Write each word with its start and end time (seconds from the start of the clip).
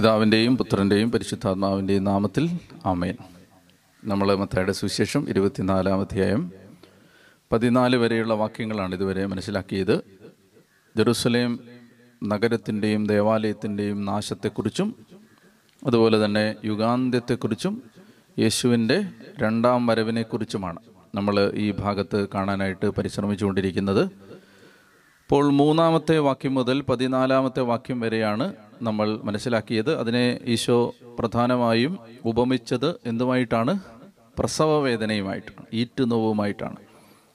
പിതാവിന്റെയും 0.00 0.56
പുത്രന്റെയും 0.56 1.10
പരിശുദ്ധാത്മാവിന്റെയും 1.10 2.04
നാമത്തിൽ 2.04 2.50
ആമേൻ. 2.86 3.16
നമ്മൾ 4.04 4.34
മത്തയുടെ 4.34 4.72
സുവിശേഷം 4.72 5.28
ഇരുപത്തിനാലാം 5.28 6.00
അധ്യായം 6.00 6.52
പതിനാല് 7.52 7.96
വരെയുള്ള 7.96 8.34
വാക്യങ്ങളാണ് 8.34 8.94
ഇതുവരെ 8.94 9.26
മനസ്സിലാക്കിയത്. 9.26 10.00
ജെറുസലേം 10.96 11.60
നഗരത്തിന്റെയും 12.24 13.06
ദേവാലയത്തിന്റെയും 13.06 14.04
നാശത്തെക്കുറിച്ചും 14.04 14.94
അതുപോലെ 15.86 16.24
തന്നെ 16.24 16.54
യുഗാന്ത്യത്തെക്കുറിച്ചും 16.64 17.82
യേശുവിന്റെ 18.38 19.08
രണ്ടാം 19.38 19.86
വരവിനെക്കുറിച്ചുമാണ് 19.86 20.78
നമ്മൾ 21.14 21.52
ഈ 21.54 21.74
ഭാഗത്ത് 21.78 22.28
കാണാനായിട്ട് 22.34 22.86
പരിശ്രമിച്ചുകൊണ്ടിരിക്കുന്നത്. 22.86 24.04
ഇപ്പോൾ 25.22 25.50
മൂന്നാമത്തെ 25.50 26.18
വാക്യം 26.18 26.54
മുതൽ 26.54 26.80
പതിനാലാമത്തെ 26.80 27.60
വാക്യം 27.60 28.00
വരെയാണ് 28.00 28.52
നമ്മൾ 28.82 29.20
മനസ്സിലാക്കിയത് 29.24 29.98
അതിനെ 29.98 30.38
ഈശോ 30.44 30.94
പ്രധാനമായും 31.18 31.98
ഉപമിച്ചത് 32.24 33.00
എന്തുമായിട്ടാണ്? 33.06 33.78
പ്രസവ 34.38 34.78
വേദനയുമായിട്ടാണ് 34.78 35.66
ഈറ്റുനോവുമായിട്ടാണ്. 35.72 36.76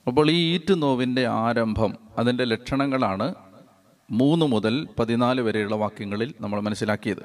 അപ്പോൾ 0.08 0.32
ഈ 0.32 0.54
ഈറ്റുനോവിന്റെ 0.54 1.28
ആരംഭം 1.28 1.98
അതിന്റെ 2.18 2.44
ലക്ഷണങ്ങളാണ് 2.44 3.36
മൂന്ന് 4.12 4.46
മുതൽ 4.46 4.88
പതിനാല് 5.00 5.42
വരെയുള്ള 5.42 5.76
വാക്യങ്ങളിൽ 5.76 6.34
നമ്മൾ 6.42 6.60
മനസ്സിലാക്കിയത്. 6.60 7.24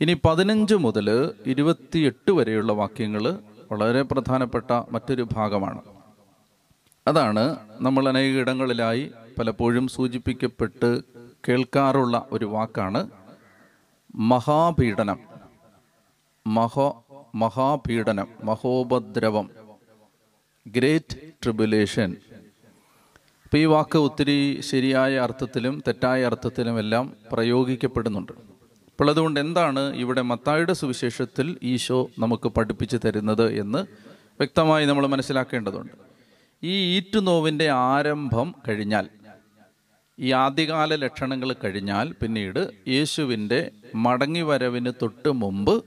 ഇനി 0.00 0.16
പതിനഞ്ച് 0.24 0.74
മുതൽ 0.74 1.30
ഇരുപത്തിയെട്ട് 1.46 2.30
വരെയുള്ള 2.30 2.72
വാക്യങ്ങൾ 2.72 3.38
വളരെ 3.72 4.02
പ്രധാനപ്പെട്ട 4.02 4.82
മറ്റൊരു 4.90 5.26
ഭാഗമാണ്. 5.32 5.82
അതാണ് 7.06 7.56
നമ്മൾ 7.80 8.08
അനേക 8.08 8.38
ഇടങ്ങളിലായി 8.38 9.10
പലപ്പോഴും 9.38 9.88
സൂചിപ്പിക്കപ്പെട്ട് 9.88 11.15
കേൾക്കാറുള്ള 11.48 12.26
ഒരു 12.32 12.44
വാക്കാണ് 12.44 13.10
മഹാപീഡനം. 14.14 15.18
മഹോ 16.46 17.04
മഹാപീഡനം 17.34 18.28
മഹോപദ്രവം 18.44 19.50
ഗ്രേറ്റ് 20.66 21.16
ട്രിബുലേഷൻ. 21.42 22.16
അപ്പോൾ 23.44 23.56
ഈ 23.56 23.64
വാക്ക് 23.64 23.98
ഒത്തിരി 23.98 24.60
ശരിയായ 24.60 25.18
അർത്ഥത്തിലും 25.18 25.82
തെറ്റായ 25.86 26.24
അർത്ഥത്തിലും 26.24 26.78
എല്ലാം 26.78 27.12
പ്രയോഗിക്കപ്പെടുന്നുണ്ട്. 27.32 28.32
അപ്പോൾ 28.32 29.10
അതുകൊണ്ട് 29.10 29.40
എന്താണ് 29.40 29.96
ഇവിടെ 29.96 30.22
മത്തായുടെ 30.22 30.72
സുവിശേഷത്തിൽ 30.72 31.56
ഈശോ 31.62 32.10
നമുക്ക് 32.18 32.48
പഠിപ്പിച്ചു 32.48 32.96
തരുന്നത് 32.96 33.52
എന്ന് 33.52 33.78
വ്യക്തമായി 34.14 34.86
നമ്മൾ 34.86 35.06
മനസ്സിലാക്കേണ്ടതുണ്ട്. 35.06 35.92
ഈ 36.62 36.96
ഈറ്റുനോവിന്റെ 36.96 37.70
ആരംഭം 37.70 38.54
കഴിഞ്ഞാൽ 38.68 39.08
ഈ 40.20 40.32
ആദ്യകാല 40.32 40.94
ലക്ഷണങ്ങൾ 40.94 41.52
കഴിഞ്ഞാൽ 41.52 42.12
പിന്നീട് 42.12 42.70
യേശുവിന്റെ 42.88 43.70
മടങ്ങിവരവിന് 43.94 44.92
തൊട്ട് 45.02 45.32
മുമ്പ് 45.32 45.84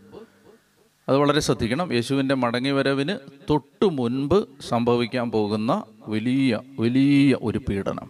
അത് 1.09 1.17
വളരെ 1.17 1.39
ശ്രദ്ധിക്കണം. 1.39 1.93
യേശുവിന്റെ 1.93 2.35
മടങ്ങിവരവിന് 2.35 3.15
തൊട്ട് 3.49 3.85
മുൻപ് 3.85 4.47
സംഭവിക്കാൻ 4.67 5.31
പോകുന്ന 5.31 5.83
വലിയ 6.07 6.59
വലിയ 6.79 7.37
ഒരു 7.41 7.57
പീഡനം. 7.57 8.09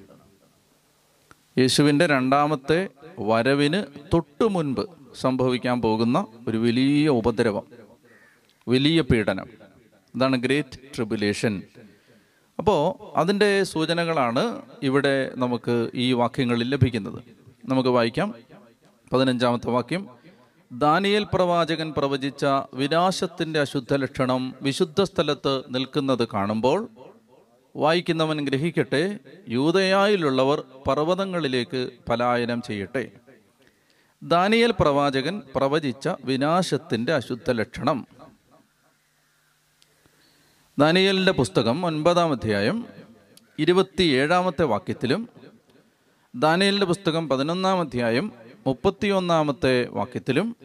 യേശുവിന്റെ 1.58 2.06
രണ്ടാമത്തെ 2.06 2.88
വരവിന് 3.20 3.84
തൊട്ട് 4.14 4.48
മുൻപ് 4.50 4.82
സംഭവിക്കാൻ 5.20 5.82
പോകുന്ന 5.82 6.26
ഒരു 6.48 6.58
വലിയ 6.58 7.08
ഉപദ്രവം 7.08 7.64
വലിയ 8.68 9.02
പീഡനം. 9.02 9.48
അതാണ് 10.16 10.38
ഗ്രേറ്റ് 10.38 10.80
ട്രിബുലേഷൻ. 10.96 11.62
അപ്പോൾ 12.60 13.18
അതിന്റെ 13.18 13.64
സൂചനകളാണ് 13.64 14.62
ഇവിടെ 14.84 15.32
നമുക്ക് 15.36 15.90
ഈ 15.94 16.14
വാക്യങ്ങളിൽ 16.14 16.70
ലഭിക്കുന്നത്. 16.70 17.22
നമുക്ക് 17.66 17.90
വായിക്കാം. 17.90 18.36
പതിനഞ്ചാമത്തെ 19.14 19.70
വാക്യം. 19.70 20.08
ദാനിയൽ 20.72 21.28
പ്രവാചകൻ 21.34 21.94
പ്രവചിച്ച 21.98 22.46
വിനാശത്തിന്റെ 22.74 23.60
അശുദ്ധ 23.60 23.96
ലക്ഷണം 23.96 24.56
വിശുദ്ധ 24.62 25.04
സ്ഥലത്ത് 25.04 25.64
നിൽക്കുന്നത് 25.70 26.28
കാണുമ്പോൾ 26.34 26.88
വായിക്കുന്നവൻ 27.76 28.46
ഗ്രഹിക്കട്ടെ 28.46 29.20
യൂതയായിലുള്ളവർ 29.50 30.64
പർവതങ്ങളിലേക്ക് 30.88 31.90
പലായനം 32.10 32.62
ചെയ്യട്ടെ. 32.62 33.12
ദാനിയൽ 34.24 34.74
പ്രവാചകൻ 34.80 35.42
പ്രവചിച്ച 35.56 36.10
വിനാശത്തിന്റെ 36.26 37.14
അശുദ്ധ 37.14 37.52
ലക്ഷണം 37.52 38.08
ദാനിയലിന്റെ 40.80 41.32
പുസ്തകം 41.32 41.86
ഒൻപതാം 41.86 42.32
അധ്യായം 42.32 42.86
ഇരുപത്തിയേഴാമത്തെ 43.60 44.64
വാക്യത്തിലും 44.64 45.30
ദാനിയലിന്റെ 46.36 46.86
പുസ്തകം 46.86 47.30
പതിനൊന്നാം 47.30 47.80
അധ്യായം 47.80 48.32
മുപ്പത്തിയൊന്നാമത്തെ 48.68 49.88
വാക്യത്തിലും 49.92 50.56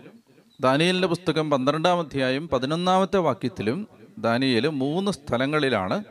ദാനിയലിന്റെ 0.60 1.08
പുസ്തകം 1.08 1.50
പന്ത്രണ്ടാം 1.50 1.98
അധ്യായം 1.98 2.48
പതിനൊന്നാമത്തെ 2.48 3.16
വാക്യത്തിലും 3.16 3.88
ദാനിയൽ 4.18 4.68
മൂന്ന് 4.68 5.10
സ്ഥലങ്ങളിലാണ് 5.10 6.04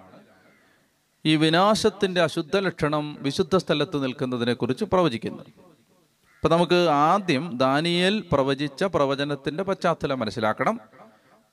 ഈ 1.26 1.36
വിനാശത്തിന്റെ 1.36 2.22
അശുദ്ധ 2.22 2.58
ലക്ഷണം 2.58 3.18
വിശുദ്ധ 3.22 3.58
സ്ഥലത്ത് 3.58 4.04
നിൽക്കുന്നതിനെക്കുറിച്ച് 4.04 4.86
പ്രവചിക്കുന്നത്. 4.86 5.48
അപ്പം 6.36 6.52
നമുക്ക് 6.52 6.90
ആദ്യം 6.90 7.58
ദാനിയേൽ 7.58 8.24
പ്രവചിച്ച 8.32 8.84
പ്രവചനത്തിന്റെ 8.84 9.64
പശ്ചാത്തലം 9.64 10.20
മനസ്സിലാക്കണം. 10.20 10.80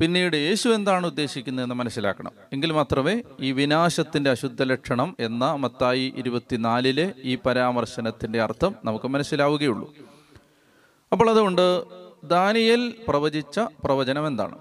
പിന്നീട് 0.01 0.37
യേശു 0.37 0.69
എന്താണ് 0.69 1.07
ഉദ്ദേശിക്കുന്നതെന്ന് 1.07 1.75
മനസ്സിലാക്കണം. 1.75 2.33
എങ്കിൽ 2.53 2.73
മാത്രമേ 2.73 3.23
ഈ 3.41 3.53
വിനാശത്തിന്റെ 3.53 4.31
അശുദ്ധ 4.31 4.63
ലക്ഷണം 4.63 5.17
എന്ന 5.21 5.55
മത്തായി 5.55 6.15
ഇരുപത്തിനാലിലെ 6.17 7.13
ഈ 7.23 7.39
പരാമർശനത്തിന്റെ 7.47 8.43
അർത്ഥം 8.43 8.75
നമുക്ക് 8.85 9.09
മനസ്സിലാവുകയുള്ളൂ. 9.09 9.95
അപ്പോൾ 11.13 11.31
അതുകൊണ്ട് 11.31 11.85
ദാനിയൽ 12.25 12.95
പ്രവചിച്ച 13.09 13.61
പ്രവചനം 13.61 14.27
എന്താണ്? 14.27 14.59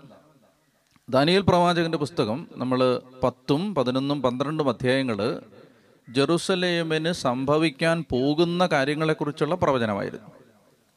ദാനിയൽ 1.09 1.41
പ്രവാചകന്റെ 1.41 1.97
പുസ്തകം 1.97 2.47
നമ്മൾ 2.55 3.01
പത്തും 3.23 3.75
പതിനൊന്നും 3.75 4.21
പന്ത്രണ്ടും 4.21 4.69
അധ്യായങ്ങൾ 4.69 5.41
ജെറുസലേമിന് 6.09 7.11
സംഭവിക്കാൻ 7.11 8.05
പോകുന്ന 8.11 8.65
കാര്യങ്ങളെക്കുറിച്ചുള്ള 8.65 9.55
പ്രവചനമായിരുന്നു. 9.55 10.29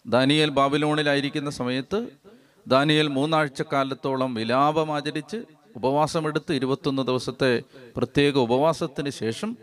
ദാനിയൽ 0.07 0.51
ബാബിലോണിലായിരിക്കുന്ന 0.51 1.51
സമയത്ത് 1.51 2.22
ദാനിയേൽ 2.69 3.09
മൂന്നാഴ്ചക്കാലത്തോളം 3.09 4.35
വിലാപം 4.35 4.95
ആചരിച്ച് 4.95 5.37
ഉപവാസമെടുത്ത് 5.77 6.53
ഇരുപത്തൊന്ന് 6.53 7.03
ദിവസത്തെ 7.03 7.63
പ്രത്യേക 7.97 8.39
ഉപവാസത്തിന് 8.39 9.11
ശേഷം 9.11 9.57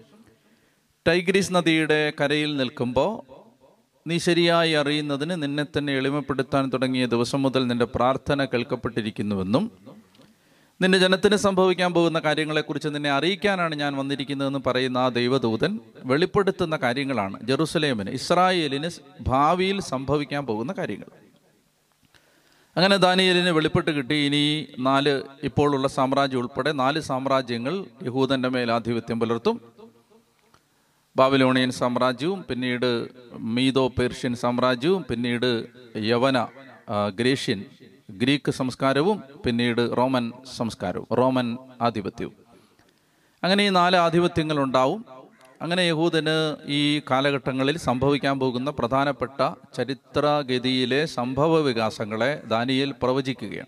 ടൈഗ്രീസ് 1.07 1.53
നദിയുടെ 1.53 2.13
കരയിൽ 2.21 2.57
നിൽക്കുമ്പോൾ 2.57 3.39
നീ 4.07 4.17
ശരിയായി 4.17 4.71
അറിയുന്നതിന് 4.71 5.43
നിന്നെ 5.43 5.65
തന്നെ 5.77 5.93
എളിമപ്പെടുത്താൻ 5.93 6.69
തുടങ്ങിയ 6.73 7.05
ദിവസം 7.05 7.41
മുതൽ 7.41 7.67
നിന്റെ 7.67 7.85
പ്രാർത്ഥന 7.85 8.45
കേൾക്കപ്പെട്ടിരിക്കുന്നുവെന്നും 8.45 9.71
നിന്റെ 10.81 10.97
ജനത്തിന് 10.97 11.35
സംഭവിക്കാൻ 11.35 11.93
പോകുന്ന 11.93 12.19
കാര്യങ്ങളെക്കുറിച്ച് 12.19 12.89
നിന്നെ 12.89 13.09
അറിയിക്കാനാണ് 13.09 13.75
ഞാൻ 13.75 13.97
വന്നിരിക്കുന്നതെന്ന് 13.97 14.59
പറയുന്ന 14.67 14.97
ആ 14.97 15.09
ദൈവദൂതൻ 15.09 15.79
വെളിപ്പെടുത്തുന്ന 16.03 16.75
കാര്യങ്ങളാണ്. 16.77 17.39
ജെറുസലേമിന് 17.43 18.09
ഇസ്രായേലിന് 18.09 18.89
ഭാവിയിൽ 19.21 19.81
സംഭവിക്കാൻ 19.81 20.45
പോകുന്ന 20.45 20.73
കാര്യങ്ങൾ. 20.77 21.28
അങ്ങനെ 22.79 22.97
ദാനിയലിന് 22.97 23.49
വെളിപ്പെട്ട് 23.49 23.91
കിട്ടി. 23.91 24.15
ഇനി 24.15 24.67
നാല് 24.79 25.21
ഇപ്പോഴുള്ള 25.43 25.87
സാമ്രാജ്യം 25.87 26.39
ഉൾപ്പെടെ 26.39 26.71
നാല് 26.71 26.99
സാമ്രാജ്യങ്ങൾ 26.99 27.85
യഹൂദന്റെ 28.03 28.49
മേൽ 28.49 28.71
ആധിപത്യം 28.71 29.19
പുലർത്തും. 29.19 29.61
ബാബിലോണിയൻ 31.15 31.71
സാമ്രാജ്യവും 31.71 32.45
പിന്നീട് 32.49 33.07
മീതോ 33.55 33.87
പേർഷ്യൻ 33.87 34.35
സാമ്രാജ്യവും 34.35 35.05
പിന്നീട് 35.09 35.67
യവന 35.97 36.47
ഗ്രേഷ്യൻ 37.15 37.65
ഗ്രീക്ക് 38.09 38.51
സംസ്കാരവും 38.51 39.23
പിന്നീട് 39.45 39.97
റോമൻ 39.97 40.31
സംസ്കാരവും 40.57 41.07
റോമൻ 41.17 41.57
ആധിപത്യവും. 41.81 42.33
അങ്ങനെ 43.43 43.65
ഈ 43.65 43.69
നാല് 43.69 43.95
ആധിപത്യങ്ങൾ 43.95 44.59
ഉണ്ടാവും. 44.59 45.05
അങ്ങനെ 45.61 45.81
യഹൂദന് 45.81 46.55
ഈ 46.65 47.01
കാലഘട്ടങ്ങളിൽ 47.11 47.77
സംഭവിക്കാൻ 47.77 48.39
പോകുന്ന 48.39 48.69
പ്രധാനപ്പെട്ട 48.69 49.53
ചരിത്രഗതിയിലെ 49.77 51.05
സംഭവ 51.05 51.59
വികാസങ്ങളെ 51.59 52.41
ദാനിയൽ 52.45 52.95
പ്രവചിക്കുകയാണ്. 53.01 53.67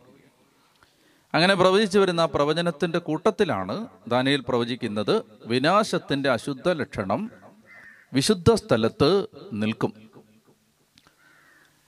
അങ്ങനെ 1.33 1.55
പ്രവചിച്ചു 1.55 1.99
വരുന്ന 1.99 2.25
പ്രവചനത്തിന്റെ 2.25 2.97
കൂട്ടത്തിലാണ് 2.97 3.87
ദാനിയൽ 4.07 4.43
പ്രവചിക്കുന്നത് 4.47 5.23
വിനാശത്തിന്റെ 5.45 6.29
അശുദ്ധ 6.29 6.71
ലക്ഷണം 6.71 7.31
വിശുദ്ധ 8.13 8.53
സ്ഥലത്ത് 8.53 9.27
നിൽക്കും. 9.53 9.93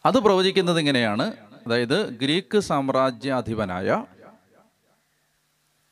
അത് 0.06 0.20
പ്രവചിക്കുന്നത് 0.20 0.80
ഇങ്ങനെയാണ്. 0.80 1.34
അതായത് 1.68 2.10
ഗ്രീക്ക് 2.10 2.60
സാമ്രാജ്യാധിപനായ 2.60 4.06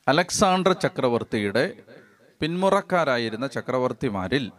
അലക്സാണ്ടർ 0.08 0.74
ചക്രവർത്തിയുടെ 0.74 1.74
പിന്മുറക്കാരായിരുന്ന 2.41 3.47
ചക്രവർത്തിമാരിൽ 3.47 4.51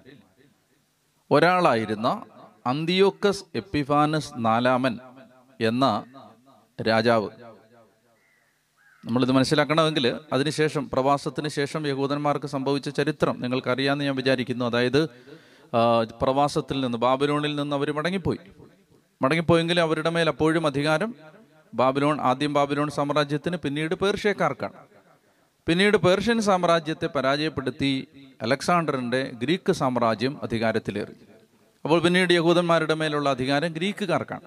ഒരാളായിരുന്ന 1.30 2.24
അന്തിയോക്കസ് 2.66 3.44
എപ്പിഫാനസ് 3.54 4.32
നാലാമൻ 4.36 4.98
എന്ന 5.60 6.04
രാജാവ്. 6.82 7.28
നമ്മളിത് 9.04 9.32
മനസ്സിലാക്കണമെങ്കിൽ 9.32 10.16
അതിനുശേഷം 10.32 10.90
പ്രവാസത്തിന് 10.90 11.48
ശേഷം 11.48 11.86
യഹൂദന്മാർക്ക് 11.86 12.46
സംഭവിച്ച 12.46 12.88
ചരിത്രം 12.88 13.40
നിങ്ങൾക്കറിയാമെന്ന് 13.40 14.04
ഞാൻ 14.04 14.16
വിചാരിക്കുന്നു. 14.16 14.64
അതായത് 14.64 15.08
പ്രവാസത്തിൽ 16.22 16.80
നിന്ന് 16.80 16.98
ബാബിലോണിൽ 16.98 17.56
നിന്ന് 17.56 17.76
അവർ 17.76 17.92
മടങ്ങിപ്പോയി. 17.92 18.38
മടങ്ങിപ്പോയെങ്കിലും 19.22 19.82
അവരുടെ 19.82 20.10
മേൽ 20.10 20.28
അപ്പോഴും 20.28 20.66
അധികാരം. 20.66 21.14
ബാബിലോൺ 21.74 22.20
ആദ്യം 22.20 22.52
ബാബിലോൺ 22.52 22.90
സാമ്രാജ്യത്തിന് 22.90 23.56
പിന്നീട് 23.56 23.94
പേർഷ്യക്കാർക്കാണ്. 23.94 24.91
പിന്നീട് 25.66 25.96
പേർഷ്യൻ 25.96 26.40
സാമ്രാജ്യത്തെ 26.40 27.06
പരാജയപ്പെടുത്തി 27.06 28.08
അലക്സാണ്ടറിന്റെ 28.42 29.30
ഗ്രീക്ക് 29.42 29.72
സാമ്രാജ്യം 29.72 30.38
അധികാരത്തിലേറി. 30.42 31.14
അപ്പോൾ 31.84 32.00
പിന്നീട് 32.02 32.32
യഹൂദന്മാരുടെ 32.32 32.94
മേലുള്ള 32.94 33.30
അധികാരം 33.30 33.72
ഗ്രീക്കുകാർക്കാണ്. 33.72 34.42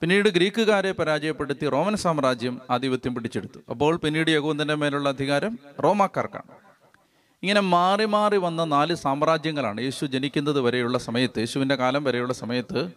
പിന്നീട് 0.00 0.28
ഗ്രീക്കുകാരെ 0.28 0.92
പരാജയപ്പെടുത്തി 0.92 1.68
റോമൻ 1.68 1.96
സാമ്രാജ്യം 1.96 2.60
ആധിപത്യം 2.70 3.14
പിടിച്ചെടുത്തു. 3.14 3.58
അപ്പോൾ 3.70 3.96
പിന്നീട് 3.96 4.30
യഹൂദന്റെ 4.30 4.74
മേലുള്ള 4.74 5.08
അധികാരം 5.08 5.58
റോമാക്കാർക്കാണ്. 5.84 6.50
ഇങ്ങനെ 7.42 7.60
മാറി 7.60 8.04
മാറി 8.04 8.36
വന്ന 8.36 8.64
നാല് 8.64 8.94
സാമ്രാജ്യങ്ങളാണ് 8.94 9.80
യേശു 9.80 10.06
ജനിക്കുന്നത് 10.06 10.60
വരെയുള്ള 10.60 10.98
സമയത്ത് 10.98 11.38
യേശുവിന്റെ 11.38 11.74
കാലം 11.74 12.04
വരെയുള്ള 12.04 12.32
സമയത്ത് 12.32 12.90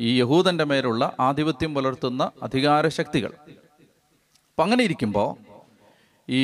ഈ 0.00 0.20
യഹൂദന്റെ 0.20 0.64
മേലുള്ള 0.64 1.12
ആധിപത്യം 1.20 1.74
പുലർത്തുന്ന 1.74 2.30
അധികാര 2.42 2.88
ശക്തികൾ 2.88 3.32
അപ്പം 4.50 4.64
അങ്ങനെ 4.64 4.84
ഇരിക്കുമ്പോൾ 4.84 5.28
ഈ 6.30 6.42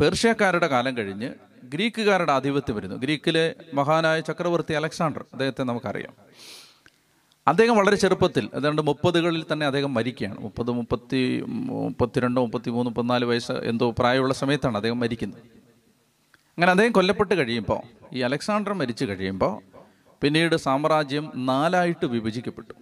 പേർഷ്യക്കാരുടെ 0.00 0.66
കാലം 0.66 0.96
കഴിഞ്ഞ് 0.96 1.34
ഗ്രീക്കുകാരുടെ 1.64 2.32
ആധിപത്യം 2.32 2.76
വരുന്നു. 2.76 2.96
ഗ്രീക്കിലെ 2.96 3.54
മഹാനായ 3.74 4.20
ചക്രവർത്തി 4.20 4.72
അലക്സാണ്ടർ 4.72 5.24
അദ്ദേഹത്തെ 5.32 5.62
നമുക്കറിയാം. 5.62 6.12
അദ്ദേഹം 7.48 7.76
വളരെ 7.76 7.96
ചെറുപ്പത്തിൽ 7.96 8.50
ഏതാണ്ട് 8.54 8.82
മുപ്പതുകളിൽ 8.82 9.44
തന്നെ 9.52 9.66
അദ്ദേഹം 9.66 9.94
മരിക്കുകയാണ്. 9.94 10.38
മുപ്പത് 10.38 10.70
മുപ്പത്തി 10.70 11.44
മുപ്പത്തിരണ്ടോ 11.46 12.42
മുപ്പത്തി 12.42 12.70
മൂന്ന് 12.70 12.90
മുപ്പത്തിനാല് 12.90 13.24
വയസ്സ് 13.24 13.52
എന്തോ 13.52 13.90
പ്രായമുള്ള 13.90 14.34
സമയത്താണ് 14.34 14.76
അദ്ദേഹം 14.76 15.00
മരിക്കുന്നത്. 15.00 15.42
അങ്ങനെ 16.48 16.70
അദ്ദേഹം 16.70 16.92
കൊല്ലപ്പെട്ട് 16.92 17.34
കഴിയുമ്പോൾ 17.34 17.80
ഈ 18.12 18.20
അലക്സാണ്ടർ 18.20 18.72
മരിച്ചു 18.72 19.04
കഴിയുമ്പോൾ 19.04 19.62
പിന്നീട് 20.20 20.56
സാമ്രാജ്യം 20.56 21.32
നാലായിട്ട് 21.36 22.06
വിഭജിക്കപ്പെട്ടു. 22.06 22.74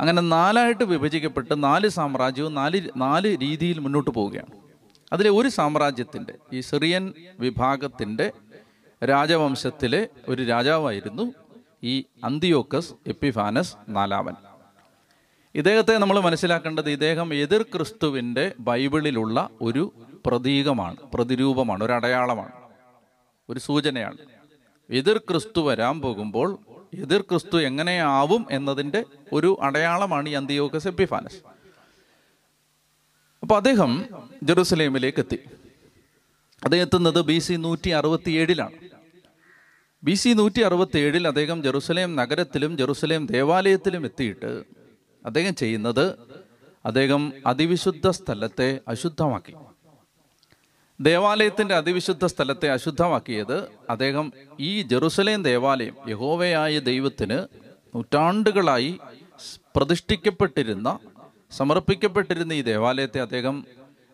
അങ്ങനെ 0.00 0.22
നാലായിട്ട് 0.22 0.84
വിഭജിക്കപ്പെട്ട് 0.84 1.62
നാല് 1.62 1.88
സാമ്രാജ്യവും 1.88 2.54
നാല് 2.54 2.88
നാല് 2.96 3.36
രീതിയിൽ 3.42 3.78
മുന്നോട്ട് 3.78 4.10
പോവുകയാണ്. 4.10 4.63
അതിലെ 5.14 5.30
ഒരു 5.30 5.48
സാമ്രാജ്യത്തിന്റെ 5.48 6.34
ഈ 6.52 6.60
സിറിയൻ 6.60 7.12
വിഭാഗത്തിന്റെ 7.40 8.32
രാജവംശത്തിലെ 9.04 10.08
ഒരു 10.28 10.42
രാജാവായിരുന്നു 10.42 11.34
ഈ 11.82 12.04
അന്തിയോക്കസ് 12.24 12.94
എപ്പിഫാനസ് 13.06 13.76
നാലാമൻ. 13.88 14.34
ഇദ്ദേഹത്തെ 15.54 15.98
നമ്മൾ 15.98 16.20
മനസ്സിലാക്കേണ്ടത് 16.20 16.90
ഇദ്ദേഹം 16.90 17.34
എതിർ 17.34 17.62
ക്രിസ്തുവിന്റെ 17.62 18.52
ബൈബിളിലുള്ള 18.58 19.48
ഒരു 19.60 19.92
പ്രതീകമാണ് 20.26 20.96
പ്രതിരൂപമാണ് 21.14 21.84
ഒരു 21.84 21.92
അടയാളമാണ് 21.92 22.52
ഒരു 23.50 23.60
സൂചനയാണ്. 23.60 24.18
എതിർ 24.90 25.18
ക്രിസ്തു 25.18 25.60
വരാൻ 25.60 26.00
പോകുമ്പോൾ 26.00 26.58
എതിർ 26.94 27.20
ക്രിസ്തു 27.20 27.60
എങ്ങനെയാവും 27.60 28.46
എന്നതിന്റെ 28.50 29.04
ഒരു 29.32 29.58
അടയാളമാണ് 29.62 30.28
ഈ 30.28 30.32
അന്തിയോക്കസ് 30.32 30.88
എപ്പിഫാനസ്. 30.88 31.53
അപ്പോൾ 33.44 33.56
അദ്ദേഹം 33.56 34.04
ജെറുസലേമിലേക്ക് 34.42 35.18
എത്തി 35.18 35.38
അദ്ദേഹം 36.64 36.82
എത്തുന്നത് 36.82 37.20
ബി 37.20 37.38
സി 37.38 37.52
നൂറ്റി 37.52 37.90
അറുപത്തി 37.90 38.30
ഏഴിലാണ് 38.30 38.72
ബി 40.02 40.14
സി 40.14 40.28
നൂറ്റി 40.28 40.60
അറുപത്തി 40.60 40.98
ഏഴിൽ 40.98 41.28
അദ്ദേഹം 41.28 41.62
ജെറുസലേം 41.62 42.16
നഗരത്തിലും 42.16 42.76
ജെറുസലേം 42.76 43.26
ദേവാലയത്തിലും 43.26 44.06
എത്തിയിട്ട് 44.06 44.64
അദ്ദേഹം 45.26 45.54
ചെയ്യുന്നത് 45.54 46.18
അദ്ദേഹം 46.86 47.32
അതിവിശുദ്ധ 47.46 48.08
സ്ഥലത്തെ 48.10 48.80
അശുദ്ധമാക്കി. 48.88 49.54
ദേവാലയത്തിന്റെ 51.00 51.74
അതിവിശുദ്ധ 51.74 52.26
സ്ഥലത്തെ 52.26 52.70
അശുദ്ധമാക്കിയത് 52.70 53.68
അദ്ദേഹം 53.90 54.32
ഈ 54.60 54.82
ജെറുസലേം 54.82 55.42
ദേവാലയം 55.42 55.94
യഹോവയായ 56.08 56.78
ദൈവത്തിന് 56.78 57.46
നൂറ്റാണ്ടുകളായി 57.94 58.98
പ്രതിഷ്ഠിക്കപ്പെട്ടിരുന്ന 59.76 60.98
സമർപ്പിക്കപ്പെട്ടിരുന്ന 61.52 62.52
ഈ 62.52 62.62
ദേവാലയത്തെ 62.62 63.20
അദ്ദേഹം 63.26 63.56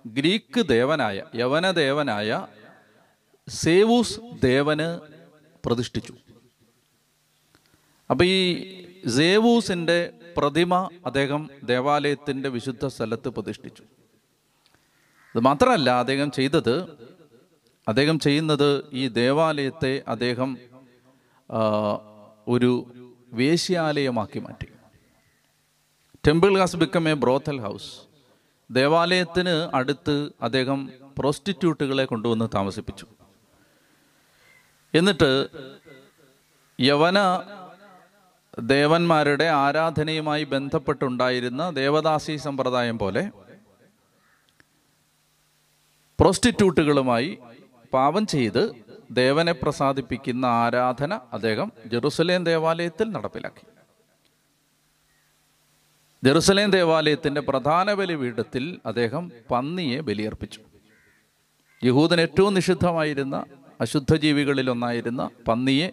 ഗ്രീക്ക് 0.04 0.60
ദേവനായ 0.74 1.18
യവന 1.42 1.70
ദേവനായ 1.70 2.46
സേവൂസ് 3.48 4.16
ദേവന് 4.42 4.88
പ്രതിഷ്ഠിച്ചു. 5.66 6.14
അപ്പൊ 8.10 8.24
ഈ 8.24 8.40
സേവൂസിന്റെ 9.16 9.98
പ്രതിമ 10.36 10.74
അദ്ദേഹം 11.08 11.42
ദേവാലയത്തിന്റെ 11.72 12.48
വിശുദ്ധ 12.56 12.86
സ്ഥലത്ത് 12.86 13.28
പ്രതിഷ്ഠിച്ചു. 13.36 13.84
അത് 15.34 15.40
മാത്രമല്ല 15.48 15.90
അദ്ദേഹം 16.02 16.28
ചെയ്തത് 16.38 16.74
അദ്ദേഹം 17.88 18.16
ചെയ്യുന്നത് 18.26 18.70
ഈ 18.92 19.04
ദേവാലയത്തെ 19.20 19.92
അദ്ദേഹം 20.14 20.50
ഒരു 22.54 22.72
വേശ്യാലയമാക്കി 23.40 24.40
മാറ്റി. 24.46 24.68
Temple 26.24 26.58
has 26.58 26.76
become 26.76 27.04
a 27.08 27.12
brothel 27.14 27.60
house 27.60 27.90
ദേവാലയത്തിന് 28.70 29.54
അടുത്ത് 29.76 30.16
അദ്ദേഹം 30.42 30.80
പ്രോസ്റ്റിറ്റ്യൂട്ടുകളെ 31.18 32.04
കൊണ്ടുവന്ന് 32.04 32.46
താമസിപ്പിച്ചു. 32.54 33.06
എന്നിട്ട് 34.94 35.30
യവന 36.78 37.18
ദേവന്മാരുടെ 38.74 39.46
ആരാധനയുമായി 39.62 40.44
ബന്ധപ്പെട്ടുണ്ടായിരുന്ന 40.44 41.70
ദേവദാസി 41.80 42.36
സമ്പ്രദായം 42.36 42.98
പോലെ 42.98 43.22
പ്രോസ്റ്റിറ്റ്യൂട്ടുകളുമായി 46.18 47.38
പാപം 47.94 48.26
ചെയ്ത് 48.26 48.62
ദേവനെ 49.10 49.52
പ്രസാദിപ്പിക്കുന്ന 49.52 50.44
ആരാധന 50.46 51.20
അദ്ദേഹം 51.32 51.72
ജെറുസലേം 51.86 52.44
ദേവാലയത്തിൽ 52.44 53.06
നടപ്പിലാക്കി. 53.10 53.64
ജെറുസലേം 56.24 56.70
ദേവാലയത്തിന്റെ 56.70 57.40
പ്രധാന 57.40 57.92
ബലിപീഠത്തിൽ 57.94 58.80
അദ്ദേഹം 58.86 59.30
പന്നിയെ 59.50 60.00
ബലിയർപ്പിച്ചു. 60.00 60.60
യഹൂദൻ 61.84 62.20
ഏറ്റവും 62.20 62.54
നിഷിദ്ധമായിരുന്ന 62.54 63.44
അശുദ്ധ 63.80 64.14
ജീവികളിൽ 64.14 64.70
ഒന്നായിരുന്ന 64.70 65.30
പന്നിയെ 65.48 65.88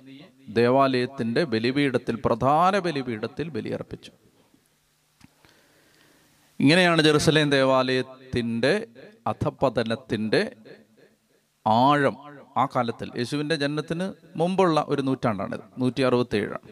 ദേവാലയത്തിന്റെ 0.50 1.44
ബലിപീഠത്തിൽ 1.44 2.21
പ്രധാന 2.25 2.79
ബലിപീഠത്തിൽ 2.79 3.50
ബലിയർപ്പിച്ചു. 3.50 4.12
ഇങ്ങനെയാണ് 6.59 7.01
ജെറുസലേം 7.01 7.50
ദേവാലയത്തിന്റെ 7.50 8.88
അധപ്പതനത്തിന്റെ 9.27 10.56
ആഴം 11.67 12.15
ആ 12.57 12.65
കാലത്തിൽ. 12.65 13.12
യേശുവിന്റെ 13.17 13.55
ജനനത്തിന് 13.55 14.13
മുമ്പുള്ള 14.36 14.86
ഒരു 14.88 15.01
നൂറ്റാണ്ടാണിത് 15.01 15.65
നൂറ്റി 15.77 16.01
അറുപത്തി 16.01 16.38
ഏഴാണ് 16.38 16.69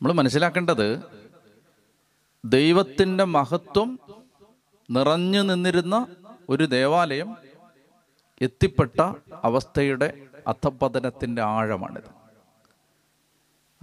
നമ്മൾ 0.00 0.12
മനസ്സിലാക്കേണ്ടത് 0.12 1.18
ദൈവത്തിന്റെ 2.44 3.24
മഹത്വം 3.24 3.98
നിറഞ്ഞു 4.90 5.42
നിന്നിരുന്ന 5.42 6.06
ഒരു 6.48 6.64
ദേവാലയം 6.64 7.36
എത്തിപ്പെട്ട 8.40 9.12
അവസ്ഥയുടെ 9.44 10.22
അധപതനത്തിന്റെ 10.46 11.42
ആഴമാണിത്. 11.42 12.18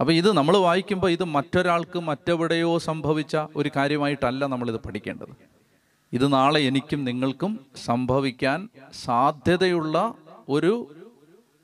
അപ്പോൾ 0.00 0.12
ഇത് 0.12 0.32
നമ്മൾ 0.32 0.56
വായിക്കുമ്പോൾ 0.56 1.10
ഇത് 1.10 1.24
മറ്റൊരാൾക്ക് 1.24 1.98
മറ്റെവിടെയോ 1.98 2.78
സംഭവിച്ച 2.78 3.36
ഒരു 3.56 3.70
കാര്യമായിട്ടല്ല 3.76 4.46
നമ്മളിത് 4.46 4.76
പഠിക്കേണ്ടത്. 4.76 5.36
ഇത് 6.12 6.32
നാളെ 6.32 6.60
എനിക്കും 6.60 7.04
നിങ്ങൾക്കും 7.04 7.66
സംഭവിക്കാൻ 7.84 8.68
സാധ്യതയുള്ള 9.04 10.14
ഒരു 10.48 10.94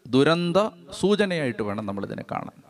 ദുരന്ത 0.06 0.56
സൂചനയായിട്ട് 1.00 1.62
വേണം 1.62 1.86
നമ്മളിതിനെ 1.86 2.22
കാണാൻ. 2.30 2.62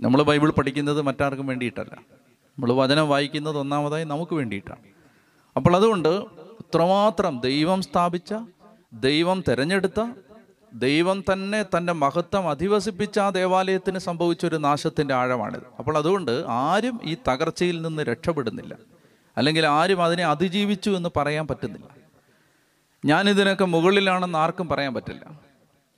നമ്മൾ 0.00 0.22
ബൈബിൾ 0.22 0.50
പഠിക്കുന്നത് 0.50 1.02
മറ്റാർക്കും 1.02 1.46
വേണ്ടിയിട്ടല്ല. 1.46 2.25
നമ്മൾ 2.58 2.72
വചനം 2.72 3.08
വായിക്കുന്നത് 3.08 3.58
ഒന്നാമതായി 3.58 4.04
നമുക്ക് 4.04 4.34
വേണ്ടിയിട്ടാണ്. 4.34 4.78
അപ്പോൾ 5.56 5.76
അതുകൊണ്ട് 5.76 6.08
ഇത്രമാത്രം 6.08 7.40
ദൈവം 7.40 7.82
സ്ഥാപിച്ച 7.82 8.34
ദൈവം 8.92 9.44
തിരഞ്ഞെടുത്ത 9.48 10.12
ദൈവം 10.74 11.24
തന്നെ 11.32 11.62
തന്റെ 11.62 11.92
മഹത്വം 11.92 12.50
അധിവസിപ്പിച്ച 12.50 13.18
ആ 13.18 13.30
ദേവാലയത്തിന് 13.30 13.98
സംഭവിച്ച 13.98 14.46
ഒരു 14.46 14.56
നാശത്തിന്റെ 14.56 15.14
ആഴമാണിത്. 15.14 15.62
അപ്പോൾ 15.78 15.98
അതുകൊണ്ട് 15.98 16.44
ആരും 16.48 17.00
ഈ 17.04 17.16
തകർച്ചയിൽ 17.28 17.82
നിന്ന് 17.82 18.02
രക്ഷപ്പെടുന്നില്ല. 18.02 18.76
അല്ലെങ്കിൽ 19.36 19.66
ആരും 19.66 20.04
അതിനെ 20.04 20.24
അതിജീവിച്ചു 20.24 20.90
എന്ന് 20.90 21.08
പറയാൻ 21.16 21.46
പറ്റുന്നില്ല. 21.46 21.86
ഞാനിതിനൊക്കെ 23.04 23.64
മുകളിലാണെന്ന് 23.64 24.38
ആർക്കും 24.38 24.68
പറയാൻ 24.68 24.94
പറ്റില്ല. 24.94 25.40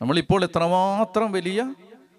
നമ്മളിപ്പോൾ 0.02 0.44
എത്രമാത്രം 0.44 1.32
വലിയ 1.32 1.74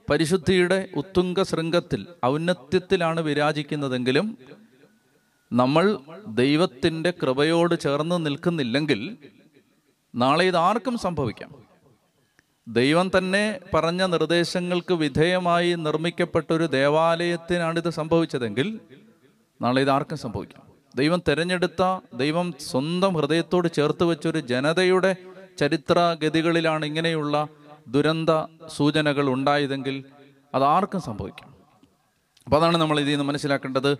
പരിശുദ്ധിയുടെ 0.09 0.89
ഉത്തുംഗ 0.95 1.43
ശൃംഗത്തിൽ 1.43 2.07
ഔന്നത്യത്തിലാണ് 2.25 3.21
വിരാജിക്കുന്നതെങ്കിലും 3.21 4.37
നമ്മൾ 5.53 5.97
ദൈവത്തിന്റെ 6.27 7.13
കൃപയോട് 7.21 7.79
ചേർന്ന് 7.79 8.25
നിൽക്കുന്നില്ലെങ്കിൽ 8.25 9.17
നാളെ 10.15 10.45
ഇത് 10.45 10.57
ആർക്കും 10.57 10.97
സംഭവിക്കാം. 10.97 11.51
ദൈവം 12.67 13.11
തന്നെ 13.17 13.59
പറഞ്ഞ 13.73 14.03
നിർദ്ദേശങ്ങൾക്ക് 14.03 14.93
വിധേയമായി 14.93 15.73
നിർമ്മിക്കപ്പെട്ട 15.73 16.53
ഒരു 16.53 16.63
ദേവാലയത്തിനാണിത് 16.63 17.89
സംഭവിച്ചതെങ്കിൽ 17.89 18.79
നാളെ 19.61 19.81
ഇത് 19.81 19.89
ആർക്കും 19.89 20.17
സംഭവിക്കാം. 20.17 20.63
ദൈവം 20.95 21.21
തിരഞ്ഞെടുത്ത 21.27 21.99
ദൈവം 22.13 22.53
സ്വന്തം 22.59 23.13
ഹൃദയത്തോട് 23.13 23.67
ചേർത്ത് 23.73 24.03
വെച്ചൊരു 24.03 24.39
ജനതയുടെ 24.39 25.15
ചരിത്രഗതികളിലാണ് 25.57 26.85
ഇങ്ങനെയുള്ള 26.85 27.47
ദുരന്ത 27.91 28.29
സൂചനകൾ 28.67 29.29
ഉണ്ടായതെങ്കിൽ 29.29 30.03
അത് 30.55 30.63
ആർക്കും 30.63 31.01
സംഭവിക്കാം. 31.01 31.55
അപ്പോൾ 32.45 32.57
അതാണ് 32.57 32.77
നമ്മൾ 32.77 32.99
ഇതിൽ 32.99 33.11
നിന്ന് 33.11 33.25
മനസ്സിലാക്കേണ്ടത്. 33.25 33.91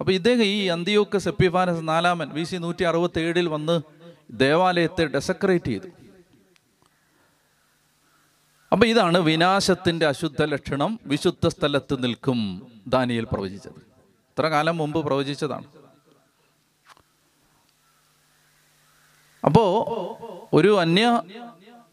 അപ്പോൾ 0.00 0.12
ഇദ്ദേഹം 0.12 0.42
ഈ 0.42 0.66
അന്തിയോക്ക് 0.66 1.18
സെപ്പിഫാനസ് 1.18 1.88
നാലാമൻ 1.88 2.28
ബി 2.28 2.44
സി 2.44 2.56
നൂറ്റി 2.56 2.84
അറുപത്തി 2.84 3.20
ഏഴിൽ 3.20 3.48
വന്ന് 3.48 3.80
ദേവാലയത്തെ 4.30 5.04
ഡെസക്രേറ്റ് 5.06 5.64
ചെയ്തു. 5.64 5.88
അപ്പോൾ 8.72 8.86
ഇതാണ് 8.86 9.18
വിനാശത്തിന്റെ 9.18 10.06
അശുദ്ധ 10.06 10.42
ലക്ഷണം 10.42 11.00
വിശുദ്ധ 11.06 11.48
സ്ഥലത്ത് 11.48 12.02
നിൽക്കും 12.02 12.66
ദാനിയിൽ 12.86 13.26
പ്രവചിച്ചത്. 13.32 13.78
ഇത്ര 14.32 14.46
കാലം 14.46 14.76
മുമ്പ് 14.76 15.06
പ്രവചിച്ചതാണ്. 15.06 15.64
അപ്പോ 19.44 19.64
ഒരു 20.52 20.80
അന്യ 20.80 21.22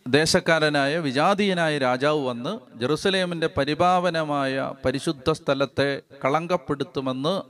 ദേശക്കാരനായ 0.07 0.97
വിജാതീയനായ 0.97 1.77
രാജാവ് 1.77 2.27
വന്ന് 2.27 2.79
ജെറുസലേമിന്റെ 2.79 3.47
പരിപാവനമായ 3.57 4.74
പരിശുദ്ധ 4.85 5.31
സ്ഥലത്തെ 5.31 6.01
കളങ്കപ്പെടുത്തുമെന്ന് 6.25 7.41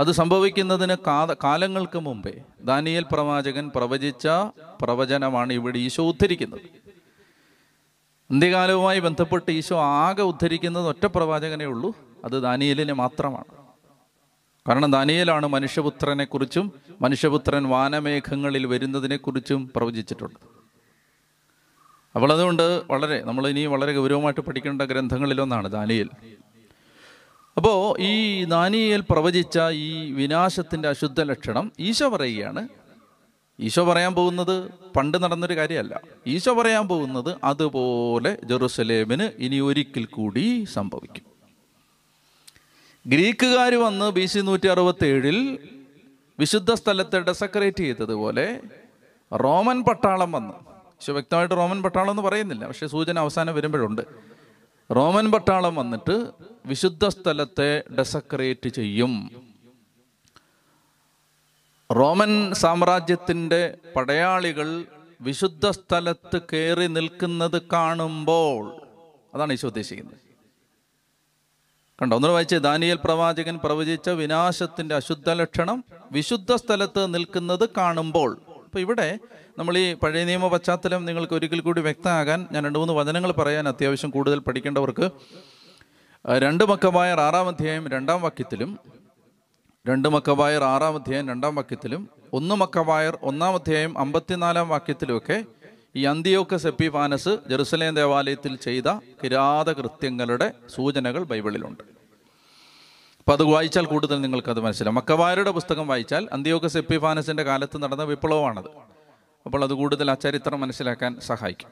അത് 0.00 0.12
സംഭവിക്കുന്നതിന് 0.12 0.96
കാലങ്ങൾക്ക് 1.44 1.98
മുമ്പേ 1.98 2.34
ദാനിയൽ 2.60 3.06
പ്രവാചകൻ 3.12 3.70
പ്രവചിച്ച 3.76 4.28
പ്രവചനമാണ് 4.82 5.52
ഇവിടെ 5.52 5.78
ഈശോ 5.78 6.04
ഉദ്ധരിക്കുന്നത്. 6.08 6.60
അന്ത്യകാലവുമായി 8.30 9.00
ബന്ധപ്പെട്ട് 9.00 9.50
ഈശോ 9.50 9.82
ആകെ 9.82 10.22
ഉദ്ധരിക്കുന്നത് 10.22 10.88
ഒറ്റ 10.88 11.06
പ്രവാചകനേ 11.06 11.64
ഉള്ളൂ 11.64 11.94
അത് 12.24 12.42
ദാനിയേലിനെ 12.42 12.92
മാത്രമാണ്. 12.92 13.52
കാരണം 14.68 14.92
ദാനിയേലാണ് 14.92 15.46
മനുഷ്യപുത്രനെക്കുറിച്ചും 15.46 16.72
മനുഷ്യപുത്രൻ 17.00 17.64
വാനമേഘങ്ങളിൽ 17.64 18.66
വരുന്നതിനെക്കുറിച്ചും 18.66 19.70
പ്രവചിച്ചിട്ടുണ്ട് 19.76 20.63
അപ്പോൾ 22.14 22.32
അതുകൊണ്ട് 22.32 22.82
വളരെ 22.90 23.24
നമ്മൾ 23.24 23.48
ഇനി 23.48 23.66
വളരെ 23.66 23.94
ഗൗരവമായിട്ട് 23.94 24.40
പഠിക്കേണ്ട 24.40 24.82
ഗ്രന്ഥങ്ങളിലൊന്നാണ് 24.82 25.68
ദാനിയേൽ. 25.72 26.08
അപ്പോൾ 27.56 28.00
ഈ 28.00 28.44
ദാനിയേൽ 28.44 29.04
പ്രവചിച്ച 29.10 29.58
ഈ 29.72 30.12
വിനാശത്തിന്റെ 30.12 30.88
അശുദ്ധ 30.88 31.20
ലക്ഷണം 31.22 31.72
ഈശോ 31.80 32.08
പറയുകയാണ്. 32.08 32.68
ഈശോ 33.60 33.84
പറയാൻ 33.84 34.14
പോകുന്നത് 34.14 34.70
പണ്ട് 34.96 35.22
നടന്നൊരു 35.22 35.56
കാര്യമല്ല. 35.56 36.00
ഈശോ 36.26 36.54
പറയാൻ 36.54 36.88
പോകുന്നത് 36.88 37.36
അതുപോലെ 37.44 38.38
ജെറുസലേമിന് 38.44 39.30
ഇനി 39.38 39.60
ഒരിക്കൽ 39.60 40.04
കൂടി 40.04 40.64
സംഭവിക്കും. 40.72 41.24
ഗ്രീക്കുകാർ 43.06 43.74
വന്ന് 43.74 44.10
ബി 44.10 44.24
സി 44.24 44.38
നൂറ്റി 44.38 44.66
അറുപത്തി 44.66 45.06
ഏഴിൽ 45.06 45.58
വിശുദ്ധ 46.38 46.72
സ്ഥലത്തെ 46.72 47.18
ഡെസക്രേറ്റ് 47.18 47.78
ചെയ്തതുപോലെ 47.78 48.60
റോമൻ 49.32 49.82
പട്ടാളം 49.82 50.32
വന്ന് 50.32 50.73
ഈശോ 51.04 51.12
വ്യക്തമായിട്ട് 51.12 51.54
റോമൻ 51.54 51.82
പട്ടാളം 51.82 52.10
എന്ന് 52.10 52.22
പറയുന്നില്ല. 52.22 52.66
പക്ഷെ 52.66 52.86
സൂചന 52.86 53.18
അവസാനം 53.18 53.54
വരുമ്പോഴുണ്ട്. 53.54 54.02
റോമൻ 54.96 55.32
പട്ടാളം 55.32 55.74
വന്നിട്ട് 55.74 56.26
വിശുദ്ധ 56.66 57.08
സ്ഥലത്തെ 57.08 57.84
ഡെസക്രേറ്റ് 57.98 58.68
ചെയ്യും. 58.68 59.30
റോമൻ 61.96 62.54
സാമ്രാജ്യത്തിന്റെ 62.54 63.78
പടയാളികൾ 63.96 64.84
വിശുദ്ധ 65.20 65.70
സ്ഥലത്ത് 65.70 66.40
കയറി 66.52 66.86
നിൽക്കുന്നത് 66.86 67.62
കാണുമ്പോൾ 67.62 68.72
അതാണ് 69.34 69.52
ഈശോ 69.52 69.68
ഉദ്ദേശിക്കുന്നത്. 69.68 70.16
കണ്ടോ? 72.02 72.16
ഒന്നുകൂടെ 72.16 72.32
വായിച്ചേ. 72.32 72.58
ദാനിയൽ 72.58 72.98
പ്രവാചകൻ 73.04 73.60
പ്രവചിച്ച 73.64 74.10
വിനാശത്തിന്റെ 74.10 74.94
അശുദ്ധ 74.94 75.30
ലക്ഷണം 75.30 75.84
വിശുദ്ധ 76.12 76.54
സ്ഥലത്ത് 76.54 77.14
നിൽക്കുന്നത് 77.14 77.68
കാണുമ്പോൾ 77.68 78.40
അപ്പൊ 78.74 78.82
ഇവിടെ 78.84 79.18
നമ്മൾ 79.58 79.74
ഈ 79.78 79.94
പഴയ 79.94 80.24
നിയമ 80.28 80.46
പശ്ചാത്തലം 80.52 81.04
നിങ്ങൾക്ക് 81.04 81.34
ഒരിക്കൽ 81.34 81.60
കൂടി 81.60 81.80
വ്യക്തമാകാൻ 81.80 82.46
ഞാൻ 82.52 82.64
രണ്ട് 82.64 82.78
മൂന്ന് 82.78 82.94
വചനങ്ങൾ 82.94 83.30
പറയാൻ 83.32 83.68
അത്യാവശ്യം 83.68 84.10
കൂടുതൽ 84.10 84.38
പഠിക്കേണ്ടവർക്ക്. 84.38 85.06
രണ്ട് 86.44 86.64
മക്കവായർ 86.64 87.20
ആറാം 87.20 87.48
അധ്യായം 87.48 87.84
രണ്ടാം 87.88 88.22
വാക്യത്തിലും 88.22 88.70
രണ്ട് 89.88 90.08
മക്കവായർ 90.08 90.64
ആറാം 90.64 90.94
അധ്യായം 90.94 91.28
രണ്ടാം 91.28 91.54
വാക്യത്തിലും 91.54 92.08
ഒന്ന് 92.32 92.54
മക്കവായർ 92.54 93.18
ഒന്നാം 93.22 93.54
അധ്യായം 93.54 93.98
അമ്പത്തിനാലാം 93.98 94.68
വാക്യത്തിലുമൊക്കെ 94.68 95.38
ഈ 95.96 96.04
അന്തിയോക്കസ് 96.04 96.62
സെപ്പിഫാനസ് 96.62 97.34
ജെറുസലേം 97.50 97.94
ദേവാലയത്തിൽ 97.94 98.56
ചെയ്ത 98.56 98.88
കിരാത 99.24 99.70
കൃത്യങ്ങളുടെ 99.72 100.52
സൂചനകൾ 100.74 101.24
ബൈബിളിലുണ്ട്. 101.32 101.84
അപ്പം 103.24 103.32
അത് 103.32 103.42
വായിച്ചാൽ 103.42 103.86
കൂടുതൽ 103.86 104.20
നിങ്ങൾക്കത് 104.20 104.60
മനസ്സിലാവും. 104.60 104.94
മക്കവാരുടെ 104.94 105.50
പുസ്തകം 105.50 105.88
വായിച്ചാൽ 105.88 106.28
അന്തിയോക്കസ് 106.32 106.76
എപ്പിഫാനസിന്റെ 106.76 107.42
കാലത്ത് 107.42 107.82
നടന്ന 107.82 108.02
വിപ്ലവമാണത്. 108.02 108.66
അപ്പോൾ 109.46 109.64
അത് 109.64 109.72
കൂടുതൽ 109.72 110.10
ആ 110.10 110.14
ചരിത്രം 110.14 110.60
മനസ്സിലാക്കാൻ 110.60 111.20
സഹായിക്കും. 111.20 111.68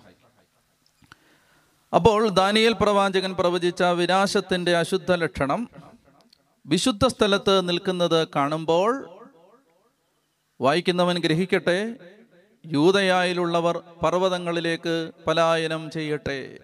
അപ്പോൾ 1.94 2.28
ദാനിയൽ 2.28 2.74
പ്രവാചകൻ 2.80 3.34
പ്രവചിച്ച 3.34 3.82
വിനാശത്തിന്റെ 3.82 4.76
അശുദ്ധ 4.76 5.12
ലക്ഷണം 5.12 5.70
വിശുദ്ധ 6.66 7.06
സ്ഥലത്ത് 7.06 7.68
നിൽക്കുന്നത് 7.68 8.28
കാണുമ്പോൾ 8.36 9.08
വായിക്കുന്നവൻ 10.60 11.18
ഗ്രഹിക്കട്ടെ 11.18 11.94
യൂതയായിലുള്ളവർ 12.66 13.82
പർവതങ്ങളിലേക്ക് 14.02 15.10
പലായനം 15.26 15.90
ചെയ്യട്ടെ. 15.90 16.58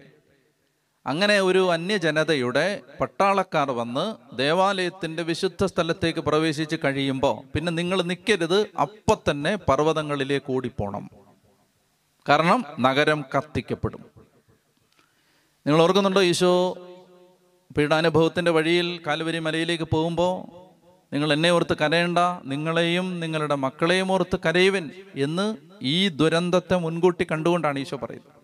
അങ്ങനെ 1.07 1.39
ഒരു 1.39 1.71
അന്യജനതയുടെ 1.71 2.81
പട്ടാളക്കാർ 3.01 3.71
വന്ന് 3.71 4.35
ദേവാലയത്തിന്റെ 4.37 5.23
വിശുദ്ധ 5.23 5.65
സ്ഥലത്തേക്ക് 5.65 6.19
പ്രവേശിച്ച് 6.19 6.75
കഴിയുമ്പോൾ 6.85 7.51
പിന്നെ 7.53 7.71
നിങ്ങൾ 7.71 8.01
നിൽക്കരുത് 8.01 8.67
അപ്പം 8.81 9.17
തന്നെ 9.31 9.55
പർവതങ്ങളിലേക്ക് 9.55 10.53
ഓടിപ്പോണം. 10.53 11.09
കാരണം 12.29 12.65
നഗരം 12.79 13.25
കത്തിക്കപ്പെടും. 13.37 14.01
നിങ്ങൾ 15.67 15.81
ഓർക്കുന്നുണ്ടോ 15.81 16.21
ഈശോ 16.21 16.77
പീഡാനുഭവത്തിന്റെ 17.77 18.51
വഴിയിൽ 18.51 18.99
കാൽവരി 19.07 19.39
മലയിലേക്ക് 19.39 19.83
പോകുമ്പോൾ 19.83 20.59
നിങ്ങൾ 21.13 21.33
എന്നെ 21.33 21.51
ഓർത്ത് 21.51 21.77
കരയണ്ട 21.77 22.17
നിങ്ങളെയും 22.43 23.19
നിങ്ങളുടെ 23.19 23.55
മക്കളെയും 23.55 24.11
ഓർത്ത് 24.11 24.39
കരയുവൻ 24.45 24.91
എന്ന് 25.15 25.57
ഈ 25.81 26.09
ദുരന്തത്തെ 26.09 26.75
മുൻകൂട്ടി 26.75 27.27
കണ്ടുകൊണ്ടാണ് 27.31 27.79
ഈശോ 27.79 27.97
പറയുന്നത്. 27.97 28.38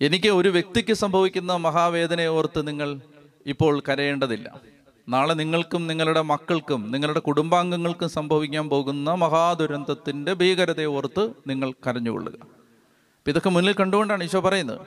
എനിക്ക് 0.00 0.28
ഒരു 0.28 0.48
വ്യക്തിക്ക് 0.48 0.92
സംഭവിക്കുന്ന 0.92 1.56
മഹാവേദനയെ 1.56 2.26
ഓർത്ത് 2.26 2.68
നിങ്ങൾ 2.68 3.00
ഇപ്പോൾ 3.46 3.82
കരയേണ്ടതില്ല. 3.88 4.60
നാളെ 5.08 5.34
നിങ്ങൾക്കും 5.34 5.86
നിങ്ങളുടെ 5.86 6.20
മക്കൾക്കും 6.20 6.92
നിങ്ങളുടെ 6.92 7.20
കുടുംബാംഗങ്ങൾക്കും 7.20 8.08
സംഭവിക്കാൻ 8.08 8.68
പോകുന്ന 8.68 9.14
മഹാദുരന്തത്തിന്റെ 9.14 10.32
ഭീകരതയെ 10.32 10.84
ഓർത്ത് 10.84 11.30
നിങ്ങൾ 11.46 11.72
കരഞ്ഞുകൊള്ളുക. 11.72 12.32
അപ്പം 12.32 13.30
ഇതൊക്കെ 13.30 13.50
മുന്നിൽ 13.50 13.74
കണ്ടുകൊണ്ടാണ് 13.74 14.24
ഈശോ 14.24 14.40
പറയുന്നത്. 14.40 14.80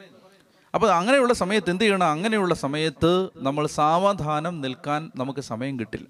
അപ്പോൾ 0.74 0.92
അങ്ങനെയുള്ള 0.92 1.34
സമയത്ത് 1.34 1.70
എന്ത് 1.70 1.84
ചെയ്യണം? 1.84 2.08
അങ്ങനെയുള്ള 2.08 2.54
സമയത്ത് 2.54 3.30
നമ്മൾ 3.36 3.68
സാവധാനം 3.68 4.62
നിൽക്കാൻ 4.62 5.12
നമുക്ക് 5.16 5.40
സമയം 5.40 5.80
കിട്ടില്ല. 5.80 6.08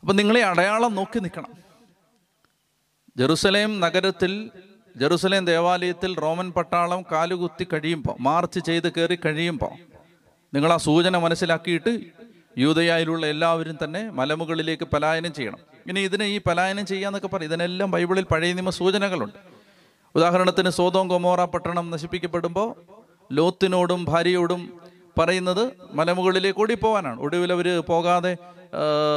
അപ്പം 0.00 0.16
നിങ്ങളെ 0.16 0.44
അടയാളം 0.44 0.94
നോക്കി 0.94 1.18
നിൽക്കണം. 1.18 1.52
ജെറുസലേം 3.16 3.80
നഗരത്തിൽ 3.80 4.50
ജെറുസലേം 5.00 5.44
ദേവാലയത്തിൽ 5.44 6.16
റോമൻ 6.20 6.52
പട്ടാളം 6.52 7.02
കാലുകുത്തി 7.12 7.66
കഴിയുമ്പോൾ 7.72 8.16
മാർച്ച് 8.20 8.60
ചെയ്ത് 8.60 8.92
കയറി 8.92 9.18
കഴിയുമ്പോൾ 9.24 9.72
നിങ്ങൾ 10.54 10.72
ആ 10.72 10.76
സൂചന 10.76 11.16
മനസ്സിലാക്കിയിട്ട് 11.16 12.00
യൂതയായിലുള്ള 12.58 13.26
എല്ലാവരും 13.26 13.76
തന്നെ 13.84 14.10
മലമുകളിലേക്ക് 14.10 14.84
പലായനം 14.84 15.32
ചെയ്യണം. 15.34 15.58
ഇനി 15.86 16.00
ഇതിനെ 16.00 16.24
ഈ 16.24 16.40
പലായനം 16.46 16.86
ചെയ്യാന്നൊക്കെ 16.86 17.28
പറയും 17.28 17.48
ഇതിനെല്ലാം 17.48 17.90
ബൈബിളിൽ 17.90 18.24
പഴയ 18.24 18.52
നിയമ 18.52 18.70
സൂചനകളുണ്ട്. 18.70 19.38
ഉദാഹരണത്തിന് 20.14 20.70
സോതോം 20.70 21.08
ഗൊമോറ 21.08 21.44
പട്ടണം 21.44 21.90
നശിപ്പിക്കപ്പെടുമ്പോൾ 21.90 22.74
ലോത്തിനോടും 23.32 24.04
ഭാര്യയോടും 24.04 24.72
പറയുന്നത് 25.18 25.72
മലമുകളിലേക്ക് 25.92 26.60
ഓടിപ്പോവാനാണ്. 26.60 27.20
ഒടുവിൽ 27.20 27.52
അവർ 27.52 27.80
പോകാതെ 27.80 28.36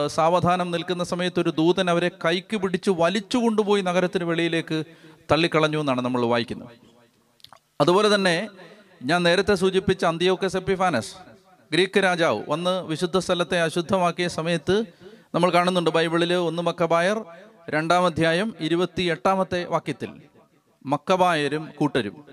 സാവധാനം 0.08 0.72
നിൽക്കുന്ന 0.72 1.03
സമയത്ത് 1.03 1.39
ഒരു 1.39 1.50
ദൂതൻ 1.50 1.89
അവരെ 1.89 2.12
കൈക്ക് 2.25 2.58
പിടിച്ച് 2.58 2.91
വലിച്ചു 2.91 3.38
കൊണ്ടുപോയി 3.38 3.82
നഗരത്തിന് 3.82 4.24
വെളിയിലേക്ക് 4.24 4.84
തള്ളിക്കളഞ്ഞു 5.32 5.79
എന്നാണ് 5.79 6.01
നമ്മൾ 6.01 6.25
വായിക്കുന്നത്. 6.25 6.70
അതുപോലെ 7.82 8.15
തന്നെ 8.15 8.50
ഞാൻ 9.03 9.24
നേരത്തെ 9.24 9.55
സൂചിപ്പിച്ച 9.55 10.05
അന്തിയോക്കസ് 10.05 10.58
എപ്പിഫാനസ് 10.58 11.15
ഗ്രീക്ക് 11.74 12.00
രാജാവ് 12.03 12.44
വന്ന് 12.50 12.84
വിശുദ്ധ 12.84 13.17
സ്ഥലത്തെ 13.17 13.62
അശുദ്ധമാക്കിയ 13.62 14.27
സമയത്ത് 14.27 14.84
നമ്മൾ 15.36 15.50
കാണുന്നുണ്ട് 15.50 15.89
ബൈബിളിൽ 15.89 16.34
ഒന്ന് 16.34 16.63
മക്കബായർ 16.63 17.25
രണ്ടാം 17.70 18.05
അധ്യായം 18.05 18.53
ഇരുപത്തി 18.60 19.03
എട്ടാമത്തെ 19.03 19.65
വാക്യത്തിൽ 19.65 20.10
മക്കബായരും 20.86 21.70
കൂട്ടരും 21.77 22.25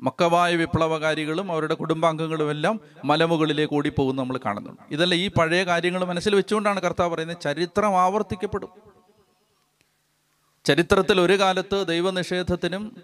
മക്കബായ 0.00 0.54
വിപ്ലവകാരികളും 0.56 1.52
അവരുടെ 1.52 1.74
കുടുംബാംഗങ്ങളും 1.74 2.50
എല്ലാം 2.50 2.80
മലമുകളിലേക്ക് 3.04 3.74
ഓടിപ്പോകുന്നു 3.74 4.22
നമ്മൾ 4.22 4.38
കാണുന്നുണ്ട്. 4.46 4.82
ഇതെല്ലാം 4.90 5.20
ഈ 5.20 5.28
പഴയ 5.28 5.64
കാര്യങ്ങൾ 5.64 6.04
മനസ്സിൽ 6.04 6.34
വെച്ചുകൊണ്ടാണ് 6.34 6.80
കർത്താവ് 6.80 7.10
പറയുന്നത് 7.14 7.40
ചരിത്രം 7.40 7.98
ആവർത്തിക്കപ്പെടും. 7.98 8.68
ചരിത്രത്തിൽ 10.66 11.20
ഒരു 11.20 11.38
കാലത്ത് 11.38 11.86
ദൈവനിഷേധത്തിനും 11.86 12.96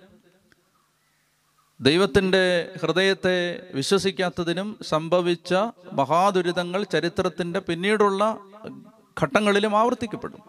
ദൈവത്തിന്റെ 1.80 2.68
ഹൃദയത്തെ 2.82 3.62
വിശ്വസിക്കാത്തതിനും 3.74 4.78
സംഭവിച്ച 4.82 5.54
മഹാദുരിതങ്ങൾ 5.92 6.84
ചരിത്രത്തിന്റെ 6.84 7.60
പിന്നീടുള്ള 7.60 8.38
ഘട്ടങ്ങളിലും 9.22 9.76
ആവർത്തിക്കപ്പെടും. 9.78 10.42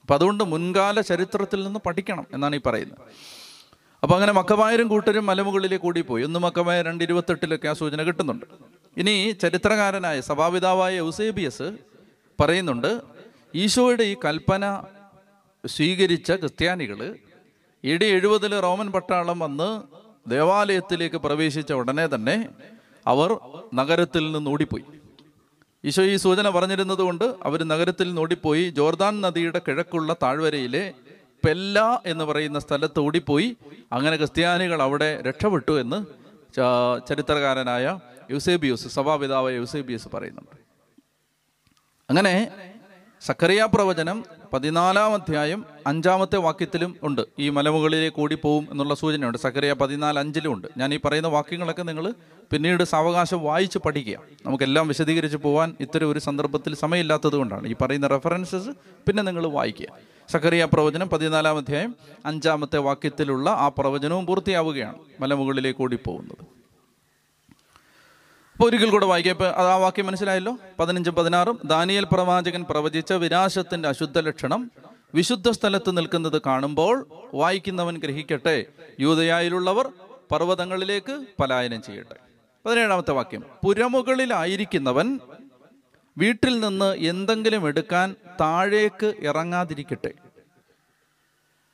അപ്പം 0.00 0.14
അതുകൊണ്ട് 0.14 0.44
മുൻകാല 0.44 1.00
ചരിത്രത്തിൽ 1.00 1.64
നിന്ന് 1.64 1.80
പഠിക്കണം 1.86 2.26
എന്നാണ് 2.32 2.56
ഈ 2.56 2.60
പറയുന്നത്. 2.66 2.98
അപ്പോൾ 4.02 4.14
അങ്ങനെ 4.14 4.32
മക്കമായരും 4.32 4.88
കൂട്ടരും 4.88 5.26
മലമുകളിലേക്ക് 5.26 6.02
പോയി 6.02 6.22
ഒന്ന് 6.24 6.38
മക്കമായ 6.38 6.82
രണ്ട് 6.82 7.04
ഇരുപത്തെട്ടിലൊക്കെ 7.04 7.68
ആ 7.68 7.72
സൂചന 7.72 8.02
കിട്ടുന്നുണ്ട്. 8.02 8.46
ഇനി 8.96 9.30
ചരിത്രകാരനായ 9.30 10.20
സഭാപിതാവായ 10.20 11.00
ഔസേബിയസ് 11.00 11.76
പറയുന്നുണ്ട് 12.40 13.00
ഈശോയുടെ 13.54 14.02
ഈ 14.02 14.16
കൽപ്പന 14.24 14.82
സ്വീകരിച്ച 15.66 16.32
ക്രിസ്ത്യാനികൾ 16.32 17.16
ഇടി 17.84 18.06
എഴുപതിൽ 18.06 18.60
റോമൻ 18.60 18.92
പട്ടാളം 18.92 19.38
വന്ന് 19.38 19.68
ദേവാലയത്തിലേക്ക് 20.30 21.16
പ്രവേശിച്ച 21.16 21.72
ഉടനെ 21.72 22.06
തന്നെ 22.06 22.48
അവർ 23.06 23.38
നഗരത്തിൽ 23.74 24.32
നിന്ന് 24.32 24.50
ഓടിപ്പോയി. 24.50 24.84
ഈശോ 25.84 26.02
ഈ 26.02 26.16
സൂചന 26.16 26.48
പറഞ്ഞിരുന്നത് 26.50 26.98
കൊണ്ട് 26.98 27.24
അവർ 27.42 27.64
നഗരത്തിൽ 27.64 28.06
നിന്ന് 28.06 28.20
ഓടിപ്പോയി. 28.20 28.70
ജോർദാൻ 28.70 29.20
നദിയുടെ 29.20 29.60
കിഴക്കുള്ള 29.68 30.16
താഴ്വരയിലെ 30.22 30.92
പെല്ല 31.44 32.02
എന്ന് 32.06 32.24
പറയുന്ന 32.24 32.58
സ്ഥലത്ത് 32.58 33.00
ഓടിപ്പോയി. 33.00 33.56
അങ്ങനെ 33.92 34.16
ക്രിസ്ത്യാനികൾ 34.16 34.82
അവിടെ 34.82 35.22
രക്ഷപ്പെട്ടു 35.22 35.80
എന്ന് 35.80 35.98
ചരിത്രകാരനായ 37.08 37.98
യൂസേബിയൂസ് 38.30 38.88
സഭാപിതാവ് 38.88 39.56
യൂസേബിയൂസ് 39.56 40.08
പറയുന്നുണ്ട്. 40.14 40.56
അങ്ങനെ 42.10 42.34
സക്കറിയ 43.20 43.64
പ്രവചനം 43.74 44.24
പതിനാലാം 44.52 45.14
അധ്യായം 45.14 45.64
അഞ്ചാമത്തെ 45.86 46.36
വാക്യത്തിലും 46.36 46.96
ഉണ്ട്. 47.02 47.22
ഈ 47.38 47.48
മലമുകളിലേക്ക് 47.48 48.20
ഓടിപ്പോവും 48.20 48.68
എന്നുള്ള 48.70 48.94
സൂചനയുണ്ട്. 48.94 49.38
സക്കറിയ 49.38 49.72
പതിനാല് 49.72 50.18
അഞ്ചിലും 50.18 50.52
ഉണ്ട്. 50.52 50.68
ഞാൻ 50.76 50.94
ഈ 50.94 50.98
പറയുന്ന 51.04 51.28
വാക്യങ്ങളൊക്കെ 51.28 51.82
നിങ്ങൾ 51.82 52.14
പിന്നീട് 52.52 52.84
സാവകാശം 52.84 53.42
വായിച്ച് 53.42 53.78
പഠിക്കുക. 53.78 54.18
നമുക്കെല്ലാം 54.46 54.88
വിശദീകരിച്ച് 54.88 55.36
പോകാൻ 55.36 55.76
ഇത്തരം 55.80 56.10
ഒരു 56.10 56.18
സന്ദർഭത്തിൽ 56.18 56.74
സമയമില്ലാത്തത് 56.74 57.36
കൊണ്ടാണ്. 57.36 57.68
ഈ 57.68 57.74
പറയുന്ന 57.80 58.06
റെഫറൻസസ് 58.06 58.68
പിന്നെ 59.06 59.22
നിങ്ങൾ 59.22 59.46
വായിക്കുക. 59.46 59.86
സക്കറിയ 60.28 60.64
പ്രവചനം 60.72 61.08
പതിനാലാം 61.08 61.56
അധ്യായം 61.56 61.94
അഞ്ചാമത്തെ 62.26 62.78
വാക്യത്തിലുള്ള 62.78 63.50
ആ 63.50 63.68
പ്രവചനവും 63.68 64.26
പൂർത്തിയാവുകയാണ്. 64.26 64.98
മലമുകളിലേക്ക് 65.20 65.82
ഓടിപ്പോകുന്നത് 65.82 66.59
അപ്പോൾ 68.60 68.68
ഒരിക്കൽ 68.68 68.90
കൂടെ 68.90 69.06
വായിക്കാം. 69.06 69.32
ഇപ്പൊ 69.32 69.46
അത് 69.46 69.68
ആ 69.68 69.76
വാക്യം 69.76 70.06
മനസ്സിലായല്ലോ? 70.06 70.58
പതിനഞ്ചും 70.80 71.14
പതിനാറും. 71.14 71.60
ദാനിയൽ 71.64 72.06
പ്രവാചകൻ 72.12 72.64
പ്രവചിച്ച 72.70 73.12
വിനാശത്തിന്റെ 73.12 73.88
അശുദ്ധ 73.88 74.18
ലക്ഷണം 74.18 74.70
വിശുദ്ധ 75.14 75.50
സ്ഥലത്ത് 75.50 75.96
നിൽക്കുന്നത് 75.96 76.42
കാണുമ്പോൾ 76.46 77.06
വായിക്കുന്നവൻ 77.34 77.98
ഗ്രഹിക്കട്ടെ. 77.98 78.64
യൂതയായിലുള്ളവർ 79.00 79.88
പർവതങ്ങളിലേക്ക് 80.32 81.24
പലായനം 81.40 81.82
ചെയ്യട്ടെ. 81.82 82.16
പതിനേഴാമത്തെ 82.66 83.12
വാക്യം. 83.12 83.44
പുരമുകളിലായിരിക്കുന്നവൻ 83.64 85.20
വീട്ടിൽ 86.18 86.60
നിന്ന് 86.60 86.94
എന്തെങ്കിലും 86.94 87.68
എടുക്കാൻ 87.68 88.16
താഴേക്ക് 88.40 89.14
ഇറങ്ങാതിരിക്കട്ടെ. 89.20 90.08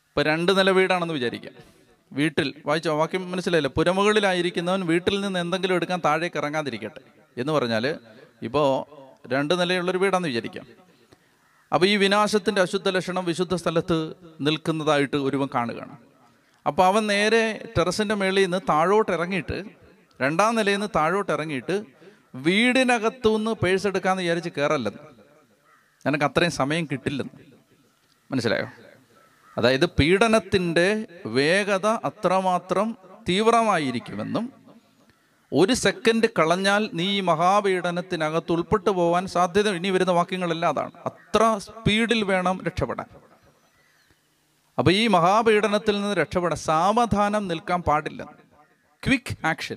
ഇപ്പൊ 0.09 0.23
രണ്ട് 0.23 0.59
നില 0.59 0.71
വീടാണെന്ന് 0.71 1.15
വിചാരിക്കാം. 1.15 1.76
വീട്ടിൽ 2.17 2.55
വായിച്ചോ 2.67 2.97
വാക്യം 2.99 3.31
മനസ്സിലായില്ല? 3.31 3.69
പുരമുകളിലായിരിക്കുന്നവൻ 3.69 4.87
വീട്ടിൽ 4.87 5.21
നിന്ന് 5.21 5.41
എന്തെങ്കിലും 5.41 5.75
എടുക്കാൻ 5.75 6.01
താഴേക്ക് 6.05 6.37
ഇറങ്ങാതിരിക്കട്ടെ 6.37 7.01
എന്ന് 7.41 7.53
പറഞ്ഞാൽ 7.53 7.85
ഇപ്പോൾ 8.43 8.69
രണ്ട് 9.29 9.61
നിലയുള്ളൊരു 9.61 9.99
വീടാണെന്ന് 9.99 10.29
വിചാരിക്കാം. 10.29 10.67
അപ്പോൾ 11.73 11.87
ഈ 11.87 11.97
വിനാശത്തിന്റെ 11.97 12.61
അശുദ്ധ 12.63 12.89
ലക്ഷണം 12.89 13.25
വിശുദ്ധ 13.25 13.55
സ്ഥലത്ത് 13.55 14.15
നിൽക്കുന്നതായിട്ട് 14.41 15.17
ഒരുവൻ 15.17 15.49
കാണുകയാണ്. 15.55 15.97
അപ്പോൾ 16.67 16.85
അവൻ 16.87 17.07
നേരെ 17.07 17.69
ടെറസിന്റെ 17.79 18.15
മേളിൽ 18.15 18.43
നിന്ന് 18.43 18.61
താഴോട്ട് 18.69 19.13
ഇറങ്ങിയിട്ട് 19.13 19.65
രണ്ടാം 20.23 20.55
നിലയിൽ 20.55 20.77
നിന്ന് 20.77 20.89
താഴോട്ട് 20.97 21.33
ഇറങ്ങിയിട്ട് 21.33 21.85
വീടിനകത്തുനിന്ന് 22.35 23.51
പേഴ്സ് 23.51 23.87
എടുക്കാമെന്ന് 23.87 24.23
വിചാരിച്ച് 24.23 24.51
കയറല്ലെന്ന് 24.59 25.03
നിനക്ക് 26.07 26.25
അത്രയും 26.25 26.53
സമയം 26.53 26.85
കിട്ടില്ലെന്ന്. 26.93 27.45
മനസ്സിലായോ? 28.33 28.69
അതായത് 29.59 29.87
പീഡനത്തിന്റെ 29.87 31.07
വേഗത 31.27 31.87
അത്രമാത്രം 31.87 32.97
തീവ്രമായിരിക്കുമെന്നും 33.29 34.53
ഒരു 35.53 35.73
സെക്കൻഡ് 35.73 36.27
കളഞ്ഞാൽ 36.39 36.91
നീ 36.93 37.11
ഈ 37.11 37.21
മഹാപീഡനത്തിനകത്ത് 37.21 38.53
ഉൾപ്പെട്ടു 38.53 38.91
പോകാൻ 38.91 39.27
സാധ്യത 39.27 39.69
ഇനി 39.69 39.91
വരുന്ന 39.91 40.13
വാക്യങ്ങളെല്ലാം 40.13 40.73
അതാണ്. 40.73 40.91
അത്ര 41.07 41.59
സ്പീഡിൽ 41.59 42.25
വേണം 42.25 42.65
രക്ഷപ്പെടാൻ. 42.67 43.07
അപ്പൊ 44.79 44.93
ഈ 44.93 45.07
മഹാപീഡനത്തിൽ 45.07 46.01
നിന്ന് 46.01 46.17
രക്ഷപ്പെടാൻ 46.17 46.57
സാവധാനം 46.57 47.49
നിൽക്കാൻ 47.49 47.83
പാടില്ല. 47.83 48.23
ക്വിക്ക് 49.07 49.47
ആക്ഷൻ 49.47 49.77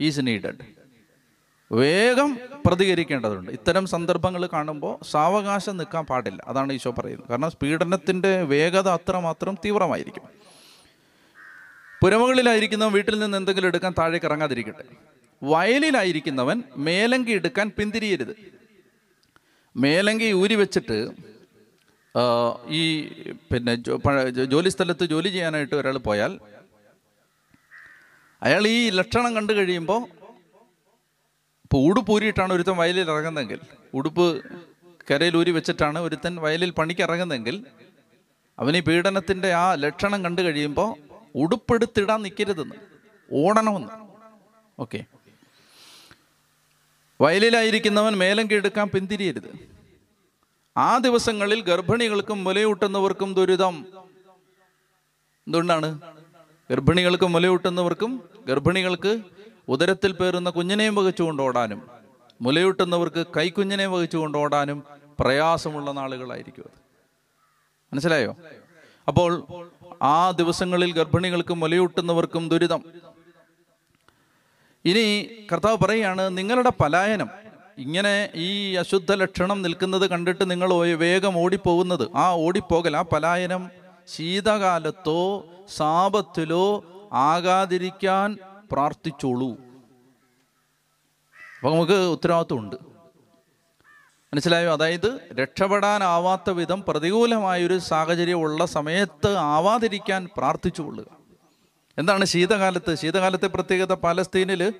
ഈസ് 0.00 0.20
നീഡഡ് 0.22 0.79
വേഗം 1.72 2.38
പ്രതികരിക്കേണ്ടതുണ്ട്. 2.66 3.50
ഇത്തരം 3.50 3.86
സന്ദർഭങ്ങൾ 3.86 4.46
കാണുമ്പോൾ 4.46 5.04
സാവകാശം 5.10 5.76
നിൽക്കാൻ 5.76 6.04
പാടില്ല. 6.04 6.42
അതാണ് 6.46 6.72
ഈശോ 6.72 6.90
പറയുന്നത്. 6.90 7.28
കാരണം 7.28 7.50
പീഡനത്തിന്റെ 7.62 8.42
വേഗത 8.42 8.88
അത്രമാത്രം 8.88 9.54
തീവ്രമായിരിക്കും. 9.64 10.22
പുരമുകളിലായിരിക്കുന്നവൻ 12.02 12.92
വീട്ടിൽ 12.92 13.18
നിന്ന് 13.18 13.36
എന്തെങ്കിലും 13.36 13.68
എടുക്കാൻ 13.68 13.94
താഴേക്ക് 13.98 14.26
ഇറങ്ങാതിരിക്കട്ടെ. 14.26 14.84
വയലിലായിരിക്കുന്നവൻ 15.42 16.62
മേലങ്കി 16.76 17.32
എടുക്കാൻ 17.32 17.72
പിന്തിരിയരുത്. 17.78 18.34
മേലങ്കി 19.76 20.32
ഊരി 20.32 20.54
വെച്ചിട്ട് 20.54 21.10
ഈ 22.68 22.82
പിന്നെ 23.52 23.74
ജോലി 24.30 24.68
സ്ഥലത്ത് 24.68 25.04
ജോലി 25.04 25.28
ചെയ്യാനായിട്ട് 25.28 25.74
ഒരാൾ 25.74 25.98
പോയാൽ 25.98 26.38
അയാൾ 28.42 28.66
ഈ 28.66 28.90
ലക്ഷണം 28.90 29.34
കണ്ടു 29.34 29.52
കഴിയുമ്പോൾ 29.52 30.19
ഇപ്പോൾ 31.72 31.90
ഉടുപ്പ് 31.90 32.12
ഊരിയിട്ടാണ് 32.12 32.52
ഒരുത്തൻ 32.52 32.76
വയലിൽ 32.76 33.00
ഇറങ്ങുന്നതെങ്കിൽ 33.00 33.60
ഉടുപ്പ് 33.94 34.44
കരയിൽ 35.10 35.36
ഊരി 35.36 35.50
വെച്ചിട്ടാണ് 35.50 35.98
ഒരുത്തൻ 35.98 36.36
വയലിൽ 36.36 36.70
പണിക്ക് 36.70 37.00
ഇറങ്ങുന്നതെങ്കിൽ 37.00 37.64
അവന് 38.58 38.76
ഈ 38.76 38.80
പീഡനത്തിന്റെ 38.80 39.52
ആ 39.52 39.74
ലക്ഷണം 39.74 40.24
കണ്ടു 40.24 40.42
കഴിയുമ്പോൾ 40.42 40.96
ഉടുപ്പെടുത്തിടാൻ 41.34 42.22
നിൽക്കരുതെന്ന് 42.22 42.74
ഓടണമെന്ന്. 43.32 43.88
ഓക്കെ. 44.78 45.04
വയലിലായിരിക്കുന്നവൻ 47.20 48.18
മേലം 48.18 48.50
കീഴെടുക്കാൻ 48.50 48.88
പിന്തിരിയരുത്. 48.88 49.50
ആ 50.76 50.98
ദിവസങ്ങളിൽ 50.98 51.60
ഗർഭിണികൾക്കും 51.60 52.44
മുലയൂട്ടുന്നവർക്കും 52.44 53.34
ദുരിതം. 53.34 53.86
എന്തുകൊണ്ടാണ്? 55.46 56.00
ഗർഭിണികൾക്കും 56.70 57.32
മുലയൂട്ടുന്നവർക്കും 57.32 58.22
ഗർഭിണികൾക്ക് 58.46 59.22
ഉദരത്തിൽ 59.70 60.12
പേറുന്ന 60.12 60.50
കുഞ്ഞിനെയും 60.50 60.94
വഹിച്ചുകൊണ്ട് 60.94 61.42
ഓടാനും 61.42 61.82
മുലയൂട്ടുന്നവർക്ക് 62.40 63.26
കൈക്കുഞ്ഞിനെ 63.36 63.86
വഹിച്ചുകൊണ്ട് 63.86 64.38
ഓടാനും 64.38 64.82
പ്രയാസമുള്ള 65.20 65.92
നാളുകളായിരിക്കും 65.92 66.62
അത്. 66.62 66.80
മനസ്സിലായോ? 67.92 68.36
അപ്പോൾ 69.08 69.30
ആ 70.02 70.30
ദിവസങ്ങളിൽ 70.30 70.92
ഗർഭിണികൾക്കും 70.92 71.60
മുലയൂട്ടുന്നവർക്കും 71.60 72.48
ദുരിതം. 72.48 72.84
ഇനി 74.84 75.28
കർത്താവ് 75.52 75.78
പറയുകയാണ് 75.78 76.38
നിങ്ങളുടെ 76.38 76.72
പലായനം 76.80 77.28
ഇങ്ങനെ 77.78 78.30
ഈ 78.34 78.74
അശുദ്ധ 78.74 79.12
ലക്ഷണം 79.12 79.62
നിൽക്കുന്നത് 79.62 80.10
കണ്ടിട്ട് 80.10 80.50
നിങ്ങൾ 80.50 80.74
വേഗം 80.74 81.38
ഓടിപ്പോകുന്നത്. 81.38 82.16
ആ 82.16 82.32
ഓടിപ്പോകൽ 82.32 82.96
ആ 82.96 83.02
പലായനം 83.02 83.70
ശീതകാലത്തോ 84.16 85.44
സാപത്തിലോ 85.76 86.84
ആകാതിരിക്കാൻ 87.12 88.38
പ്രാർത്ഥിച്ചോളൂ. 88.72 89.50
അപ്പോൾ 91.56 91.72
നമുക്ക് 91.72 91.92
ഉത്തരവാദിത്വമുണ്ട്. 91.92 92.76
മനസ്സിലായോ? 94.32 94.72
അതായത് 94.72 95.18
രക്ഷപ്പെടാനാവാത്ത 95.32 96.50
വിധം 96.50 96.84
പ്രതികൂലമായൊരു 96.88 97.78
സാഹചര്യം 97.78 98.40
ഉള്ള 98.40 98.66
സമയത്ത് 98.66 99.36
ആവാതിരിക്കാൻ 99.36 100.28
പ്രാർത്ഥിച്ചുകൊള്ളുക 100.36 101.06
എന്താണ് 101.98 102.24
ശീതകാലത്ത്? 102.24 102.94
ശീതകാലത്തെ 102.94 103.46
പ്രത്യേകത 103.46 103.92
പാലസ്തീനിൽ 103.92 104.72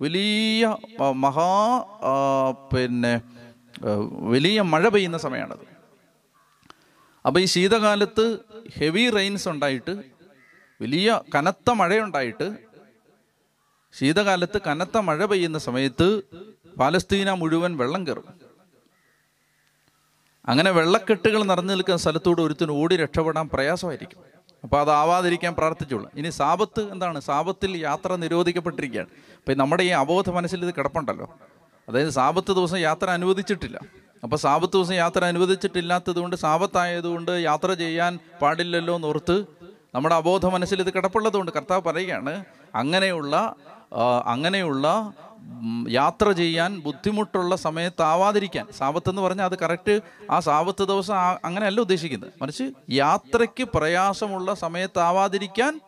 വലിയ 0.00 0.76
മഹാ 1.10 1.50
പിന്നെ 2.72 3.20
വലിയ 4.30 4.60
മഴ 4.62 4.88
പെയ്യുന്ന 4.88 5.18
സമയമാണത് 5.18 5.66
അപ്പോൾ 7.26 7.40
ഈ 7.40 7.44
ശീതകാലത്ത് 7.44 8.38
ഹെവി 8.78 9.10
റെയിൻസ് 9.10 9.48
ഉണ്ടായിട്ട് 9.48 9.90
വലിയ 10.80 11.20
കനത്ത 11.34 11.70
മഴയുണ്ടായിട്ട് 11.70 12.67
ശീതകാലത്ത് 13.92 14.62
കനത്ത 14.66 14.98
മഴ 14.98 15.24
പെയ്യുന്ന 15.24 15.58
സമയത്ത് 15.58 16.22
പാലസ്തീന 16.78 17.32
മുഴുവൻ 17.32 17.76
വെള്ളം 17.76 18.06
കയറും. 18.06 18.24
അങ്ങനെ 20.48 20.70
വെള്ളക്കെട്ടുകൾ 20.70 21.42
നിറഞ്ഞു 21.42 21.70
നിൽക്കുന്ന 21.70 21.98
സ്ഥലത്തൂടെ 21.98 22.42
ഒരുത്തിന് 22.42 22.70
ഓടി 22.70 22.96
രക്ഷപ്പെടാൻ 22.96 23.48
പ്രയാസമായിരിക്കും. 23.48 24.18
അപ്പോൾ 24.64 24.80
അതാവാതിരിക്കാൻ 24.80 25.54
പ്രാർത്ഥിച്ചോളൂ. 25.54 26.10
ഇനി 26.14 26.30
സാപത്ത് 26.30 26.92
എന്താണ്? 26.92 27.20
സാപത്തിൽ 27.20 27.76
യാത്ര 27.76 28.16
നിരോധിക്കപ്പെട്ടിരിക്കുകയാണ്. 28.16 29.08
അപ്പം 29.38 29.58
നമ്മുടെ 29.58 29.82
ഈ 29.82 29.88
അബോധ 29.88 30.30
മനസ്സിൽ 30.30 30.64
ഇത് 30.64 30.74
കിടപ്പുണ്ടല്ലോ. 30.74 31.38
അതായത് 31.88 32.08
സാപത്ത് 32.08 32.52
ദിവസം 32.52 32.78
യാത്ര 32.78 33.10
അനുവദിച്ചിട്ടില്ല. 33.10 33.80
അപ്പോൾ 34.22 34.36
സാപത്ത് 34.36 34.72
ദിവസം 34.72 34.94
യാത്ര 34.94 35.24
അനുവദിച്ചിട്ടില്ലാത്തതുകൊണ്ട് 35.24 36.36
സാപത്തായതുകൊണ്ട് 36.36 37.30
യാത്ര 37.30 37.74
ചെയ്യാൻ 37.74 38.18
പാടില്ലല്ലോ 38.42 38.94
എന്നോർത്ത് 38.94 39.44
നമ്മുടെ 39.94 40.14
അബോധ 40.14 40.46
മനസ്സിൽ 40.46 40.80
ഇത് 40.80 40.92
കിടപ്പുള്ളതുകൊണ്ട് 40.92 41.52
കർത്താവ് 41.52 41.82
പറയുകയാണ് 41.82 42.44
അങ്ങനെയുള്ള 42.74 43.54
അങ്ങനെയുള്ള 44.24 45.12
യാത്ര 45.88 46.32
ചെയ്യാൻ 46.32 46.80
ബുദ്ധിമുട്ടുള്ള 46.80 47.56
സമയത്താവാതിരിക്കാൻ. 47.56 48.66
സാപത്ത് 48.78 49.10
എന്ന് 49.10 49.22
പറഞ്ഞാൽ 49.22 49.44
അത് 49.44 49.58
കറക്റ്റ് 49.58 50.00
ആ 50.30 50.40
സാപത്ത് 50.40 50.88
ദിവസം 50.88 51.14
അങ്ങനെയല്ല 51.44 51.80
ഉദ്ദേശിക്കുന്നത്. 51.80 52.32
മറിച്ച് 52.42 52.72
യാത്രയ്ക്ക് 52.90 53.64
പ്രയാസമുള്ള 53.64 54.54
സമയത്താവാതിരിക്കാൻ 54.54 55.80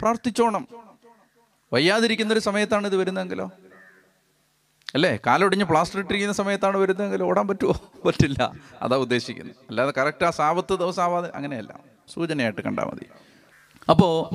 പ്രാർത്ഥിച്ചോണം. 0.00 0.68
വയ്യാതിരിക്കുന്ന 1.72 2.32
ഒരു 2.32 2.40
സമയത്താണ് 2.40 2.86
ഇത് 2.86 2.96
വരുന്നതെങ്കിലോ? 2.96 3.50
അല്ലേ? 4.94 5.18
കാലൊടിഞ്ഞ് 5.26 5.64
പ്ലാസ്റ്റർ 5.64 5.98
ഇട്ടിരിക്കുന്ന 6.00 6.32
സമയത്താണ് 6.34 6.76
വരുന്നതെങ്കിൽ 6.76 7.22
ഓടാൻ 7.22 7.48
പറ്റുമോ 7.48 7.72
പറ്റില്ല. 8.04 8.52
അതാ 8.82 8.96
ഉദ്ദേശിക്കുന്നത്. 8.96 9.56
അല്ലാതെ 9.68 9.92
കറക്റ്റ് 9.98 10.24
ആ 10.24 10.30
സാപത്ത് 10.30 10.78
ദിവസം 10.78 11.02
ആവാതെ 11.02 11.30
അങ്ങനെയല്ല. 11.34 11.80
സൂചനയായിട്ട് 12.08 12.60
കണ്ടാൽ 12.60 12.84
മതി. 12.84 13.06
അപ്പോൾ 13.90 14.32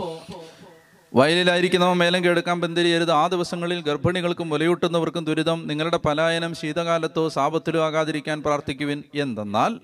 വയലിലായിരിക്കുന്നവ 1.13 1.94
മേലം 1.94 2.26
കേടുക്കാൻ 2.26 2.62
ബന്ധിരിയരുത്. 2.62 3.12
ആ 3.12 3.28
ദിവസങ്ങളിൽ 3.28 3.82
ഗർഭിണികൾക്കും 3.82 4.50
മുലയൂട്ടുന്നവർക്കും 4.50 5.26
ദുരിതം 5.26 5.68
നിങ്ങളുടെ 5.68 5.98
പലായനം 5.98 6.56
ശീതകാലത്തോ 6.56 7.30
സാപത്തിലോ 7.30 7.86
ആകാതിരിക്കാൻ 7.86 8.44
പ്രാർത്ഥിക്കുവിൻ. 8.44 9.04
എന്തെന്നാൽ 9.15 9.80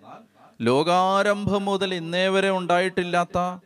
ലോകാരംഭം 0.62 1.66
മുതൽ 1.66 1.94
ഇന്നേ 1.94 2.28
വരെ 2.28 2.52
ഉണ്ടായിട്ടില്ലാത്ത 2.52 3.58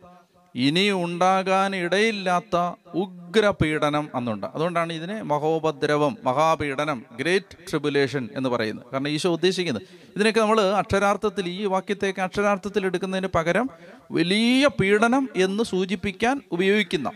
ഇനി 0.54 0.90
ഉണ്ടാകാൻ 0.90 1.76
ഇടയില്ലാത്ത 1.76 2.56
ഉഗ്രപീഡനം 2.94 4.08
അന്നുണ്ട്. 4.14 4.46
അതുകൊണ്ടാണ് 4.54 4.92
ഇതിനെ 4.92 5.22
മഹോപദ്രവം 5.22 6.16
മഹാപീഡനം 6.24 7.04
ഗ്രേറ്റ് 7.20 7.56
ട്രിബുലേഷൻ 7.70 8.28
എന്ന് 8.36 8.48
പറയുന്നത്. 8.48 8.86
കാരണം 8.92 9.08
ഈശോ 9.08 9.30
ഉദ്ദേശിക്കുന്നത് 9.30 9.82
ഇതിനൊക്കെ 10.16 10.40
നമ്മൾ 10.40 10.60
അക്ഷരാർത്ഥത്തിൽ 10.60 11.48
ഈ 11.48 11.64
വാക്യത്തേക്ക് 11.64 12.20
അക്ഷരാർത്ഥത്തിൽ 12.20 12.86
എടുക്കുന്നതിന് 12.86 13.26
പകരം 13.34 13.70
വലിയ 14.12 14.66
പീഡനം 14.80 15.28
എന്ന് 15.36 15.64
സൂചിപ്പിക്കാൻ 15.64 16.42
ഉപയോഗിക്കുന്ന 16.52 17.10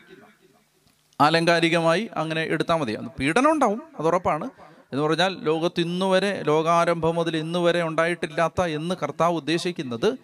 ആലങ്കാരികമായി 1.20 2.10
അങ്ങനെ 2.16 2.40
എടുത്താൽ 2.40 2.76
മതി. 2.76 2.96
പീഡനം 2.96 3.50
ഉണ്ടാവും 3.52 3.82
അത് 3.98 4.06
ഉറപ്പാണ്. 4.06 4.50
എന്ന് 4.92 5.02
പറഞ്ഞാൽ 5.02 5.36
ലോകത്ത് 5.40 5.80
ഇന്നു 5.80 6.06
വരെ 6.06 6.42
ലോകാരംഭം 6.42 7.14
മുതൽ 7.14 7.36
ഇന്ന് 7.36 7.58
വരെ 7.58 7.82
ഉണ്ടായിട്ടില്ലാത്ത 7.82 8.62
എന്ന് 8.62 8.94
കർത്താവ് 9.02 9.34
ഉദ്ദേശിക്കുന്നത് 9.34 10.18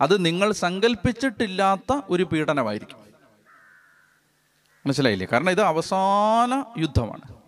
അത് 0.00 0.24
നിങ്ങൾ 0.24 0.52
സങ്കല്പിച്ചിട്ടില്ലാത്ത 0.52 2.00
ഒരു 2.10 2.22
പീഡനമായിരിക്കും. 2.22 2.96
മനസ്സിലായില്ലേ? 4.86 5.26
കാരണം 5.32 5.50
ഇത് 5.50 5.60
അവസാന 5.60 6.80
യുദ്ധമാണ്. 6.80 7.42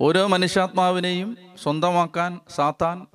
ഓരോ 0.00 0.26
മനുഷ്യാത്മാവിനെയും 0.26 1.36
സ്വന്തമാക്കാൻ 1.62 2.40
സാത്താൻ 2.54 3.06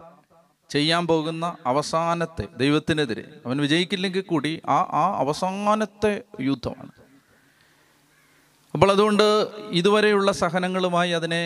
ചെയ്യാൻ 0.70 1.08
പോകുന്ന 1.08 1.56
അവസാനത്തെ 1.66 2.48
ദൈവത്തിനെതിരെ 2.58 3.24
അവൻ 3.46 3.58
വിജയിക്കില്ലെങ്കിൽ 3.58 4.22
കൂടി 4.22 4.62
ആ 4.68 4.76
ആ 4.76 5.16
അവസാനത്തെ 5.18 6.22
യുദ്ധമാണ്. 6.42 6.97
അപ്പോൾ 8.78 8.92
അതുകൊണ്ട് 8.92 9.24
ഇതുവരെയുള്ള 9.72 10.30
സഹനങ്ങളുമായി 10.40 11.12
അതിനെ 11.12 11.44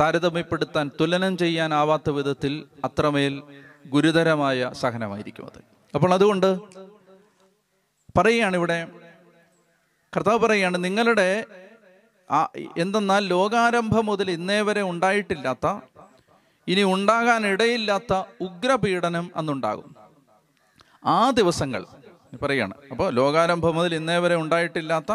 താരതമ്യപ്പെടുത്താൻ 0.00 0.86
തുലനം 1.00 1.32
ചെയ്യാനാവാത്ത 1.38 2.10
വിധത്തിൽ 2.10 2.52
അത്രമേൽ 2.84 3.34
ഗുരുതരമായ 3.92 4.70
സഹനമായിരിക്കും 4.80 5.44
അത്. 5.50 5.60
അപ്പോൾ 5.94 6.10
അതുകൊണ്ട് 6.14 6.48
പറയുകയാണ് 8.18 8.56
ഇവിടെ 8.60 8.78
കർത്താവ് 10.12 10.40
പറയുകയാണ് 10.44 10.78
നിങ്ങളുടെ 10.84 11.28
എന്തെന്നാൽ 12.78 13.22
ലോകാരംഭം 13.34 14.06
മുതൽ 14.06 14.30
ഇന്നേ 14.30 14.58
വരെ 14.60 14.82
ഉണ്ടായിട്ടില്ലാത്ത 14.82 15.66
ഇനി 16.68 16.82
ഉണ്ടാകാൻ 16.94 17.46
ഇടയില്ലാത്ത 17.52 18.12
ഉഗ്രപീഡനം 18.46 19.28
അന്നുണ്ടാകും. 19.36 19.88
ആ 21.04 21.30
ദിവസങ്ങൾ 21.30 21.84
പറയാണ് 22.42 22.74
അപ്പോൾ 22.90 23.08
ലോകാരംഭം 23.20 23.76
മുതൽ 23.76 23.94
ഇന്നേ 24.00 24.18
വരെ 24.18 24.38
ഉണ്ടായിട്ടില്ലാത്ത 24.42 25.12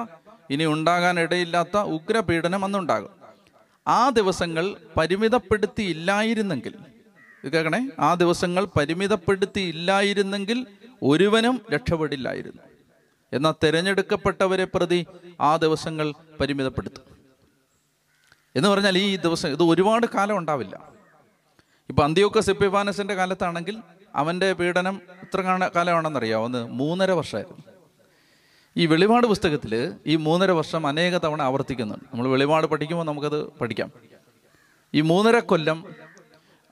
ഇനി 0.49 0.65
ഉണ്ടാകാനിടയില്ലാത്ത 0.65 1.77
ഉഗ്രപീഡനം 1.77 2.65
അന്നുണ്ടാകും. 2.65 3.09
ആ 3.87 4.09
ദിവസങ്ങൾ 4.09 4.75
പരിമിതപ്പെടുത്തിയില്ലായിരുന്നെങ്കിൽ 4.97 6.75
കേൾക്കണേ 7.49 7.89
ആ 7.99 8.13
ദിവസങ്ങൾ 8.13 8.67
പരിമിതപ്പെടുത്തിയില്ലായിരുന്നെങ്കിൽ 8.79 10.67
ഒരുവനും 11.03 11.61
രക്ഷപ്പെടില്ലായിരുന്നു. 11.73 12.61
എന്നാൽ 13.33 13.53
തിരഞ്ഞെടുക്കപ്പെട്ടവരെ 13.63 14.65
പ്രതി 14.65 15.05
ആ 15.41 15.55
ദിവസങ്ങൾ 15.55 16.13
പരിമിതപ്പെടുത്തും. 16.39 17.03
എന്ന് 18.55 18.69
പറഞ്ഞാൽ 18.69 18.97
ഈ 18.97 19.15
ദിവസം 19.15 19.49
ഇത് 19.49 19.63
ഒരുപാട് 19.63 20.07
കാലം 20.15 20.37
ഉണ്ടാവില്ല. 20.37 20.91
ഇപ്പം 21.89 22.03
അന്ത്യോക്ക 22.03 22.39
സിപ്പിഫാനസിന്റെ 22.39 23.13
കാലത്താണെങ്കിൽ 23.13 23.77
അവന്റെ 24.15 24.53
പീഡനം 24.53 25.01
എത്ര 25.21 25.41
കാല- 25.41 25.71
കാലമാണെന്നറിയാമോ 25.75 26.45
ഒന്ന് 26.45 26.67
മൂന്നര 26.67 27.11
വർഷമായിരുന്നു. 27.11 27.76
ഈ 28.77 28.85
വെളിപാട് 28.85 29.27
പുസ്തകത്തിൽ 29.27 29.93
ഈ 30.07 30.15
മൂന്നര 30.15 30.51
വർഷം 30.51 30.87
അനേക 30.87 31.17
തവണ 31.17 31.41
ആവർത്തിക്കുന്നുണ്ട്. 31.41 32.05
നമ്മൾ 32.05 32.27
വെളിപാട് 32.27 32.67
പഠിക്കുമ്പോൾ 32.67 33.03
നമുക്കത് 33.03 33.47
പഠിക്കാം. 33.47 33.91
ഈ 34.93 35.01
മൂന്നര 35.01 35.39
കൊല്ലം 35.39 35.85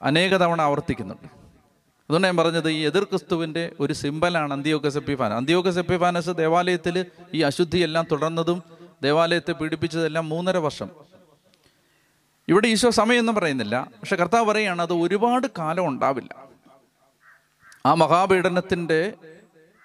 അനേക 0.02 0.38
തവണ 0.38 0.62
ആവർത്തിക്കുന്നുണ്ട്. 0.62 1.24
അതുകൊണ്ട് 1.24 2.28
ഞാൻ 2.28 2.38
പറഞ്ഞത് 2.38 2.70
ഈ 2.70 2.86
എതിർ 2.86 3.04
ക്രിസ്തുവിന്റെ 3.04 3.72
ഒരു 3.80 3.94
സിമ്പലാണ് 3.94 4.54
അന്ത്യോക്കസ് 4.54 4.98
എപ്പിഫാനസ് 4.98 5.36
അന്ത്യോക്കസ് 5.36 5.80
എപ്പിഫാനസ് 5.80 6.30
ദേവാലയത്തിൽ 6.38 7.06
ഈ 7.34 7.42
അശുദ്ധിയെല്ലാം 7.42 8.08
തുടർന്നതും 8.12 8.64
ദേവാലയത്തെ 9.04 9.52
പീഡിപ്പിച്ചതെല്ലാം 9.52 10.30
മൂന്നര 10.30 10.58
വർഷം. 10.58 10.90
ഇവിടെ 12.48 12.68
ഈശോ 12.68 12.90
സമയമൊന്നും 12.90 13.36
പറയുന്നില്ല. 13.36 13.88
പക്ഷെ 14.00 14.16
കർത്താവ് 14.16 14.46
പറയുകയാണ് 14.46 14.82
അത് 14.82 14.94
ഒരുപാട് 14.94 15.48
കാലം 15.58 15.88
ഉണ്ടാവില്ല. 15.88 16.36
ആ 17.86 17.94
മഹാപീഡനത്തിന്റെ 17.94 19.14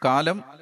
കാലം 0.04 0.59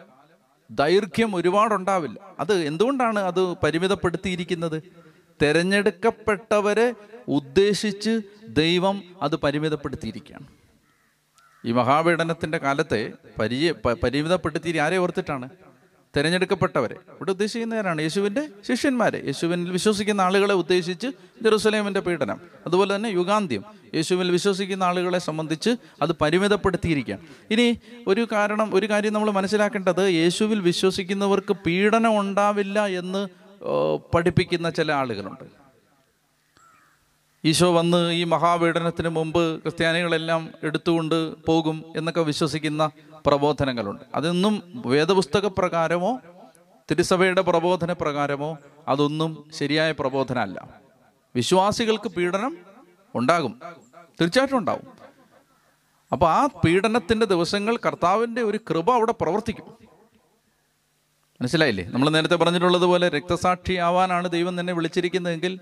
ദൈർഘ്യം 0.71 1.37
ഒരുപാടുണ്ടാവില്ല. 1.37 2.19
അത് 2.41 2.53
എന്തുകൊണ്ടാണ് 2.53 3.19
അത് 3.19 3.53
പരിമിതപ്പെടുത്തിയിരിക്കുന്നത്? 3.65 4.83
തിരഞ്ഞെടുക്കപ്പെട്ടവരെ 5.43 6.95
ഉദ്ദേശിച്ച് 7.29 8.21
ദൈവം 8.49 9.03
അത് 9.23 9.37
പരിമിതപ്പെടുത്തിയിരിക്കുകയാണ്. 9.37 10.47
ഈ 11.65 11.73
മഹാപീഡനത്തിന്റെ 11.73 12.59
കാലത്തെ 12.59 13.13
പരിചയ 13.41 13.73
പരിമിതപ്പെടുത്തി 14.03 14.77
ആരെ 14.77 14.97
ഓർത്തിട്ടാണ്? 14.97 15.49
തിരഞ്ഞെടുക്കപ്പെട്ടവരെ. 16.17 16.95
ഇവിടെ 16.95 17.31
ഉദ്ദേശിക്കുന്നവരാണ് 17.31 18.03
യേശുവിന്റെ 18.03 18.49
ശിഷ്യന്മാരെ. 18.69 19.23
യേശുവിനിൽ 19.27 19.71
വിശ്വസിക്കുന്ന 19.71 20.21
ആളുകളെ 20.21 20.55
ഉദ്ദേശിച്ച് 20.55 21.07
ജെറുസലേമിന്റെ 21.43 22.01
പീഡനം. 22.01 22.41
അതുപോലെ 22.67 22.95
തന്നെ 22.95 23.09
യുഗാന്ത്യം. 23.09 23.65
യേശുവിൽ 23.95 24.31
വിശ്വസിക്കുന്ന 24.31 24.85
ആളുകളെ 24.85 25.19
സംബന്ധിച്ച് 25.19 25.71
അത് 26.03 26.13
പരിമിതപ്പെടുത്തിയിരിക്കുകയാണ്. 26.13 27.23
ഇനി 27.51 27.79
ഒരു 28.07 28.29
കാരണം 28.33 28.75
ഒരു 28.75 28.91
കാര്യം 28.91 29.13
നമ്മൾ 29.13 29.31
മനസ്സിലാക്കേണ്ടത് 29.31 30.09
യേശുവിൽ 30.09 30.61
വിശ്വസിക്കുന്നവർക്ക് 30.61 31.53
പീഡനം 31.53 32.21
ഉണ്ടാവില്ല 32.21 32.87
എന്ന് 32.87 33.29
പഠിപ്പിക്കുന്ന 34.15 34.71
ചില 34.71 34.93
ആളുകളുണ്ട്. 34.93 35.59
ഈശോ 37.45 37.75
വന്ന് 37.75 38.13
ഈ 38.13 38.25
മഹാപീഡനത്തിന് 38.25 39.09
മുമ്പ് 39.09 39.63
ക്രിസ്ത്യാനികളെല്ലാം 39.63 40.49
എടുത്തുകൊണ്ട് 40.63 41.35
പോകും 41.47 41.85
എന്നൊക്കെ 41.97 42.21
വിശ്വസിക്കുന്ന 42.21 42.91
പ്രബോധനങ്ങളുണ്ട്. 43.27 44.05
അതൊന്നും 44.15 44.83
വേദപുസ്തക 44.87 45.47
പ്രകാരമോ 45.47 46.19
തിരുസഭയുടെ 46.91 47.41
പ്രബോധന 47.41 47.93
പ്രകാരമോ 47.93 48.59
അതൊന്നും 48.89 49.51
ശരിയായ 49.59 49.93
പ്രബോധനമല്ല. 49.93 50.69
വിശ്വാസികൾക്ക് 51.37 52.09
പീഡനം 52.09 52.59
ഉണ്ടാകും. 53.15 53.61
തീർച്ചയായിട്ടും 54.21 54.59
ഉണ്ടാകും. 54.59 54.87
അപ്പോൾ 56.13 56.31
ആ 56.31 56.47
പീഡനത്തിന്റെ 56.47 57.27
ദിവസങ്ങൾ 57.27 57.77
കർത്താവിന്റെ 57.77 58.43
ഒരു 58.43 58.59
കൃപ 58.71 58.91
അവിടെ 58.91 59.15
പ്രവർത്തിക്കും. 59.21 59.79
മനസ്സിലായില്ലേ? 61.41 61.85
നമ്മൾ 61.85 62.11
നേരത്തെ 62.11 62.35
പറഞ്ഞിട്ടുള്ളത് 62.35 62.83
പോലെ 62.83 63.09
രക്തസാക്ഷിയാവാനാണ് 63.09 64.31
ദൈവം 64.31 64.57
നിന്നെ 64.57 64.73
വിളിച്ചിരിക്കുന്നതെങ്കിൽ 64.73 65.61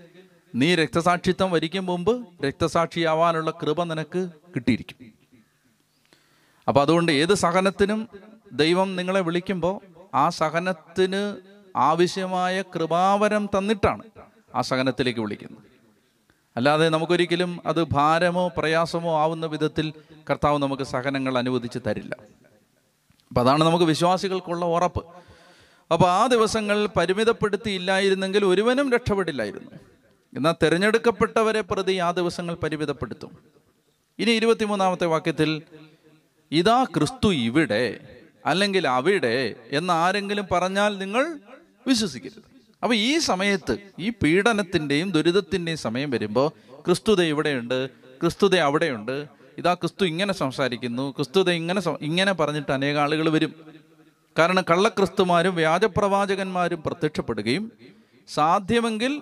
നീ 0.55 0.75
രക്തസാക്ഷിത്വം 0.75 1.51
വരിക്കും 1.51 1.85
മുമ്പ് 1.85 2.27
രക്തസാക്ഷിയാവാനുള്ള 2.45 3.51
കൃപ 3.51 3.83
നിനക്ക് 3.83 4.29
കിട്ടിയിരിക്കും. 4.55 5.16
അപ്പൊ 6.67 6.81
അതുകൊണ്ട് 6.81 7.11
ഏത് 7.11 7.33
സഹനത്തിനും 7.33 8.09
ദൈവം 8.51 8.95
നിങ്ങളെ 8.95 9.21
വിളിക്കുമ്പോൾ 9.21 9.79
ആ 10.13 10.29
സഹനത്തിന് 10.29 11.37
ആവശ്യമായ 11.75 12.61
കൃപാവരം 12.61 13.49
തന്നിട്ടാണ് 13.57 14.03
ആ 14.55 14.61
സഹനത്തിലേക്ക് 14.61 15.19
വിളിക്കുന്നത്. 15.19 15.63
അല്ലാതെ 16.57 16.89
നമുക്കൊരിക്കലും 16.89 17.61
അത് 17.65 17.83
ഭാരമോ 17.83 18.47
പ്രയാസമോ 18.57 19.19
ആവുന്ന 19.19 19.45
വിധത്തിൽ 19.45 19.93
കർത്താവ് 20.29 20.57
നമുക്ക് 20.57 20.83
സഹനങ്ങൾ 20.83 21.37
അനുവദിച്ച് 21.37 21.79
തരില്ല. 21.87 22.17
അപ്പം 23.29 23.41
അതാണ് 23.41 23.63
നമുക്ക് 23.63 23.85
വിശ്വാസികൾക്കുള്ള 23.85 24.65
ഉറപ്പ്. 24.65 25.05
അപ്പോൾ 25.93 26.09
ആ 26.11 26.27
ദിവസങ്ങൾ 26.27 26.89
പരിമിതപ്പെടുത്തിയില്ലായിരുന്നെങ്കിൽ 26.97 28.45
ഒരുവനും 28.45 28.93
രക്ഷപ്പെടില്ലായിരുന്നു. 28.93 29.71
എന്നാൽ 30.33 30.53
തിരഞ്ഞെടുക്കപ്പെട്ടവരെ 30.63 31.61
പ്രതി 31.61 31.97
ആ 31.97 32.11
ദിവസങ്ങൾ 32.11 32.55
പരിമിതപ്പെടുത്തും. 32.55 33.37
ഇനി 34.19 34.31
ഇരുപത്തിമൂന്നാമത്തെ 34.31 35.05
വാക്യത്തിൽ 35.05 35.61
ഇതാ 36.51 36.83
ക്രിസ്തു 36.83 37.33
ഇവിടെ 37.33 37.99
അല്ലെങ്കിൽ 38.45 38.87
അവിടെ 38.87 39.55
എന്ന് 39.71 39.93
ആരെങ്കിലും 39.93 40.47
പറഞ്ഞാൽ 40.51 40.97
നിങ്ങൾ 40.97 41.39
വിശ്വസിക്കരുത്. 41.87 42.43
അപ്പൊ 42.83 42.95
ഈ 42.95 43.17
സമയത്ത് 43.17 43.77
ഈ 43.99 44.09
പീഡനത്തിന്റെയും 44.09 45.11
ദുരിതത്തിന്റെയും 45.11 45.77
സമയം 45.77 46.09
വരുമ്പോൾ 46.09 46.47
ക്രിസ്തുത 46.85 47.21
ഇവിടെയുണ്ട് 47.21 47.89
ക്രിസ്തുത 47.89 48.55
അവിടെയുണ്ട്. 48.55 49.27
ഇതാ 49.57 49.73
ക്രിസ്തു 49.73 50.05
ഇങ്ങനെ 50.05 50.33
സംസാരിക്കുന്നു 50.33 51.11
ക്രിസ്തുത 51.11 51.49
ഇങ്ങനെ 51.49 51.81
ഇങ്ങനെ 52.01 52.33
പറഞ്ഞിട്ട് 52.33 52.71
അനേക 52.71 52.97
ആളുകൾ 52.97 53.29
വരും. 53.29 53.53
കാരണം 54.39 54.63
കള്ളക്രിസ്തുമാരും 54.69 55.55
വ്യാജപ്രവാചകന്മാരും 55.55 56.83
പ്രത്യക്ഷപ്പെടുകയും 56.85 57.71
സാധ്യമെങ്കിൽ 58.27 59.21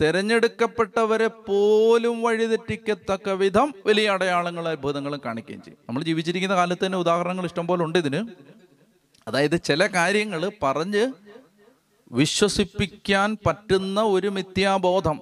തിരഞ്ഞെടുക്കപ്പെട്ടവരെ 0.00 1.26
പോലും 1.26 2.22
വഴിതെറ്റിക്കത്തക്ക 2.22 3.30
വിധം 3.30 3.74
വലിയ 3.86 4.10
അടയാളങ്ങളും 4.10 4.70
അത്ഭുതങ്ങളും 4.70 5.20
കാണിക്കുകയും 5.24 5.62
ചെയ്യും. 5.62 5.78
നമ്മൾ 5.88 6.02
ജീവിച്ചിരിക്കുന്ന 6.02 6.56
കാലത്ത് 6.56 6.86
തന്നെ 6.86 6.98
ഉദാഹരണങ്ങൾ 6.98 7.44
ഇഷ്ടംപോലെ 7.44 7.84
ഉണ്ട് 7.84 7.98
ഇതിന്. 7.98 8.26
അതായത് 9.28 9.62
ചില 9.62 9.86
കാര്യങ്ങൾ 9.86 10.52
പറഞ്ഞ് 10.62 11.12
വിശ്വസിപ്പിക്കാൻ 12.12 13.36
പറ്റുന്ന 13.46 14.02
ഒരു 14.02 14.28
മിഥ്യാബോധം. 14.28 15.20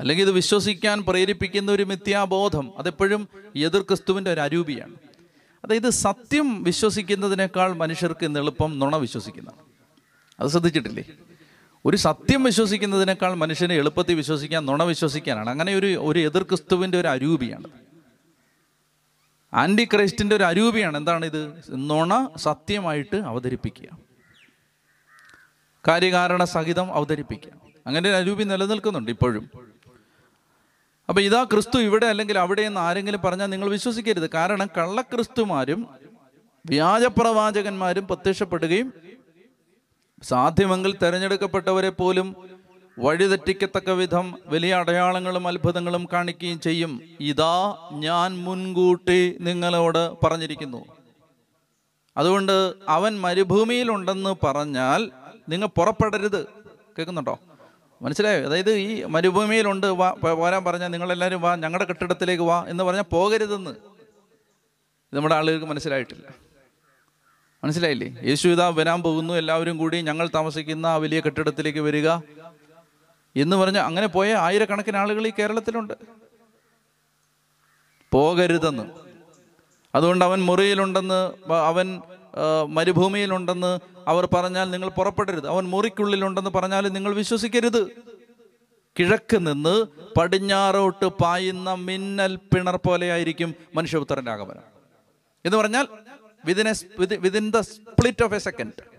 അല്ലെങ്കിൽ 0.00 0.24
ഇത് 0.24 0.30
വിശ്വസിക്കാൻ 0.30 1.02
പ്രേരിപ്പിക്കുന്ന 1.02 1.72
ഒരു 1.72 1.82
മിഥ്യാബോധം. 1.82 2.72
അതെപ്പോഴും 2.78 3.28
എതിർ 3.56 3.82
ക്രിസ്തുവിന്റെ 3.82 4.32
ഒരു 4.32 4.40
അരൂപിയാണ്. 4.40 4.94
അതായത് 5.64 5.90
സത്യം 5.90 6.62
വിശ്വസിക്കുന്നതിനേക്കാൾ 6.62 7.72
മനുഷ്യർക്ക് 7.72 8.24
എളുപ്പം 8.24 8.78
നുണ 8.78 8.96
വിശ്വസിക്കുന്നതാണ്. 8.96 9.62
അത് 10.40 10.48
ശ്രദ്ധിച്ചിട്ടില്ലേ? 10.48 11.04
ഒരു 11.86 11.96
സത്യം 11.96 12.42
വിശ്വസിക്കുന്നതിനേക്കാൾ 12.42 13.34
മനുഷ്യനെ 13.34 13.74
എളുപ്പത്തിൽ 13.74 14.14
വിശ്വസിക്കാൻ 14.14 14.66
നുണ 14.66 14.82
വിശ്വസിക്കാനാണ്. 14.82 15.50
അങ്ങനെ 15.50 15.74
ഒരു 15.74 15.86
ഒരു 15.86 16.20
എതിർ 16.20 16.42
ക്രിസ്തുവിന്റെ 16.42 17.00
ഒരു 17.00 17.08
അരൂപിയാണ്. 17.08 17.64
ആന്റി 19.54 19.84
ക്രൈസ്റ്റിന്റെ 19.84 20.36
ഒരു 20.36 20.42
അരൂപിയാണ്. 20.42 20.96
എന്താണ് 20.96 21.26
ഇത്? 21.26 21.62
നുണ 21.70 22.28
സത്യമായിട്ട് 22.36 23.16
അവതരിപ്പിക്കുക. 23.16 23.88
കാര്യകാരണ 25.88 26.44
സഹിതം 26.44 26.94
അവതരിപ്പിക്കുക. 26.94 27.52
അങ്ങനെ 27.86 28.10
ഒരു 28.10 28.16
അരൂപി 28.16 28.44
നിലനിൽക്കുന്നുണ്ട് 28.44 29.10
ഇപ്പോഴും. 29.10 29.50
അപ്പൊ 31.08 31.22
ഇതാ 31.22 31.44
ക്രിസ്തു 31.44 31.78
ഇവിടെ 31.78 32.06
അല്ലെങ്കിൽ 32.06 32.38
അവിടെ 32.38 32.62
എന്ന് 32.62 32.80
ആരെങ്കിലും 32.80 33.20
പറഞ്ഞാൽ 33.20 33.46
നിങ്ങൾ 33.46 33.68
വിശ്വസിക്കരുത്. 33.70 34.30
കാരണം 34.30 34.66
കള്ളക്രിസ്തുമാരും 34.76 35.88
വ്യാജപ്രവാചകന്മാരും 36.66 38.06
പ്രത്യക്ഷപ്പെടുകയും 38.06 38.94
സാധ്യമെങ്കിൽ 40.22 40.96
തിരഞ്ഞെടുക്കപ്പെട്ടവരെ 40.96 41.88
പോലും 41.88 42.36
വഴിതെറ്റിക്കത്തക്ക 42.98 43.90
വിധം 43.90 44.38
വലിയ 44.46 44.74
അടയാളങ്ങളും 44.74 45.48
അത്ഭുതങ്ങളും 45.48 46.08
കാണിക്കുകയും 46.12 46.60
ചെയ്യും. 46.60 47.02
ഇതാ 47.20 47.76
ഞാൻ 47.92 48.44
മുൻകൂട്ടി 48.44 49.36
നിങ്ങളോട് 49.40 50.26
പറഞ്ഞിരിക്കുന്നു. 50.26 50.84
അതുകൊണ്ട് 52.16 52.74
അവൻ 52.88 53.20
മരുഭൂമിയിലുണ്ടെന്ന് 53.20 54.46
പറഞ്ഞാൽ 54.46 55.10
നിങ്ങൾ 55.48 55.66
പുറപ്പെടരുത്. 55.66 56.46
കേൾക്കുന്നുണ്ടോ? 56.98 57.38
മനസ്സിലായോ? 58.02 58.46
അതായത് 58.46 58.72
ഈ 58.72 59.04
മരുഭൂമിയിലുണ്ട് 59.04 59.86
വാ 59.86 60.10
പോരാൻ 60.10 60.64
പറഞ്ഞാൽ 60.64 60.88
നിങ്ങളെല്ലാവരും 60.88 61.40
വാ 61.40 61.54
ഞങ്ങളുടെ 61.54 61.84
കെട്ടിടത്തിലേക്ക് 61.84 62.42
വാ 62.42 62.64
എന്ന് 62.68 62.84
പറഞ്ഞാൽ 62.84 63.02
പോകരുതെന്ന്. 63.02 63.70
നമ്മുടെ 65.14 65.34
ആളുകൾക്ക് 65.34 65.66
മനസ്സിലായിട്ടില്ല. 65.66 66.51
മനസ്സിലായില്ലേ? 67.64 68.16
യേശു 68.24 68.48
ഇതാ 68.48 68.68
വരാൻ 68.68 69.02
പോകുന്നു 69.02 69.34
എല്ലാവരും 69.34 69.76
കൂടി 69.76 70.00
ഞങ്ങൾ 70.00 70.30
താമസിക്കുന്ന 70.34 70.86
ആ 70.86 70.96
വലിയ 70.96 71.20
കെട്ടിടത്തിലേക്ക് 71.20 71.78
വരിക. 71.78 72.08
എന്ന് 73.36 73.56
പറഞ്ഞ 73.56 73.78
അങ്ങനെ 73.78 74.06
പോയ 74.06 74.34
ആയിരക്കണക്കിന് 74.34 74.96
ആളുകൾ 74.96 75.26
ഈ 75.26 75.32
കേരളത്തിലുണ്ട്. 75.38 75.94
പോകരുതെന്ന്. 78.12 78.82
അതുകൊണ്ട് 79.94 80.24
അവൻ 80.24 80.40
മുറിയിലുണ്ടെന്ന് 80.42 81.52
അവൻ 81.52 82.00
മരുഭൂമിയിലുണ്ടെന്ന് 82.68 83.78
അവർ 84.06 84.28
പറഞ്ഞാൽ 84.34 84.70
നിങ്ങൾ 84.70 84.88
പുറപ്പെടരുത്. 84.88 85.46
അവൻ 85.46 85.64
മുറിക്കുള്ളിലുണ്ടെന്ന് 85.64 86.50
പറഞ്ഞാൽ 86.50 86.88
നിങ്ങൾ 86.88 87.14
വിശ്വസിക്കരുത്. 87.14 87.86
കിഴക്ക് 89.00 89.36
നിന്ന് 89.36 89.86
പടിഞ്ഞാറോട്ട് 90.18 91.06
പായുന്ന 91.06 91.74
മിന്നൽ 91.74 92.36
പിണർ 92.36 92.76
പോലെയായിരിക്കും 92.76 93.54
മനുഷ്യപുത്രന്റെ 93.74 94.30
ആഗമനം. 94.30 94.62
എന്ന് 95.44 95.56
പറഞ്ഞാൽ 95.58 95.86
within 96.44 96.74
within 96.98 97.50
the 97.50 97.60
split 97.60 98.24
of 98.24 98.34
a 98.34 98.38
second 98.38 98.92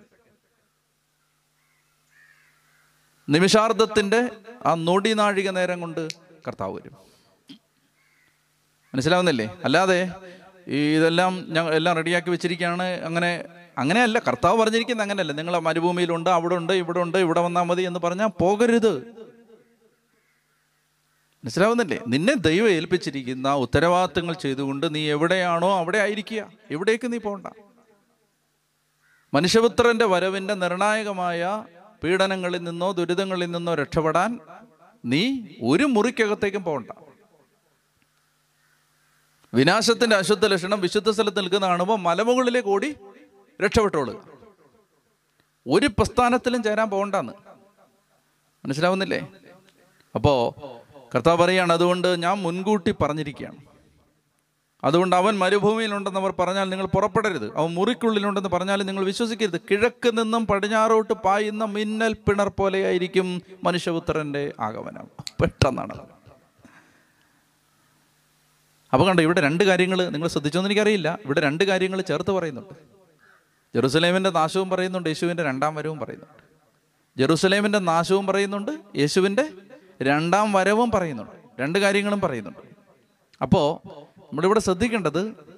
നിമിഷാർദ്ധത്തിന്റെ 3.30 4.30
ആ 4.66 4.74
നൊടി 4.74 5.14
നാഴിക 5.14 5.50
നേരം 5.50 5.82
കൊണ്ട് 5.82 6.08
കർത്താവ് 6.48 6.74
വരും. 6.74 6.98
മനസ്സിലാവുന്നില്ലേ? 8.94 9.58
അല്ലാതെ 9.64 10.12
ഇതെല്ലാം 10.68 11.46
ഞങ്ങൾ 11.48 11.74
എല്ലാം 11.74 11.96
റെഡിയാക്കി 11.96 12.30
വെച്ചിരിക്കുകയാണ്. 12.30 12.84
അങ്ങനെ 12.84 13.46
അങ്ങനെയല്ല 13.78 14.20
കർത്താവ് 14.20 14.58
പറഞ്ഞിരിക്കുന്നത് 14.58 15.06
അങ്ങനെയല്ല. 15.06 15.32
നിങ്ങൾ 15.32 15.58
മരുഭൂമിയിലുണ്ട് 15.58 16.30
അവിടെ 16.30 16.56
ഉണ്ട് 16.56 16.74
ഇവിടെ 16.74 17.00
ഉണ്ട് 17.00 17.18
ഇവിടെ 17.18 17.40
വന്നാൽ 17.40 17.64
മതി 17.64 17.82
എന്ന് 17.82 18.00
പറഞ്ഞാൽ 18.00 18.28
പോകരുത്. 18.28 19.23
മനസ്സിലാവുന്നില്ലേ? 21.44 22.00
നിന്നെ 22.08 22.34
ദൈവം 22.34 22.70
ഏൽപ്പിച്ചിരിക്കുന്ന 22.70 23.54
ഉത്തരവാദിത്തങ്ങൾ 23.54 24.34
ചെയ്തുകൊണ്ട് 24.34 24.96
നീ 24.96 25.10
എവിടെയാണോ 25.10 25.78
അവിടെ 25.78 25.98
ആയിരിക്കുക. 25.98 26.52
എവിടേക്ക് 26.72 27.14
നീ 27.14 27.18
പോണ്ട. 27.18 27.48
മനുഷ്യപുത്രന്റെ 29.34 30.06
വരവിന്റെ 30.06 30.54
നിർണായകമായ 30.54 31.66
പീഡനങ്ങളിൽ 32.04 32.64
നിന്നോ 32.64 32.92
ദുരിതങ്ങളിൽ 32.92 33.52
നിന്നോ 33.52 33.76
രക്ഷപ്പെടാൻ 33.76 34.40
നീ 35.06 35.42
ഒരു 35.64 35.84
മുറിക്കകത്തേക്കും 35.84 36.64
പോകണ്ട 36.64 36.92
വിനാശത്തിന്റെ 39.54 40.16
അശുദ്ധ 40.16 40.46
ലക്ഷണം 40.46 40.82
വിശുദ്ധ 40.82 41.10
സ്ഥലത്ത് 41.10 41.40
നിൽക്കുന്ന 41.40 41.68
കാണുമ്പോൾ 41.68 41.98
മലമുകളിലേക്ക് 41.98 42.70
ഓടി 42.70 42.96
രക്ഷപ്പെട്ടോളുക. 43.62 44.24
ഒരു 45.68 45.88
പ്രസ്ഥാനത്തിലും 45.88 46.64
ചേരാൻ 46.64 46.90
പോകണ്ടെന്ന്. 46.90 47.34
മനസ്സിലാവുന്നില്ലേ? 48.66 49.28
അപ്പോ 50.16 50.56
കർത്താവ് 51.16 51.38
പറയാണ് 51.38 51.74
അതുകൊണ്ട് 51.74 52.24
ഞാൻ 52.24 52.38
മുൻകൂട്ടി 52.38 52.92
പറഞ്ഞിരിക്കുകയാണ്. 52.92 53.58
അതുകൊണ്ട് 54.84 55.16
അവൻ 55.16 55.38
മരുഭൂമിയിലുണ്ടെന്ന് 55.38 56.20
അവർ 56.20 56.34
പറഞ്ഞാൽ 56.40 56.70
നിങ്ങൾ 56.70 56.86
പുറപ്പെടരുത്. 56.86 57.58
അവൻ 57.58 57.74
മുറിക്കുള്ളിലുണ്ടെന്ന് 57.74 58.50
പറഞ്ഞാൽ 58.50 58.84
നിങ്ങൾ 58.84 59.04
വിശ്വസിക്കരുത്. 59.04 59.62
കിഴക്ക് 59.72 60.18
നിന്നും 60.18 60.48
പടിഞ്ഞാറോട്ട് 60.48 61.14
പായുന്ന 61.14 61.66
മിന്നൽ 61.66 62.14
പിണർ 62.14 62.48
പോലെയായിരിക്കും 62.48 63.42
മനുഷ്യപുത്രന്റെ 63.64 64.54
ആഗമനം. 64.60 65.08
പെട്ടെന്നാണ്. 65.42 66.00
അപ്പോൾ 68.94 69.08
കണ്ടോ 69.08 69.24
ഇവിടെ 69.24 69.42
രണ്ട് 69.42 69.64
കാര്യങ്ങൾ 69.64 70.10
നിങ്ങൾ 70.10 70.28
ശ്രദ്ധിച്ചോന്ന് 70.28 70.68
എനിക്കറിയില്ല. 70.68 71.20
ഇവിടെ 71.26 71.42
രണ്ട് 71.42 71.64
കാര്യങ്ങൾ 71.64 72.02
ചേർത്ത് 72.02 72.32
പറയുന്നുണ്ട്. 72.32 72.74
ജെറുസലേമിന്റെ 73.76 74.30
നാശവും 74.30 74.70
പറയുന്നുണ്ട് 74.70 75.10
യേശുവിന്റെ 75.10 75.44
രണ്ടാം 75.44 75.76
വരവും 75.76 76.00
പറയുന്നുണ്ട്. 76.00 76.44
ജെറുസലേമിന്റെ 77.18 77.80
നാശവും 77.80 78.28
പറയുന്നുണ്ട് 78.28 78.72
യേശുവിന്റെ 78.98 79.50
രണ്ടാം 80.04 80.54
വരവും 80.54 80.92
പറയുന്നുണ്ട്. 80.92 81.62
രണ്ട് 81.62 81.80
കാര്യങ്ങളും 81.80 82.22
പറയുന്നുണ്ട്. 82.22 82.60
അപ്പോൾ 83.42 83.88
നമ്മളിവിടെ 84.20 84.60
ശ്രദ്ധിക്കേണ്ടത് 84.60 85.54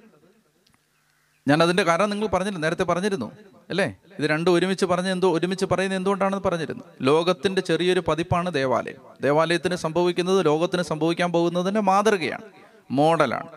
ഞാൻ 1.48 1.62
അതിന്റെ 1.62 1.82
കാരണം 1.82 2.10
നിങ്ങൾ 2.10 2.26
പറഞ്ഞില്ല 2.26 2.58
നേരത്തെ 2.58 2.84
പറഞ്ഞിരുന്നു 2.84 3.32
അല്ലേ? 3.70 3.96
ഇത് 4.18 4.26
രണ്ടും 4.26 4.54
ഒരുമിച്ച് 4.54 4.84
പറഞ്ഞ 4.84 5.08
എന്തോ 5.08 5.34
ഒരുമിച്ച് 5.34 5.64
പറയുന്നത് 5.64 5.98
എന്തുകൊണ്ടാണെന്ന് 5.98 6.48
പറഞ്ഞിരുന്നു. 6.48 6.84
ലോകത്തിന്റെ 7.02 7.62
ചെറിയൊരു 7.62 8.02
പതിപ്പാണ് 8.08 8.54
ദേവാലയം. 8.54 8.96
ദേവാലയത്തിന് 9.20 9.76
സംഭവിക്കുന്നത് 9.76 10.44
ലോകത്തിന് 10.44 10.82
സംഭവിക്കാൻ 10.82 11.32
പോകുന്നതിന്റെ 11.32 11.80
മാതൃകയാണ് 11.80 12.42
മോഡലാണ്. 12.90 13.48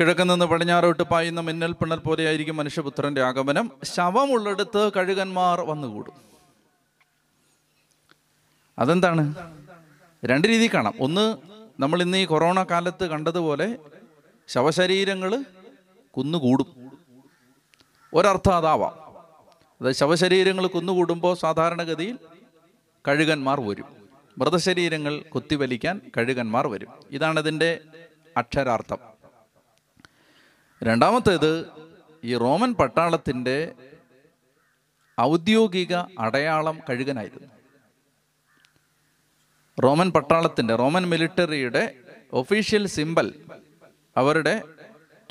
കിഴക്ക് 0.00 0.30
നിന്ന് 0.30 0.44
പടിഞ്ഞാറോട്ട് 0.44 1.02
പായുന്ന 1.02 1.40
മിന്നൽ 1.40 1.72
പിണൽ 1.72 1.98
പോലെയായിരിക്കും 1.98 2.56
മനുഷ്യപുത്രന്റെ 2.56 3.22
ആഗമനം. 3.22 3.70
ശവമുള്ളിടത്ത് 3.84 4.92
കഴുകന്മാർ 4.92 5.60
വന്നുകൂടും. 5.60 6.12
അതെന്താണ്? 8.78 9.34
രണ്ട് 10.26 10.48
രീതി 10.48 10.70
കാണാം. 10.74 10.94
ഒന്ന് 11.00 11.36
നമ്മൾ 11.80 12.02
ഇന്ന് 12.02 12.18
ഈ 12.18 12.24
കൊറോണ 12.24 12.62
കാലത്ത് 12.62 13.06
കണ്ടതുപോലെ 13.06 13.78
ശവശരീരങ്ങൾ 14.48 15.44
കുന്നുകൂടും. 16.16 16.98
ഒരർത്ഥം 18.14 18.56
അതാവാം. 18.56 18.92
അത് 19.80 19.92
ശവശരീരങ്ങൾ 19.92 20.66
കുന്നുകൂടുമ്പോൾ 20.66 21.36
സാധാരണഗതിയിൽ 21.36 22.18
കഴുകന്മാർ 23.08 23.60
വരും. 23.60 23.84
മൃതശരീരങ്ങൾ 24.38 25.20
കൊത്തിവലിക്കാൻ 25.20 26.00
കഴുകന്മാർ 26.16 26.66
വരും. 26.66 26.88
ഇതാണ് 27.10 27.40
ഇതിന്റെ 27.40 27.80
അക്ഷരാർത്ഥം. 28.36 28.98
രണ്ടാമത്തേത് 30.82 31.66
ഈ 32.24 32.36
റോമൻ 32.36 32.74
പട്ടാളത്തിന്റെ 32.74 33.72
ഔദ്യോഗിക 35.20 35.94
അടയാളം 36.18 36.78
കഴുകനായിരുന്നു. 36.90 37.53
റോമൻ 39.82 40.10
പട്ടാളത്തിന്റെ 40.10 40.74
റോമൻ 40.74 41.08
മിലിറ്ററിയുടെ 41.08 41.94
ഒഫീഷ്യൽ 42.32 42.86
സിമ്പൽ 42.86 43.34
അവരുടെ 44.16 44.62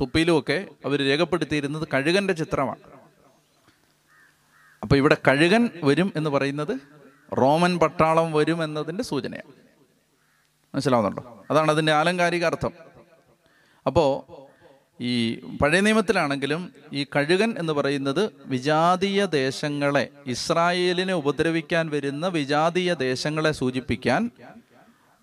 തുപ്പിയിലുമൊക്കെ 0.01 0.67
അവർ 0.85 0.99
രേഖപ്പെടുത്തിയിരുന്നത് 0.99 1.87
കഴുകന്റെ 1.93 2.33
ചിത്രമാണ്. 2.33 2.79
അപ്പോൾ 4.81 4.95
ഇവിടെ 4.95 5.17
കഴുകൻ 5.27 5.69
വരും 5.83 6.13
എന്ന് 6.15 6.29
പറയുന്നത് 6.29 6.79
റോമൻ 7.35 7.79
പട്ടാളം 7.79 8.33
വരും 8.33 8.63
എന്നതിന്റെ 8.63 9.03
സൂചനയാണ്. 9.03 9.51
മനസ്സിലാവുന്നുണ്ടോ? 10.75 11.45
അതാണ് 11.51 11.71
അതിന്റെ 11.71 11.91
ആലങ്കാരിക 11.91 12.45
അർത്ഥം. 12.45 12.73
അപ്പോൾ 13.85 14.42
ഈ 15.01 15.39
പഴയ 15.39 15.79
നിയമത്തിലാണെങ്കിലും 15.79 16.71
ഈ 16.93 17.03
കഴുകൻ 17.03 17.55
എന്ന് 17.57 17.73
പറയുന്നത് 17.73 18.29
വിജാതീയ 18.45 19.25
ദേശങ്ങളെ 19.25 20.07
ഇസ്രായേലിനെ 20.27 21.13
ഉപദ്രവിക്കാൻ 21.13 21.89
വരുന്ന 21.89 22.27
വിജാതീയ 22.27 22.93
ദേശങ്ങളെ 22.93 23.51
സൂചിപ്പിക്കാൻ 23.51 24.31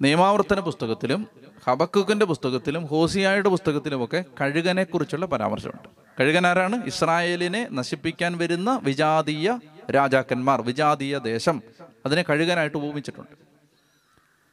നിയമാവർത്തന 0.03 0.61
പുസ്തകത്തിലും 0.61 1.27
ഹബക്കുക്കിന്റെ 1.69 2.27
പുസ്തകത്തിലും 2.27 2.87
ഹോസിയായുടെ 2.87 3.49
പുസ്തകത്തിലുമൊക്കെ 3.49 4.25
കഴുകനെ 4.41 4.85
കുറിച്ചുള്ള 4.85 5.27
പരാമർശമുണ്ട്. 5.27 5.89
കഴുകൻ 6.21 6.47
ആരാണ്? 6.47 6.87
ഇസ്രായേലിനെ 6.87 7.69
നശിപ്പിക്കാൻ 7.73 8.39
വരുന്ന 8.39 8.81
വിജാതീയ 8.83 9.59
രാജാക്കന്മാർ 9.95 10.63
വിജാതീയ 10.63 11.19
ദേശം. 11.19 11.63
അതിനെ 12.07 12.25
കഴുകനായിട്ട് 12.31 12.77
ഉപമിച്ചിട്ടുണ്ട്. 12.77 13.50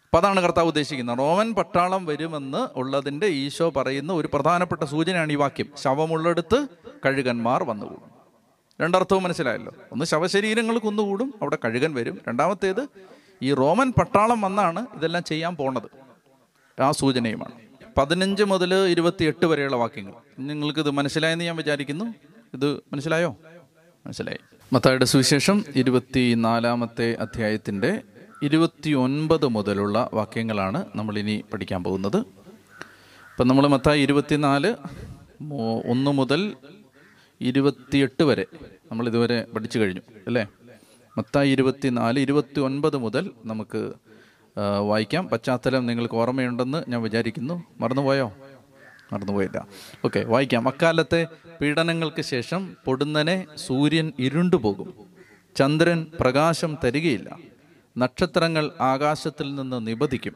അപ്പൊ 0.08 0.20
അതാണ് 0.20 0.42
കർത്താവ് 0.42 0.68
ഉദ്ദേശിക്കുന്നത്. 0.68 1.18
റോമൻ 1.18 1.54
പട്ടാളം 1.54 2.06
വരുമെന്ന് 2.06 2.68
ഉള്ളതിന്റെ 2.76 3.28
ഈശോ 3.28 3.70
പറയുന്ന 3.70 4.14
ഒരു 4.14 4.30
പ്രധാനപ്പെട്ട 4.34 4.84
സൂചനയാണ് 4.84 5.32
ഈ 5.32 5.36
വാക്യം. 5.36 5.66
ശവമുള്ളെടുത്ത് 5.78 6.68
കഴുകന്മാർ 7.06 7.64
വന്നുകൂടും. 7.64 8.12
രണ്ടർത്ഥവും 8.82 9.24
മനസ്സിലായല്ലോ. 9.24 9.74
ഒന്ന് 9.92 10.06
ശവശരീരങ്ങൾ 10.06 10.78
കുന്നുകൂടും 10.78 11.34
അവിടെ 11.42 11.58
കഴുകൻ 11.66 11.94
വരും. 11.94 12.22
രണ്ടാമത്തേത് 12.28 12.88
ഈ 13.42 13.54
റോമൻ 13.54 13.92
പട്ടാളം 13.92 14.42
വന്നാണ് 14.42 14.86
ഇതെല്ലാം 14.96 15.24
ചെയ്യാൻ 15.24 15.56
പോണത്. 15.56 16.08
ആ 16.82 16.92
സൂചനയുമാണ്. 16.92 17.52
പതിനഞ്ച് 17.98 18.44
മുതൽ 18.44 18.74
ഇരുപത്തിയെട്ട് 18.74 19.46
വരെയുള്ള 19.46 19.76
വാക്യങ്ങൾ. 19.76 20.14
നിങ്ങൾക്ക് 20.40 20.80
ഇത് 20.80 20.90
മനസ്സിലായെന്ന് 20.90 21.46
ഞാൻ 21.46 21.56
വിചാരിക്കുന്നു. 21.56 22.06
ഇത് 22.54 22.82
മനസ്സിലായോ? 22.94 23.38
മനസ്സിലായി. 24.06 24.38
മത്തായുടെ 24.74 25.06
സുവിശേഷം 25.06 25.66
ഇരുപത്തിനാലാമത്തെ 25.76 27.14
അധ്യായത്തിന്റെ 27.14 28.02
ഇരുപത്തി 28.44 28.92
ഒൻപത് 28.92 29.48
മുതലുള്ള 29.48 30.10
വാക്യങ്ങളാണ് 30.14 30.86
നമ്മളിനി 30.96 31.44
പഠിക്കാൻ 31.54 31.84
പോകുന്നത്. 31.84 32.18
ഇപ്പം 32.18 33.48
നമ്മൾ 33.48 33.68
മത്തായി 33.68 34.02
ഇരുപത്തിനാല് 34.02 34.76
ഒന്ന് 35.90 36.12
മുതൽ 36.12 36.56
ഇരുപത്തിയെട്ട് 37.42 38.24
വരെ 38.24 38.46
നമ്മൾ 38.92 39.08
ഇതുവരെ 39.08 39.46
പഠിച്ചു 39.56 39.80
കഴിഞ്ഞു 39.80 40.02
അല്ലേ? 40.28 40.48
മത്തായി 41.18 41.50
ഇരുപത്തിനാല് 41.50 42.20
ഇരുപത്തി 42.20 42.60
ഒൻപത് 42.60 42.98
മുതൽ 42.98 43.32
നമുക്ക് 43.46 43.94
വായിക്കാം. 44.82 45.28
പശ്ചാത്തലം 45.28 45.86
നിങ്ങൾക്ക് 45.86 46.16
ഓർമ്മയുണ്ടെന്ന് 46.16 46.84
ഞാൻ 46.88 47.02
വിചാരിക്കുന്നു. 47.02 47.64
മറന്നുപോയോ? 47.80 48.34
മറന്നുപോയില്ല. 49.14 49.68
ഓക്കെ 50.06 50.20
വായിക്കാം. 50.20 50.68
അക്കാലത്തെ 50.68 51.28
പീഡനങ്ങൾക്ക് 51.62 52.22
ശേഷം 52.22 52.78
പൊടുന്നനെ 52.86 53.46
സൂര്യൻ 53.56 54.14
ഇരുണ്ടുപോകും. 54.20 54.94
ചന്ദ്രൻ 55.56 56.06
പ്രകാശം 56.20 56.78
തരികയില്ല. 56.84 57.38
നക്ഷത്രങ്ങൾ 57.98 58.72
ആകാശത്തിൽ 58.82 59.56
നിന്ന് 59.56 59.88
നിബദിക്കും 59.88 60.34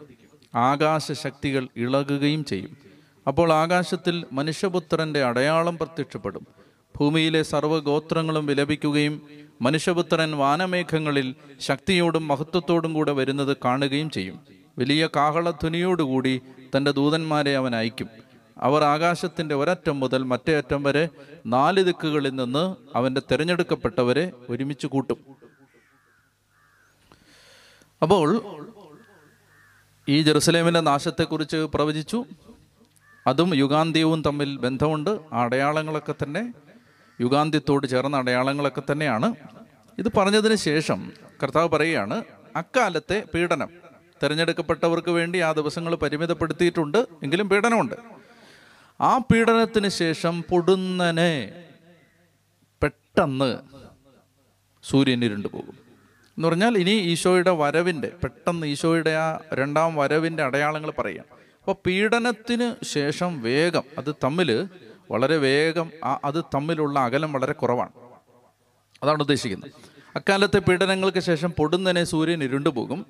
ആകാശശക്തികൾ 0.55 1.67
ഇളകുകയും 1.77 2.45
ചെയ്യും. 2.45 2.77
അപ്പോൾ 3.27 3.53
ആകാശത്തിൽ 3.53 4.25
മനുഷ്യപുത്രന്റെ 4.31 5.23
അടയാളം 5.23 5.77
പ്രത്യക്ഷപ്പെടും. 5.77 6.47
ഭൂമിയിലെ 6.99 7.43
സർവഗോത്രങ്ങളും 7.43 8.45
വിലപിക്കുകയും 8.45 9.21
മനുഷ്യപുത്രൻ 9.61 10.31
വാനമേഘങ്ങളിൽ 10.31 11.35
ശക്തിയോടും 11.59 12.27
മഹത്വത്തോടും 12.27 12.93
കൂടെ 12.93 13.11
വരുന്നത് 13.11 13.57
കാണുകയും 13.65 14.09
ചെയ്യും. 14.09 14.39
വലിയ 14.77 15.07
കാഹളധ്വനിയോടുകൂടി 15.15 16.41
തന്റെ 16.77 16.91
ദൂതന്മാരെ 16.91 17.57
അവൻ 17.57 17.75
അയക്കും. 17.75 18.09
അവർ 18.57 18.83
ആകാശത്തിന്റെ 18.83 19.55
ഒരറ്റം 19.55 19.99
മുതൽ 19.99 20.23
മറ്റേ 20.23 20.57
അറ്റം 20.57 20.83
വരെ 20.83 21.09
നാല് 21.45 21.81
ദിക്കുകളിൽ 21.83 22.35
നിന്ന് 22.35 22.75
അവന്റെ 22.97 23.21
തിരഞ്ഞെടുക്കപ്പെട്ടവരെ 23.31 24.31
ഒരുമിച്ച് 24.49 24.87
കൂട്ടും. 24.87 25.17
അപ്പോൾ 28.01 28.41
ഈ 30.09 30.21
ജെറുസലേമിന്റെ 30.21 30.79
നാശത്തെക്കുറിച്ച് 30.79 31.57
പ്രവചിച്ചു. 31.57 32.25
അതും 33.27 33.55
യുഗാന്ത്യവും 33.55 34.23
തമ്മിൽ 34.23 34.57
ബന്ധമുണ്ട്. 34.57 35.19
അടയാളങ്ങളൊക്കെ 35.33 36.15
തന്നെ 36.23 36.53
യുഗാന്ത്യത്തോട് 37.21 37.87
ചേർന്ന 37.87 38.17
അടയാളങ്ങളൊക്കെ 38.17 38.81
തന്നെയാണ്. 38.91 39.35
ഇത് 39.99 40.11
പറഞ്ഞതിന് 40.17 40.55
ശേഷം 40.55 41.11
കർത്താവ് 41.43 41.69
പറയുകയാണ് 41.69 42.23
അക്കാലത്തെ 42.55 43.23
പീഡനം 43.33 43.69
തിരഞ്ഞെടുക്കപ്പെട്ടവർക്ക് 44.23 45.09
വേണ്ടി 45.09 45.39
ആ 45.39 45.51
ദിവസങ്ങൾ 45.51 45.95
പരിമിതപ്പെടുത്തിയിട്ടുണ്ട് 45.95 46.97
എങ്കിലും 46.97 47.49
പീഡനമുണ്ട്. 47.49 47.95
ആ 49.01 49.17
പീഡനത്തിന് 49.17 49.87
ശേഷം 49.87 50.43
പൊടുന്നനെ 50.49 51.63
പെട്ടെന്ന് 52.83 53.59
സൂര്യൻ 54.83 55.25
ഇരുണ്ടു 55.25 55.47
പോകും. 55.47 55.90
എന്ന് 56.37 56.47
പറഞ്ഞാൽ 56.47 56.77
ഇനി 56.77 56.89
ഈശോയുടെ 56.89 57.51
വരവിന്റെ 57.51 58.11
പെട്ടെന്ന് 58.23 58.67
ഈശോയുടെ 58.67 59.09
ആ 59.09 59.39
രണ്ടാം 59.53 59.95
വരവിന്റെ 59.95 60.43
അടയാളങ്ങൾ 60.43 60.91
പറയാം. 60.91 61.25
അപ്പോൾ 61.59 61.75
പീഡനത്തിന് 61.85 62.85
ശേഷം 62.85 63.41
വേഗം 63.41 63.83
അത് 63.97 64.15
തമ്മിൽ 64.23 64.67
വളരെ 65.11 65.37
വേഗം 65.37 65.91
ആ 66.03 66.19
അത് 66.25 66.43
തമ്മിലുള്ള 66.43 66.99
അകലം 66.99 67.33
വളരെ 67.33 67.53
കുറവാണ്. 67.53 67.89
അതാണ് 69.03 69.19
ഉദ്ദേശിക്കുന്നത്. 69.19 69.71
അക്കാലത്തെ 70.15 70.59
പീഡനങ്ങൾക്ക് 70.59 71.19
ശേഷം 71.19 71.51
പൊടുന്നനെ 71.51 72.03
സൂര്യൻ 72.03 72.43
ഇരുണ്ടുപോകും. 72.43 73.05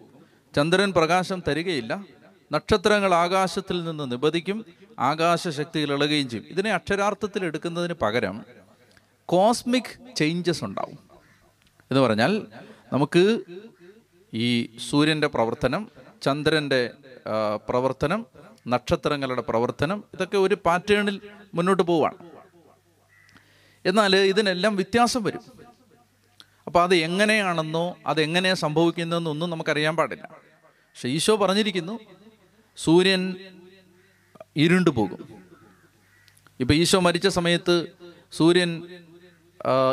ചന്ദ്രൻ 0.55 0.93
പ്രകാശം 0.93 1.43
തരികയില്ല. 1.47 2.03
നക്ഷത്രങ്ങൾ 2.51 3.13
ആകാശത്തിൽ 3.13 3.83
നിന്ന് 3.83 4.11
നിബദിക്കും 4.11 4.65
ആകാശശക്തികൾ 4.99 5.93
ഇളകുകയും 5.93 6.29
ചെയ്യും. 6.29 6.45
ഇതിനെ 6.49 6.71
അക്ഷരാർത്ഥത്തിൽ 6.71 7.45
എടുക്കുന്നതിന് 7.45 7.93
പകരം 7.93 8.45
കോസ്മിക് 9.25 10.15
ചേഞ്ചസ് 10.15 10.63
ഉണ്ടാവും. 10.63 10.99
എന്ന് 11.91 12.01
പറഞ്ഞാൽ 12.01 12.47
നമുക്ക് 12.93 13.39
ഈ 14.33 14.77
സൂര്യന്റെ 14.89 15.27
പ്രവർത്തനം 15.27 15.91
ചന്ദ്രന്റെ 16.21 16.91
പ്രവർത്തനം 17.69 18.25
നക്ഷത്രങ്ങളുടെ 18.67 19.41
പ്രവർത്തനം 19.41 20.03
ഇതൊക്കെ 20.13 20.37
ഒരു 20.37 20.57
പാറ്റേണിൽ 20.65 21.21
മുന്നോട്ട് 21.53 21.83
പോവാണ്. 21.83 22.17
എന്നാൽ 23.85 24.15
ഇതിനെല്ലാം 24.15 24.75
വ്യത്യാസം 24.75 25.23
വരും. 25.23 25.43
അപ്പോൾ 26.67 26.83
അത് 26.83 26.95
എങ്ങനെയാണെന്നോ 26.95 27.97
അതെങ്ങനെ 28.05 28.53
സംഭവിക്കുന്നതെന്നൊന്നും 28.53 29.49
നമുക്കറിയാൻ 29.49 29.95
പാടില്ല. 29.95 30.25
പക്ഷെ 30.67 31.07
ഈശോ 31.09 31.35
പറഞ്ഞിരിക്കുന്നു 31.35 31.99
സൂര്യൻ 32.77 33.35
ഇരുണ്ടു 34.55 34.89
പോകും. 34.89 35.21
ഇപ്പം 36.59 36.75
ഈശോ 36.75 36.99
മരിച്ച 36.99 37.27
സമയത്ത് 37.27 37.75
സൂര്യൻ 38.31 38.83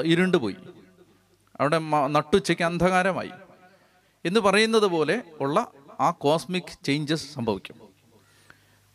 ഇരുണ്ടുപോയി 0.05 0.57
അവിടെ 1.61 1.79
നട്ടുച്ചയ്ക്ക് 2.07 2.65
അന്ധകാരമായി. 2.65 3.31
എന്ന് 4.25 4.41
പറയുന്നത് 4.41 4.87
പോലെ 4.87 5.23
ഉള്ള 5.41 5.67
ആ 6.01 6.11
കോസ്മിക് 6.11 6.85
ചേഞ്ചസ് 6.85 7.35
സംഭവിക്കും. 7.35 7.77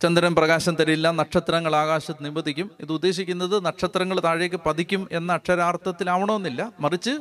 ചന്ദ്രൻ 0.02 0.36
പ്രകാശം 0.36 0.76
തരില്ല 0.76 1.12
നക്ഷത്രങ്ങൾ 1.12 1.76
ആകാശത്ത് 1.76 2.26
നിബന്ധിക്കും. 2.26 2.72
ഇത് 2.80 2.92
ഉദ്ദേശിക്കുന്നത് 2.92 3.66
നക്ഷത്രങ്ങൾ 3.66 4.20
താഴേക്ക് 4.20 4.60
പതിക്കും 4.66 5.08
എന്ന 5.12 5.34
അക്ഷരാർത്ഥത്തിലാവണമെന്നില്ല. 5.34 6.72
മറിച്ച് 6.80 7.20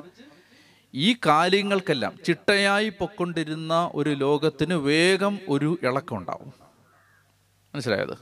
ഈ 0.95 1.15
കാര്യങ്ങൾക്കെല്ലാം 1.27 2.19
ചിട്ടയായി 2.27 2.89
പൊക്കൊണ്ടിരുന്ന 2.89 3.91
ഒരു 3.95 4.11
ലോകത്തിന് 4.11 4.75
വേഗം 4.75 5.39
ഒരു 5.49 5.79
ഇളക്കം 5.83 6.17
ഉണ്ടാവും 6.17 6.53
മനസ്സിലായത്? 7.75 8.15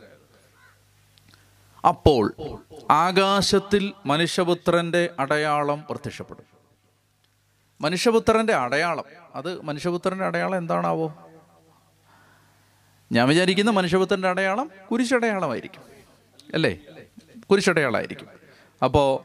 അപ്പോൾ 1.89 2.35
ആകാശത്തിൽ 2.91 3.93
മനുഷ്യപുത്രന്റെ 4.07 5.11
അടയാളം 5.19 5.85
പ്രത്യക്ഷപ്പെടും. 5.91 6.60
മനുഷ്യപുത്രന്റെ 7.81 8.55
അടയാളം. 8.55 9.05
അത് 9.35 9.63
മനുഷ്യപുത്രന്റെ 9.63 10.25
അടയാളം 10.25 10.57
എന്താണാവോ? 10.57 11.31
ഞാൻ 13.13 13.29
വിചാരിക്കുന്ന 13.29 13.71
മനുഷ്യപുത്രന്റെ 13.71 14.29
അടയാളം 14.29 14.71
കുരിശടയാളമായിരിക്കും. 14.91 15.83
അല്ലേ? 16.55 16.79
കുരിശടയാളമായിരിക്കും. 17.51 18.29
അപ്പോൾ 18.85 19.25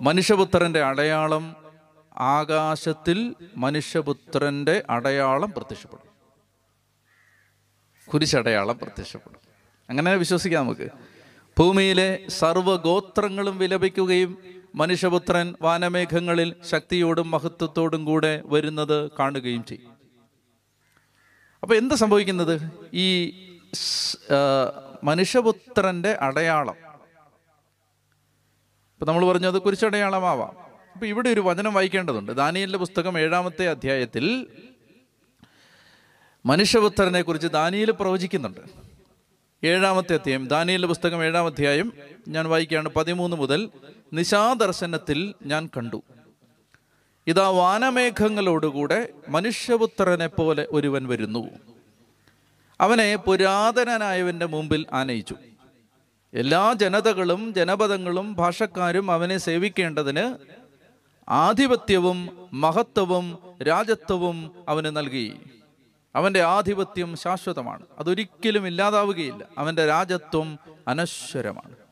മനുഷ്യപുത്രന്റെ 0.00 0.82
അടയാളം 0.82 1.56
ആകാശത്തിൽ 2.16 3.34
മനുഷ്യപുത്രന്റെ 3.56 4.84
അടയാളം 4.90 5.50
പ്രത്യക്ഷപ്പെടും. 5.50 6.06
കുരിശടയാളം 8.08 8.78
പ്രത്യക്ഷപ്പെടും. 8.78 9.40
അങ്ങനെ 9.90 10.14
വിശ്വസിക്കാം 10.14 10.64
നമുക്ക്. 10.64 10.88
ഭൂമിയിലെ 11.58 12.24
സർവഗോത്രങ്ങളും 12.28 13.58
വിലപിക്കുകയും 13.58 14.55
മനുഷ്യപുത്രൻ 14.76 15.54
വാനമേഘങ്ങളിൽ 15.62 16.54
ശക്തിയോടും 16.70 17.30
മഹത്വത്തോടും 17.30 18.04
കൂടെ 18.04 18.42
വരുന്നത് 18.44 19.10
കാണുകയും 19.18 19.64
ചെയ്യും. 19.64 19.90
അപ്പൊ 21.62 21.76
എന്ത് 21.76 21.94
സംഭവിക്കുന്നത്? 21.94 22.70
ഈ 22.92 23.34
മനുഷ്യപുത്രന്റെ 25.04 26.18
അടയാളം. 26.20 26.76
ഇപ്പൊ 28.92 29.06
നമ്മൾ 29.06 29.26
പറഞ്ഞു 29.26 29.46
പറഞ്ഞത് 29.46 29.62
കുരിശടയാളമാവാം. 29.62 30.58
അപ്പൊ 30.92 31.06
ഇവിടെ 31.06 31.28
ഒരു 31.28 31.40
വചനം 31.40 31.74
വായിക്കേണ്ടതുണ്ട്. 31.74 32.32
ദാനിയലിന്റെ 32.32 32.78
പുസ്തകം 32.78 33.18
ഏഴാമത്തെ 33.18 33.68
അധ്യായത്തിൽ 33.68 34.46
മനുഷ്യപുത്രനെ 36.46 37.22
കുറിച്ച് 37.22 37.48
ദാനിയിൽ 37.48 37.90
പ്രവചിക്കുന്നുണ്ട്. 37.90 38.60
ഏഴാമത്തെ 39.64 40.14
അധ്യായം 40.14 40.48
ദാനിയലിന്റെ 40.48 40.88
പുസ്തകം 40.88 41.24
ഏഴാം 41.24 41.46
അധ്യായം 41.46 41.92
ഞാൻ 42.28 42.48
വായിക്കുകയാണ് 42.48 42.88
പതിമൂന്ന് 42.88 43.36
മുതൽ 43.36 43.70
നിശാദർശനത്തിൽ 44.12 45.34
ഞാൻ 45.42 45.70
കണ്ടു. 45.76 46.02
ഇതാ 47.26 47.48
വാനമേഘങ്ങളോടുകൂടെ 47.48 49.08
മനുഷ്യപുത്രനെ 49.28 50.26
പോലെ 50.26 50.66
ഒരുവൻ 50.70 51.06
വരുന്നു. 51.06 51.48
അവനെ 52.80 53.16
പുരാതനനായവന്റെ 53.16 54.46
മുമ്പിൽ 54.46 54.86
ആനയിച്ചു. 54.92 55.36
എല്ലാ 56.34 56.72
ജനതകളും 56.72 57.54
ജനപദങ്ങളും 57.54 58.34
ഭാഷക്കാരും 58.34 59.10
അവനെ 59.10 59.38
സേവിക്കേണ്ടതിന് 59.38 60.36
ആധിപത്യവും 61.28 62.48
മഹത്വവും 62.52 63.38
രാജത്വവും 63.62 64.64
അവന് 64.68 64.96
നൽകി. 64.96 65.40
അവന്റെ 66.16 66.42
ആധിപത്യം 66.42 67.16
ശാശ്വതമാണ്. 67.16 67.86
അതൊരിക്കലും 67.98 68.66
ഇല്ലാതാവുകയില്ല. 68.66 69.44
അവന്റെ 69.58 69.86
രാജത്വം 69.86 70.58
അനശ്വരമാണ്. 70.88 71.85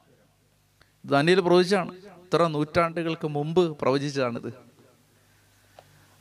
ദാനിയിൽ 1.04 1.40
പ്രവചിച്ചാണ് 1.40 1.92
ഇത്ര 1.96 2.46
നൂറ്റാണ്ടുകൾക്ക് 2.46 3.28
മുമ്പ് 3.28 3.78
പ്രവചിച്ചതാണിത്. 3.78 4.54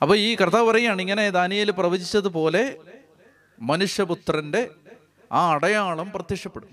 അപ്പോൾ 0.01 0.17
ഈ 0.17 0.35
കർത്താവ് 0.35 0.67
പറയുകയാണ് 0.67 1.01
ഇങ്ങനെ 1.01 1.29
ദാനിയിൽ 1.29 1.71
പ്രവചിച്ചതുപോലെ 1.71 2.77
മനുഷ്യപുത്രന്റെ 3.61 4.69
ആ 5.31 5.51
അടയാളം 5.51 6.11
പ്രത്യക്ഷപ്പെടും. 6.11 6.69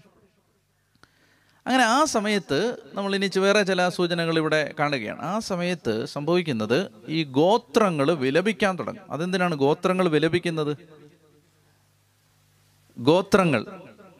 അങ്ങനെ 1.66 1.84
ആ 1.84 2.04
സമയത്ത് 2.04 2.76
നമ്മൾ 2.94 3.14
ഇനി 3.14 3.38
വേറെ 3.38 3.62
ചില 3.62 3.88
സൂചനകൾ 3.88 4.38
ഇവിടെ 4.38 4.74
കാണുകയാണ്. 4.78 5.20
ആ 5.20 5.38
സമയത്ത് 5.38 6.04
സംഭവിക്കുന്നത് 6.04 6.90
ഈ 7.08 7.24
ഗോത്രങ്ങൾ 7.24 8.12
വിലപിക്കാൻ 8.12 8.78
തുടങ്ങും. 8.78 9.12
അതെന്തിനാണ് 9.12 9.54
ഗോത്രങ്ങൾ 9.54 10.08
വിലപിക്കുന്നത്? 10.08 10.76
ഗോത്രങ്ങൾ. 12.98 13.66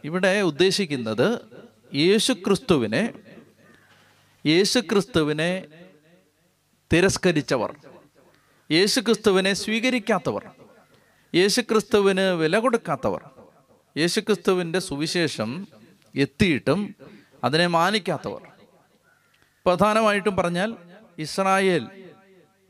ഇവിടെ 0.04 0.40
ഉദ്ദേശിക്കുന്നത് 0.40 1.40
യേശുക്രിസ്തുവിനെ 1.94 3.12
യേശുക്രിസ്തുവിനെ 4.46 5.64
തിരസ്കരിച്ചവർ. 6.92 7.74
യേശുക്രിസ്തുവിനെ 8.72 9.54
സ്വീകരിക്കാത്തവർ. 9.54 10.44
യേശുക്രിസ്തുവിന് 11.34 12.20
വില 12.20 12.58
കൊടുക്കാത്തവർ. 12.58 13.30
യേശുക്രിസ്തുവിന്റെ 13.98 14.78
സുവിശേഷം 14.78 15.68
എത്തിയിട്ടും 16.16 16.94
അതിനെ 17.44 17.66
മാനിക്കാത്തവർ. 17.66 18.42
പ്രധാനമായിട്ടും 19.66 20.36
പറഞ്ഞാൽ 20.36 20.76
ഇസ്രായേൽ. 21.18 21.86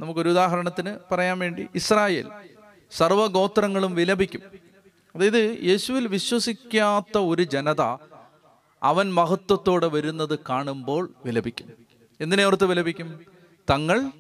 നമുക്കൊരു 0.01 0.29
ഉദാഹരണത്തിന് 0.29 0.97
പറയാൻ 1.13 1.39
വേണ്ടി 1.39 1.67
ഇസ്രായേൽ 1.75 2.29
സർവഗോത്രങ്ങളും 2.91 3.95
വിലപിക്കും. 3.95 4.43
അതായത് 5.15 5.59
യേശുവിൽ 5.63 6.07
വിശ്വസിക്കാത്ത 6.07 7.19
ഒരു 7.19 7.43
ജനത 7.43 8.10
അവൻ 8.83 9.15
മഹത്വത്തോടെ 9.15 9.87
വരുന്നത് 9.87 10.39
കാണുമ്പോൾ 10.49 11.15
വിലപിക്കും. 11.25 11.73
എന്തിനെ 12.21 12.45
ഓർത്ത് 12.45 12.65
വിലപിക്കും? 12.65 13.25
തങ്ങൾ 13.71 14.11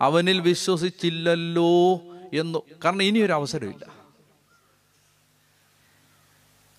അവനിൽ 0.00 0.40
വിശ്വസിച്ചില്ലല്ലോ 0.40 2.00
എന്ന്. 2.34 2.58
കാരണം 2.84 3.02
ഇനിയൊരു 3.02 3.32
അവസരമില്ല. 3.32 3.86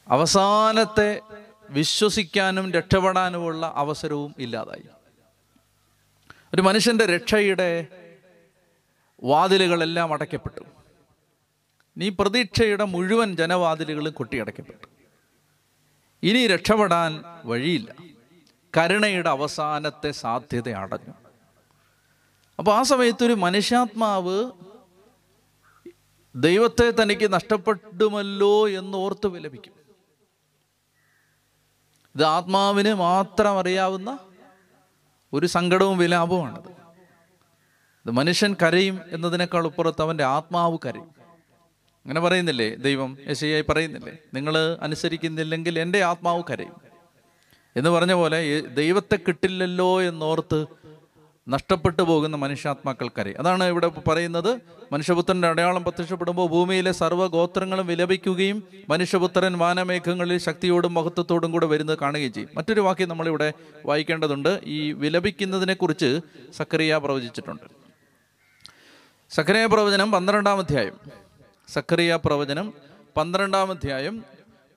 അവസാനത്തെ 0.07 1.21
വിശ്വസിക്കാനും 1.69 2.71
രക്ഷപ്പെടാനുമുള്ള 2.71 3.73
അവസരവും 3.75 4.35
ഇല്ലാതായി. 4.39 4.83
ഒരു 6.53 6.61
മനുഷ്യന്റെ 6.61 7.05
രക്ഷയുടെ 7.05 7.87
വാതിലുകളെല്ലാം 9.23 10.13
അടയ്ക്കപ്പെട്ടു. 10.13 10.61
നീ 11.97 12.09
പ്രതീക്ഷയുടെ 12.09 12.83
മുഴുവൻ 12.83 13.35
ജനവാതിലുകളും 13.35 14.13
കൊട്ടിയടയ്ക്കപ്പെട്ടു. 14.13 14.88
ഇനി 16.23 16.47
രക്ഷപ്പെടാൻ 16.47 17.23
വഴിയില്ല. 17.45 17.95
കരുണയുടെ 18.77 19.29
അവസാനത്തെ 19.29 20.11
സാധ്യത 20.11 20.69
അടഞ്ഞു 20.69 21.13
അപ്പോൾ 22.59 22.75
ആ 22.75 22.83
സമയത്തൊരു 22.83 23.33
മനുഷ്യാത്മാവ് 23.33 24.51
ദൈവത്തെ 26.35 26.93
തനിക്ക് 27.01 27.33
നഷ്ടപ്പെടുമല്ലോ 27.33 28.69
എന്നോർത്ത് 28.69 29.27
വിലപിക്കും. 29.27 29.73
ഇത് 32.15 32.23
ആത്മാവിന് 32.23 32.93
മാത്രം 32.93 33.59
അറിയാവുന്ന 33.59 34.19
ഒരു 35.33 35.45
സങ്കടവും 35.45 35.97
വിലാപവുമാണത്. 35.97 36.69
ഇത് 38.05 38.11
മനുഷ്യൻ 38.11 38.55
കരയും 38.61 38.99
എന്നതിനേക്കാൾ 39.11 39.65
ഉപ്പുറത്ത് 39.65 40.01
അവന്റെ 40.01 40.23
ആത്മാവ് 40.23 40.77
കരയും. 40.85 41.18
അങ്ങനെ 42.09 42.19
പറയുന്നില്ലേ? 42.19 42.75
ദൈവം 42.75 43.17
യശയായി 43.29 43.61
പറയുന്നില്ലേ? 43.61 44.17
നിങ്ങൾ 44.33 44.77
അനുസരിക്കുന്നില്ലെങ്കിൽ 44.81 45.79
എന്റെ 45.79 46.03
ആത്മാവ് 46.03 46.43
കരയും. 46.49 46.73
എന്ന് 47.75 47.89
പറഞ്ഞ 47.89 48.13
പോലെ 48.13 48.61
ദൈവത്തെ 48.61 49.19
കിട്ടില്ലല്ലോ 49.27 50.01
എന്നോർത്ത് 50.01 50.65
നഷ്ടപ്പെട്ടു 51.49 52.01
പോകുന്ന 52.01 52.37
മനുഷ്യാത്മാക്കൾക്കറിയാം 52.37 53.39
അതാണ് 53.39 53.63
ഇവിടെ 53.63 53.87
പറയുന്നത്. 53.87 54.59
മനുഷ്യപുത്രന്റെ 54.91 55.47
അടയാളം 55.47 55.83
പ്രത്യക്ഷപ്പെടുമ്പോൾ 55.83 56.49
ഭൂമിയിലെ 56.49 56.91
സർവ 56.91 57.27
ഗോത്രങ്ങളും 57.27 57.87
വിലപിക്കുകയും 57.87 58.63
മനുഷ്യപുത്രൻ 58.89 59.57
വാനമേഘങ്ങളിൽ 59.57 60.37
ശക്തിയോടും 60.37 60.93
മഹത്വത്തോടും 60.93 61.51
കൂടെ 61.51 61.65
വരുന്നത് 61.65 61.97
കാണുകയും 61.97 62.33
ചെയ്യും. 62.33 62.49
മറ്റൊരു 62.55 62.81
വാക്യം 62.81 63.09
നമ്മളിവിടെ 63.09 63.53
വായിക്കേണ്ടതുണ്ട്. 63.85 64.59
ഈ 64.65 64.91
വിലപിക്കുന്നതിനെക്കുറിച്ച് 64.91 66.05
കുറിച്ച് 66.05 66.53
സക്കറിയ 66.57 66.97
പ്രവചിച്ചിട്ടുണ്ട്. 66.97 67.63
സക്രിയ 69.29 69.65
പ്രവചനം 69.65 70.11
പന്ത്രണ്ടാം 70.11 70.57
അധ്യായം. 70.57 71.28
സക്കറിയ 71.73 72.19
പ്രവചനം 72.25 72.73
പന്ത്രണ്ടാം 73.17 73.69
അധ്യായം 73.69 74.23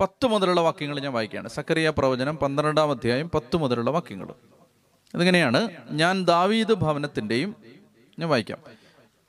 പത്ത് 0.01 0.27
മുതലുള്ള 0.27 0.61
വാക്യങ്ങൾ 0.61 1.01
ഞാൻ 1.01 1.13
വായിക്കുകയാണ്. 1.13 1.49
സക്കറിയ 1.49 1.91
പ്രവചനം 1.91 2.37
പന്ത്രണ്ടാം 2.37 2.91
അധ്യായം 2.91 3.31
പത്ത് 3.31 3.57
മുതലുള്ള 3.57 3.91
വാക്യങ്ങൾ. 3.91 4.29
ഇതിങ്ങനെയാണ് 5.15 5.69
ഞാൻ 5.91 6.25
ദാവീദ് 6.25 6.73
ഭവനത്തിന്റെയും 6.73 7.57
ഞാൻ 8.19 8.29
വായിക്കാം. 8.29 8.59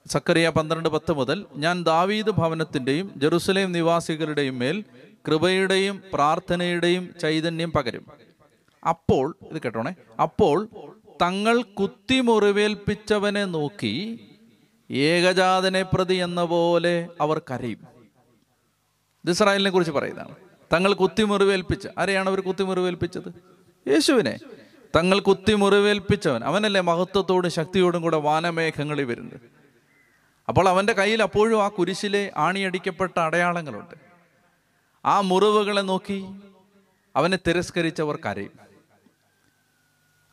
സക്കറിയ 0.07 0.49
പന്ത്രണ്ട് 0.49 0.89
പത്ത് 0.89 1.13
മുതൽ 1.13 1.45
ഞാൻ 1.55 1.83
ദാവീദ് 1.83 2.31
ഭവനത്തിന്റെയും 2.31 3.11
ജെറുസലേം 3.17 3.71
നിവാസികളുടെയും 3.71 4.59
മേൽ 4.59 4.83
കൃപയുടെയും 5.27 6.03
പ്രാർത്ഥനയുടെയും 6.13 7.15
ചൈതന്യം 7.21 7.71
പകരും. 7.71 8.05
അപ്പോൾ 8.87 9.35
ഇത് 9.51 9.61
കേട്ടോണേ 9.61 9.93
അപ്പോൾ 10.21 10.69
തങ്ങൾ 11.21 11.61
കുത്തി 11.61 12.19
മുറിവേൽപ്പിച്ചവനെ 12.19 13.45
നോക്കി 13.45 13.95
ഏകജാതനെ 14.93 15.81
പ്രതി 15.81 16.15
എന്ന 16.15 16.43
പോലെ 16.43 17.07
അവർ 17.21 17.41
കരയും. 17.51 17.87
ഇസ്രായേലിനെ 19.29 19.69
കുറിച്ച് 19.69 19.91
പറയുന്നതാണ്. 19.91 20.35
തങ്ങൾ 20.73 20.93
കുത്തിമുറിവേൽപ്പിച്ച 20.93 21.87
ആരെയാണ് 21.97 22.29
അവർ 22.29 22.39
കുത്തിമുറിവേൽപ്പിച്ചത്? 22.39 23.33
യേശുവിനെ. 23.87 24.39
തങ്ങൾ 24.95 25.19
കുത്തിമുറിവേൽപ്പിച്ചവൻ 25.19 26.43
അവനല്ലേ 26.43 26.81
മഹത്വത്തോടും 26.81 27.51
ശക്തിയോടും 27.51 28.01
കൂടെ 28.01 28.17
വാനമേഘങ്ങളിൽ 28.17 29.03
വരുന്നത്. 29.03 29.41
അപ്പോൾ 30.47 30.69
അവന്റെ 30.69 30.93
കയ്യിൽ 30.93 31.23
അപ്പോഴും 31.23 31.63
ആ 31.63 31.67
കുരിശിലെ 31.67 32.31
ആണിയടിക്കപ്പെട്ട 32.37 33.19
അടയാളങ്ങളുണ്ട്. 33.19 33.95
ആ 35.05 35.21
മുറിവുകളെ 35.21 35.81
നോക്കി 35.81 36.25
അവനെ 37.15 37.37
തിരസ്കരിച്ചവർ 37.47 38.19
കരയും. 38.25 38.51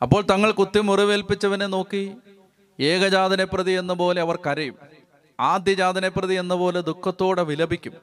അപ്പോൾ 0.01 0.21
തങ്ങൾ 0.21 0.51
കുത്തി 0.51 0.79
മുറിവേൽപ്പിച്ചവനെ 0.79 1.65
നോക്കി 1.65 2.15
ഏകജാതനെ 2.79 3.43
പ്രതി 3.43 3.71
എന്ന 3.71 3.93
പോലെ 3.93 4.21
അവർ 4.21 4.39
കരയും. 4.47 4.75
ആദ്യജാതനെ 5.39 6.09
പ്രതി 6.09 6.33
എന്ന 6.33 6.53
പോലെ 6.53 6.81
ദുഃഖത്തോടെ 6.81 7.43
വിലപിക്കും. 7.43 7.93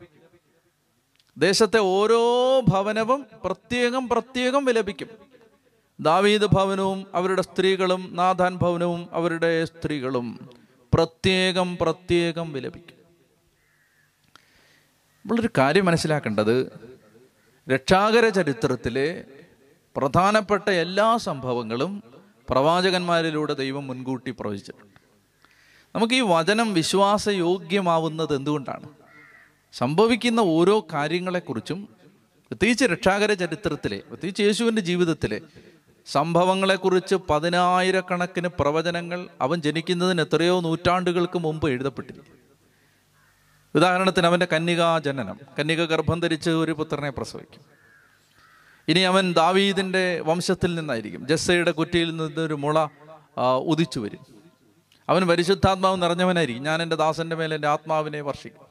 ദേശത്തെ 1.38 1.78
ഓരോ 1.78 2.60
ഭവനവും 2.60 3.26
പ്രത്യേകം 3.44 4.08
പ്രത്യേകം 4.08 4.64
വിലപിക്കും. 4.64 5.08
ദാവീദ് 6.00 6.44
ഭവനവും 6.44 7.06
അവരുടെ 7.14 7.42
സ്ത്രീകളും 7.42 8.16
നാഥാൻ 8.16 8.56
ഭവനവും 8.56 9.08
അവരുടെ 9.12 9.64
സ്ത്രീകളും 9.64 10.50
പ്രത്യേകം 10.94 11.76
പ്രത്യേകം 11.76 12.52
വിലപിക്കും. 12.52 12.98
നമ്മളൊരു 15.16 15.48
കാര്യം 15.58 15.84
മനസ്സിലാക്കേണ്ടത് 15.84 16.72
രക്ഷാകര 17.68 18.28
ചരിത്രത്തിലെ 18.28 19.24
പ്രധാനപ്പെട്ട 19.96 20.70
എല്ലാ 20.70 21.16
സംഭവങ്ങളും 21.16 22.02
പ്രവാചകന്മാരിലൂടെ 22.51 23.55
ദൈവം 23.55 23.86
മുൻകൂട്ടി 23.86 24.30
പ്രവചിച്ചിട്ടുണ്ട്. 24.30 24.99
നമുക്ക് 25.94 26.14
ഈ 26.14 26.20
വചനം 26.20 26.74
വിശ്വാസയോഗ്യമാവുന്നത് 26.74 28.36
എന്തുകൊണ്ടാണ്? 28.36 28.88
സംഭവിക്കുന്ന 29.72 30.40
ഓരോ 30.40 30.86
കാര്യങ്ങളെക്കുറിച്ചും 30.92 31.88
പ്രത്യേകിച്ച് 32.51 32.84
രക്ഷാകര 32.84 33.32
ചരിത്രത്തിലെ 33.32 33.99
പ്രത്യേകിച്ച് 33.99 34.42
യേശുവിന്റെ 34.42 34.82
ജീവിതത്തിലെ 34.82 35.40
സംഭവങ്ങളെക്കുറിച്ച് 36.07 37.14
പതിനായിരക്കണക്കിന് 37.14 38.49
പ്രവചനങ്ങൾ 38.49 39.28
അവൻ 39.40 39.61
ജനിക്കുന്നതിന് 39.61 40.22
എത്രയോ 40.22 40.61
നൂറ്റാണ്ടുകൾക്ക് 40.61 41.38
മുമ്പ് 41.38 41.70
എഴുതപ്പെട്ടിരിക്കും 41.70 42.38
ഉദാഹരണത്തിന് 43.74 44.26
അവന്റെ 44.26 44.46
കന്യകാ 44.53 44.99
ജനനം 44.99 45.40
കന്യക 45.59 45.84
ഗർഭം 45.84 46.20
ധരിച്ച് 46.20 46.51
ഒരു 46.51 46.72
പുത്രനെ 46.72 47.11
പ്രസവിക്കും. 47.11 47.78
ഇനി 48.89 49.01
അവൻ 49.01 49.32
ദാവീദിന്റെ 49.32 50.20
വംശത്തിൽ 50.20 50.74
നിന്നായിരിക്കും. 50.74 51.26
ജസ്സയുടെ 51.26 51.70
കുറ്റിയിൽ 51.70 52.16
നിന്നൊരു 52.16 52.55
മുള 52.55 52.86
ഉദിച്ചു 53.59 54.01
വരും. 54.01 54.26
അവൻ 55.09 55.26
പരിശുദ്ധാത്മാവ് 55.26 56.03
നിറഞ്ഞവനായിരിക്കും. 56.03 56.64
ഞാൻ 56.64 56.82
എന്റെ 56.82 56.97
ദാസന്റെ 56.97 57.36
മേലെ 57.36 57.55
എന്റെ 57.55 57.68
ആത്മാവിനെ 57.68 58.20
വർഷിക്കും. 58.20 58.66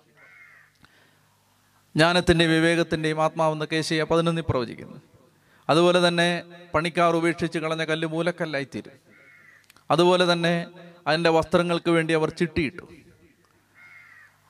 ജ്ഞാനത്തിന്റെയും 1.96 2.52
വിവേകത്തിന്റെയും 2.52 3.22
ആത്മാവെന്ന് 3.22 3.66
കേശയ 3.72 4.04
പതിനൊന്നിൽ 4.04 4.44
പ്രവചിക്കുന്നു. 4.50 5.02
അതുപോലെ 5.70 6.08
തന്നെ 6.08 6.44
പണിക്കാർ 6.74 7.16
ഉപേക്ഷിച്ച് 7.16 7.60
കളഞ്ഞ 7.60 7.84
കല്ല് 7.84 8.08
മൂലക്കല്ലായിത്തീരും. 8.08 8.92
അതുപോലെ 9.92 10.34
തന്നെ 10.34 10.66
അതിന്റെ 11.08 11.30
വസ്ത്രങ്ങൾക്ക് 11.30 11.90
വേണ്ടി 11.92 12.14
അവർ 12.14 12.30
ചിട്ടിയിട്ടു. 12.30 12.88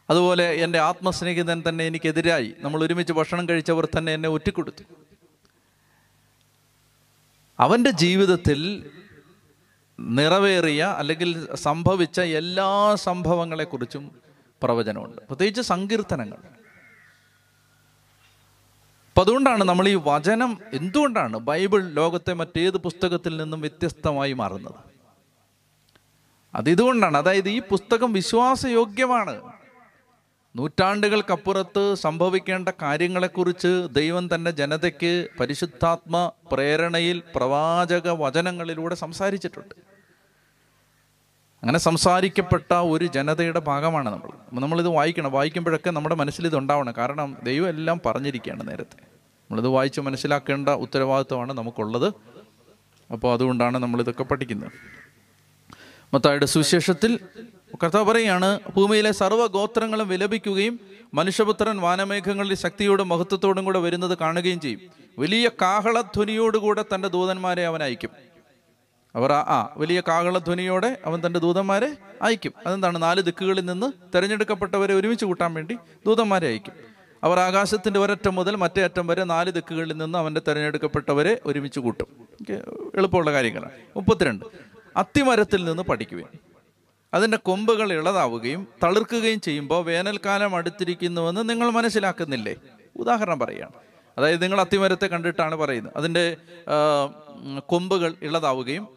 അതുപോലെ 0.10 0.54
എന്റെ 0.64 0.80
ആത്മസ്നേഹിതൻ 0.80 1.64
തന്നെ 1.70 1.84
എനിക്കെതിരായി. 1.88 2.54
നമ്മൾ 2.60 2.84
ഒരുമിച്ച് 2.84 3.14
ഭക്ഷണം 3.14 3.50
കഴിച്ചവർ 3.50 3.88
തന്നെ 3.98 4.14
എന്നെ 4.14 4.30
ഒറ്റിക്കൊടുത്തു. 4.30 4.84
അവന്റെ 7.60 7.90
ജീവിതത്തിൽ 7.90 8.90
നിറവേറിയ 10.00 10.84
അല്ലെങ്കിൽ 10.84 11.56
സംഭവിച്ച 11.56 12.22
എല്ലാ 12.22 12.96
സംഭവങ്ങളെക്കുറിച്ചും 12.96 14.12
പ്രവചനമുണ്ട്. 14.64 15.22
പ്രത്യേകിച്ച് 15.22 15.62
സങ്കീർത്തനങ്ങൾ. 15.62 16.38
അപ്പം 19.08 19.22
അതുകൊണ്ടാണ് 19.22 19.64
നമ്മൾ 19.64 19.88
ഈ 19.88 20.00
വചനം 20.04 20.58
എന്തുകൊണ്ടാണ് 20.74 21.38
ബൈബിൾ 21.38 21.90
ലോകത്തെ 21.90 22.34
മറ്റേത് 22.34 22.78
പുസ്തകത്തിൽ 22.78 23.38
നിന്നും 23.38 23.62
വ്യത്യസ്തമായി 23.62 24.34
മാറുന്നത്? 24.34 24.76
അതിതുകൊണ്ടാണ്. 26.56 27.18
അതായത് 27.18 27.50
ഈ 27.50 27.62
പുസ്തകം 27.62 28.14
വിശ്വാസയോഗ്യമാണ്. 28.14 29.57
നൂറ്റാണ്ടുകൾക്കപ്പുറത്ത് 30.58 31.96
സംഭവിക്കേണ്ട 31.96 32.70
കാര്യങ്ങളെക്കുറിച്ച് 32.82 33.88
ദൈവം 33.92 34.36
തന്റെ 34.36 34.52
ജനതയ്ക്ക് 34.52 35.28
പരിശുദ്ധാത്മ 35.40 36.32
പ്രേരണയിൽ 36.52 37.24
പ്രവാചക 37.36 38.10
വചനങ്ങളിലൂടെ 38.10 38.96
സംസാരിച്ചിട്ടുണ്ട്. 38.96 39.76
അങ്ങനെ 41.64 41.80
സംസാരിക്കപ്പെട്ട 41.80 42.74
ഒരു 42.74 43.06
ജനതയുടെ 43.06 43.60
ഭാഗമാണ് 43.60 44.10
നമ്മൾ. 44.10 44.60
നമ്മളിത് 44.60 44.88
വായിക്കണം. 44.88 45.32
വായിക്കുമ്പോഴൊക്കെ 45.32 45.92
നമ്മുടെ 45.92 46.16
മനസ്സിൽ 46.16 46.46
ഇത് 46.46 46.58
ഉണ്ടാവണം 46.58 46.94
കാരണം 46.98 47.38
ദൈവം 47.44 47.70
എല്ലാം 47.70 48.02
പറഞ്ഞിരിക്കുകയാണ് 48.06 48.68
നേരത്തെ. 48.68 49.02
നമ്മളിത് 49.04 49.68
വായിച്ച് 49.68 50.02
മനസ്സിലാക്കേണ്ട 50.02 50.70
ഉത്തരവാദിത്വമാണ് 50.70 51.54
നമുക്കുള്ളത്. 51.54 52.14
അപ്പോൾ 53.12 53.34
അതുകൊണ്ടാണ് 53.34 53.78
നമ്മളിതൊക്കെ 53.78 54.24
പഠിക്കുന്നത്. 54.24 54.72
മത്തായുടെ 56.14 56.46
സുവിശേഷത്തിൽ 56.46 57.20
കർത്താവ് 57.84 58.06
പറയുകയാണ് 58.06 58.60
ഭൂമിയിലെ 58.76 59.12
സർവ 59.12 59.46
ഗോത്രങ്ങളും 59.46 60.08
വിലപിക്കുകയും 60.08 60.80
മനുഷ്യപുത്രൻ 61.14 61.78
വാനമേഘങ്ങളിൽ 61.78 62.56
ശക്തിയോടും 62.56 63.10
മഹത്വത്തോടും 63.10 63.66
കൂടെ 63.66 63.80
വരുന്നത് 63.80 64.18
കാണുകയും 64.18 64.60
ചെയ്യും. 64.60 64.80
വലിയ 65.20 65.50
കാഹളധ്വനിയോടുകൂടെ 65.62 66.86
തന്റെ 66.96 67.08
ദൂതന്മാരെ 67.08 67.66
അവൻ 67.66 67.84
അയക്കും. 67.84 68.10
അവർ 69.16 69.32
ആ 69.32 69.74
വലിയ 69.78 70.02
കാഹളധ്വനിയോടെ 70.08 70.98
അവൻ 71.06 71.22
തന്റെ 71.26 71.40
ദൂതന്മാരെ 71.40 71.98
അയക്കും. 72.22 72.54
അതെന്താണ്? 72.68 73.02
നാല് 73.02 73.22
ദിക്കുകളിൽ 73.22 73.66
നിന്ന് 73.66 73.92
തിരഞ്ഞെടുക്കപ്പെട്ടവരെ 74.16 74.94
ഒരുമിച്ച് 74.94 75.26
കൂട്ടാൻ 75.26 75.54
വേണ്ടി 75.54 75.78
ദൂതന്മാരെ 76.06 76.48
അയക്കും. 76.48 76.74
അവർ 77.24 77.40
ആകാശത്തിന്റെ 77.40 78.00
ഒരറ്റം 78.00 78.36
മുതൽ 78.36 78.56
മറ്റേ 78.56 78.84
അറ്റം 78.84 79.08
വരെ 79.08 79.24
നാല് 79.24 79.52
ദിക്കുകളിൽ 79.52 79.98
നിന്ന് 79.98 80.18
അവന്റെ 80.18 80.42
തിരഞ്ഞെടുക്കപ്പെട്ടവരെ 80.48 81.40
ഒരുമിച്ച് 81.46 81.80
കൂട്ടും. 81.80 82.08
എളുപ്പമുള്ള 82.96 83.32
കാര്യങ്ങളാണ്. 83.32 83.72
മുപ്പത്തിരണ്ട്. 83.96 84.46
അത്തിമരത്തിൽ 84.98 85.66
നിന്ന് 85.66 85.84
പഠിക്കുവിൻ. 85.84 86.26
അതിന്റെ 87.14 87.38
കൊമ്പുകൾ 87.38 87.94
ഇളതാവുകയും 87.94 88.68
തളിർക്കുകയും 88.84 89.42
ചെയ്യുമ്പോൾ 89.42 89.86
വേനൽക്കാലം 89.86 90.56
അടുത്തിരിക്കുന്നുവെന്ന് 90.56 91.50
നിങ്ങൾ 91.50 91.70
മനസ്സിലാക്കുന്നില്ലേ? 91.70 92.56
ഉദാഹരണം 92.96 93.40
പറയുകയാണ് 93.40 93.72
അതായത് 94.18 94.44
നിങ്ങൾ 94.44 94.62
അത്തിമരത്തെ 94.62 95.08
കണ്ടിട്ടാണ് 95.08 95.56
പറയുന്നത്. 95.56 95.94
അതിന്റെ 95.96 96.38
കൊമ്പുകൾ 97.60 98.16
ഇളതാവുകയും 98.22 98.88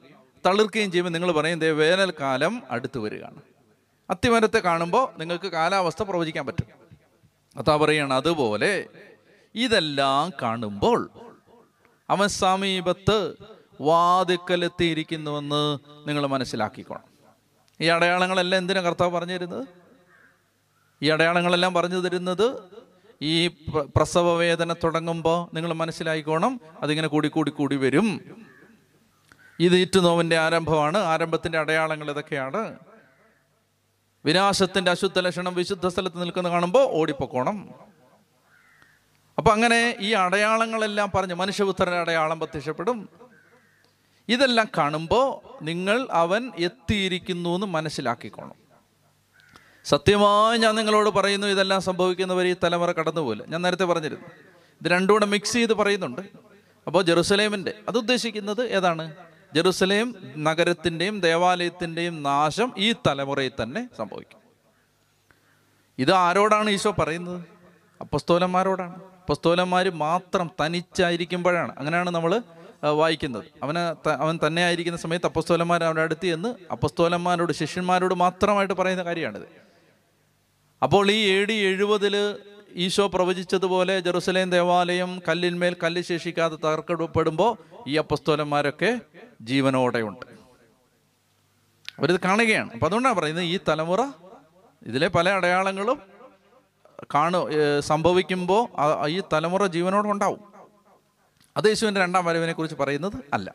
തളിർക്കുകയും 0.46 0.92
ചെയ്യുമ്പോൾ 0.92 1.12
നിങ്ങൾ 1.12 1.32
പറയും 1.32 1.58
ദേ 1.58 1.70
വേനൽക്കാലം 1.70 2.62
അടുത്ത് 2.70 2.98
വരികയാണ്. 2.98 3.42
അത്തിമരത്തെ 4.10 4.58
കാണുമ്പോൾ 4.58 5.18
നിങ്ങൾക്ക് 5.18 5.48
കാലാവസ്ഥ 5.48 6.02
പ്രവചിക്കാൻ 6.02 6.46
പറ്റും. 6.46 6.66
അതാ 7.56 7.76
പറയാണ് 7.76 8.14
അതുപോലെ 8.14 8.86
ഇതെല്ലാം 9.54 10.32
കാണുമ്പോൾ 10.42 11.10
അവൻ 12.10 12.28
സമീപത്ത് 12.28 13.34
വാതിക്കലെത്തിയിരിക്കുന്നുവെന്ന് 13.80 15.78
നിങ്ങൾ 16.08 16.26
മനസ്സിലാക്കിക്കോണം. 16.26 17.09
ഈ 17.80 17.86
അടയാളങ്ങളെല്ലാം 17.86 18.58
എന്തിനാ 18.58 18.80
കർത്താവ് 18.80 19.10
പറഞ്ഞു 19.10 19.32
തരുന്നത്? 19.32 19.66
ഈ 21.02 21.10
അടയാളങ്ങളെല്ലാം 21.10 21.74
പറഞ്ഞു 21.74 22.00
തരുന്നത് 22.00 22.62
ഈ 23.22 23.48
പ്ര- 23.48 23.86
പ്രസവ 23.96 24.36
വേദന 24.36 24.72
തുടങ്ങുമ്പോൾ 24.72 25.54
നിങ്ങൾ 25.54 25.72
മനസ്സിലായിക്കോണം 25.72 26.60
അതിങ്ങനെ 26.82 27.08
കൂടി 27.08 27.28
കൂടി 27.28 27.50
കൂടി 27.50 27.76
വരും. 27.76 28.20
ഇത് 29.60 29.76
ഈറ്റുനോവിന്റെ 29.76 30.38
ആരംഭമാണ്. 30.38 30.98
ആരംഭത്തിന്റെ 30.98 31.58
അടയാളങ്ങൾ 31.58 32.10
ഇതൊക്കെയാണ്. 32.10 32.78
വിനാശത്തിന്റെ 34.24 34.90
അശുദ്ധ 34.90 35.18
ലക്ഷണം 35.18 35.54
വിശുദ്ധ 35.54 35.86
സ്ഥലത്ത് 35.86 36.20
നിൽക്കുന്ന 36.20 36.48
കാണുമ്പോൾ 36.48 36.88
ഓടിപ്പോക്കോണം. 36.90 37.74
അപ്പം 39.38 39.52
അങ്ങനെ 39.52 39.96
ഈ 40.00 40.12
അടയാളങ്ങളെല്ലാം 40.12 41.10
പറഞ്ഞ് 41.14 41.34
മനുഷ്യപുത്രന്റെ 41.34 41.98
അടയാളം 41.98 42.38
പ്രത്യക്ഷപ്പെടും. 42.38 43.19
ഇതെല്ലാം 44.30 44.68
കാണുമ്പോൾ 44.78 45.28
നിങ്ങൾ 45.64 46.08
അവൻ 46.10 46.52
എത്തിയിരിക്കുന്നു 46.58 47.50
എന്ന് 47.50 47.66
മനസ്സിലാക്കിക്കോണം. 47.66 48.54
സത്യമായി 49.84 50.58
ഞാൻ 50.58 50.74
നിങ്ങളോട് 50.74 51.10
പറയുന്നു 51.10 51.46
ഇതെല്ലാം 51.46 51.80
സംഭവിക്കുന്നവർ 51.80 52.46
ഈ 52.46 52.56
തലമുറ 52.64 52.92
കടന്നുപോലെ 52.92 53.44
ഞാൻ 53.48 53.62
നേരത്തെ 53.62 53.84
പറഞ്ഞിരുന്നു 53.84 54.26
ഇത് 54.80 54.88
രണ്ടും 54.88 55.14
കൂടെ 55.14 55.26
മിക്സ് 55.26 55.52
ചെയ്ത് 55.52 55.72
പറയുന്നുണ്ട്. 55.72 56.20
അപ്പോൾ 56.86 57.02
ജെറുസലേമിന്റെ 57.02 57.74
അത് 57.88 57.98
ഉദ്ദേശിക്കുന്നത് 57.98 58.62
ഏതാണ്? 58.66 59.14
ജെറുസലേം 59.54 60.16
നഗരത്തിന്റെയും 60.38 61.20
ദേവാലയത്തിന്റെയും 61.20 62.22
നാശം 62.22 62.72
ഈ 62.78 62.92
തലമുറയിൽ 62.92 63.52
തന്നെ 63.62 63.88
സംഭവിക്കും. 63.98 64.38
ഇത് 65.98 66.12
ആരോടാണ് 66.12 66.70
ഈശോ 66.70 66.90
പറയുന്നത്? 66.90 67.44
അപ്പസ്തോലന്മാരോടാണ്. 68.00 68.94
അപ്പസ്തോലന്മാർ 68.96 69.90
മാത്രം 69.90 70.50
തനിച്ചായിരിക്കുമ്പോഴാണ്. 70.64 71.78
അങ്ങനെയാണ് 71.78 72.10
നമ്മൾ 72.10 72.42
വായിക്കുന്നത്. 72.82 73.44
അവന് 73.62 74.08
അവൻ 74.10 74.38
തന്നെ 74.46 74.64
ആയിരിക്കുന്ന 74.64 74.98
സമയത്ത് 74.98 75.26
അപ്പസ്തോലന്മാർ 75.26 75.84
അവരുടെ 75.84 76.02
അടുത്ത് 76.02 76.26
എന്ന് 76.26 76.54
അപ്പസ്തോലന്മാരോട് 76.72 77.52
ശിഷ്യന്മാരോട് 77.52 78.14
മാത്രമായിട്ട് 78.14 78.74
പറയുന്ന 78.74 79.04
കാര്യമാണിത്. 79.04 79.48
അപ്പോൾ 80.82 81.10
ഈ 81.10 81.18
എ 81.30 81.44
ഡി 81.44 81.52
എഴുപതിൽ 81.52 82.36
ഈശോ 82.74 83.06
പ്രവചിച്ചതുപോലെ 83.06 84.00
ജെറുസലേം 84.00 84.50
ദേവാലയം 84.50 85.20
കല്ലിന്മേൽ 85.28 85.76
കല്ല് 85.82 86.02
ശേഷിക്കാതെ 86.02 86.56
തകർക്കപ്പെടുമ്പോൾ 86.56 87.56
ഈ 87.88 87.96
അപ്പസ്തോലന്മാരൊക്കെ 87.96 89.00
ജീവനോടെയുണ്ട്. 89.42 90.26
അവരിത് 91.98 92.20
കാണുകയാണ്. 92.20 92.70
അപ്പം 92.72 92.86
അതുകൊണ്ടാണ് 92.86 93.14
പറയുന്നത് 93.14 93.44
ഈ 93.44 93.58
തലമുറ 93.68 94.00
ഇതിലെ 94.86 95.08
പല 95.08 95.28
അടയാളങ്ങളും 95.28 95.98
കാണു 97.14 97.48
സംഭവിക്കുമ്പോൾ 97.80 98.62
ഈ 99.08 99.22
തലമുറ 99.32 99.66
ജീവനോടെ 99.66 100.08
ഉണ്ടാവും 100.08 100.40
അത് 101.56 101.64
യേശുവിന്റെ 101.68 102.00
രണ്ടാം 102.00 102.24
വരവിനെ 102.24 102.52
കുറിച്ച് 102.52 102.76
പറയുന്നത് 102.76 103.12
അല്ല. 103.32 103.54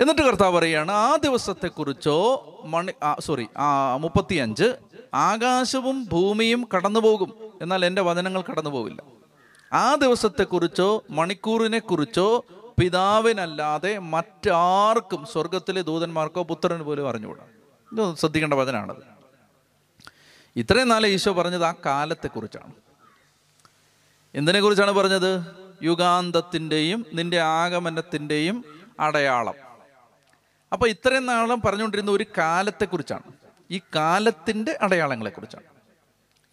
എന്നിട്ട് 0.00 0.22
കർത്താവ് 0.22 0.54
പറയുകയാണ് 0.54 0.90
ആ 0.90 1.16
ദിവസത്തെക്കുറിച്ചോ 1.16 2.16
മണി 2.64 2.92
സോറി 3.20 3.48
മുപ്പത്തിയഞ്ച് 3.96 4.74
ആകാശവും 5.14 6.04
ഭൂമിയും 6.04 6.68
കടന്നു 6.74 7.00
പോകും 7.00 7.52
എന്നാൽ 7.62 7.84
എന്റെ 7.84 8.02
വചനങ്ങൾ 8.02 8.42
കടന്നു 8.42 8.70
പോവില്ല 8.70 9.02
ആ 9.72 9.94
ദിവസത്തെക്കുറിച്ചോ 9.94 11.04
മണിക്കൂറിനെ 11.10 11.78
കുറിച്ചോ 11.78 12.44
പിതാവിനല്ലാതെ 12.80 13.98
മറ്റാർക്കും 13.98 15.26
സ്വർഗത്തിലെ 15.32 15.82
ദൂതന്മാർക്കോ 15.82 16.42
പുത്രന് 16.42 16.82
പോലും 16.82 17.08
അറിഞ്ഞുകൂടാ. 17.08 17.44
ഇത് 17.92 18.16
ശ്രദ്ധിക്കേണ്ട 18.16 18.54
വചനാണത്. 18.54 19.02
ഇത്രയും 20.56 20.88
നാളെ 20.88 21.08
ഈശോ 21.08 21.32
പറഞ്ഞത് 21.32 21.64
ആ 21.64 21.74
കാലത്തെക്കുറിച്ചാണ്. 21.86 22.72
എന്തിനെ 24.34 24.60
കുറിച്ചാണ് 24.60 24.90
പറഞ്ഞത്? 24.90 25.32
യുഗാന്തത്തിന്റെയും 25.82 27.06
നിന്റെ 27.12 27.40
ആഗമനത്തിന്റെയും 27.40 28.64
അടയാളം. 29.00 29.54
അപ്പൊ 30.72 30.86
ഇത്രയും 30.86 31.26
നാളും 31.26 31.60
പറഞ്ഞുകൊണ്ടിരുന്ന 31.60 32.10
ഒരു 32.10 32.26
കാലത്തെക്കുറിച്ചാണ്. 32.38 33.22
ഈ 33.70 33.80
കാലത്തിന്റെ 33.94 34.78
അടയാളങ്ങളെക്കുറിച്ചാണ്. 34.82 35.62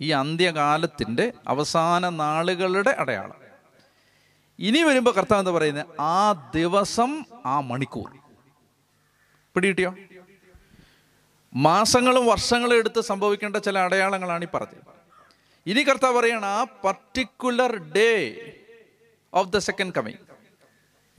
ഈ 0.02 0.10
അന്ത്യകാലത്തിന്റെ 0.10 1.34
അവസാന 1.48 2.10
നാളുകളുടെ 2.10 2.90
അടയാളം. 2.90 3.46
ഇനി 4.60 4.84
വരുമ്പോൾ 4.84 5.12
കർത്താവ് 5.12 5.42
എന്താ 5.42 5.52
പറയുന്നത് 5.52 5.86
ആ 6.02 6.32
ദിവസം 6.56 7.24
ആ 7.46 7.60
മണിക്കൂർ. 7.60 8.12
പിടികിട്ടിയോ? 9.56 9.96
മാസങ്ങളും 11.56 12.26
വർഷങ്ങളും 12.26 12.76
എടുത്ത് 12.76 13.02
സംഭവിക്കേണ്ട 13.02 13.56
ചില 13.56 13.80
അടയാളങ്ങളാണ് 13.80 14.46
ഈ 14.46 14.48
പറഞ്ഞത്. 14.54 14.96
ഇനി 15.66 15.82
കർത്താവ് 15.82 16.18
പറയണം 16.18 16.46
ആ 16.46 16.64
particular 16.84 17.76
day 17.78 18.36
of 19.36 19.50
the 19.50 19.58
second 19.58 19.94
coming 19.94 20.18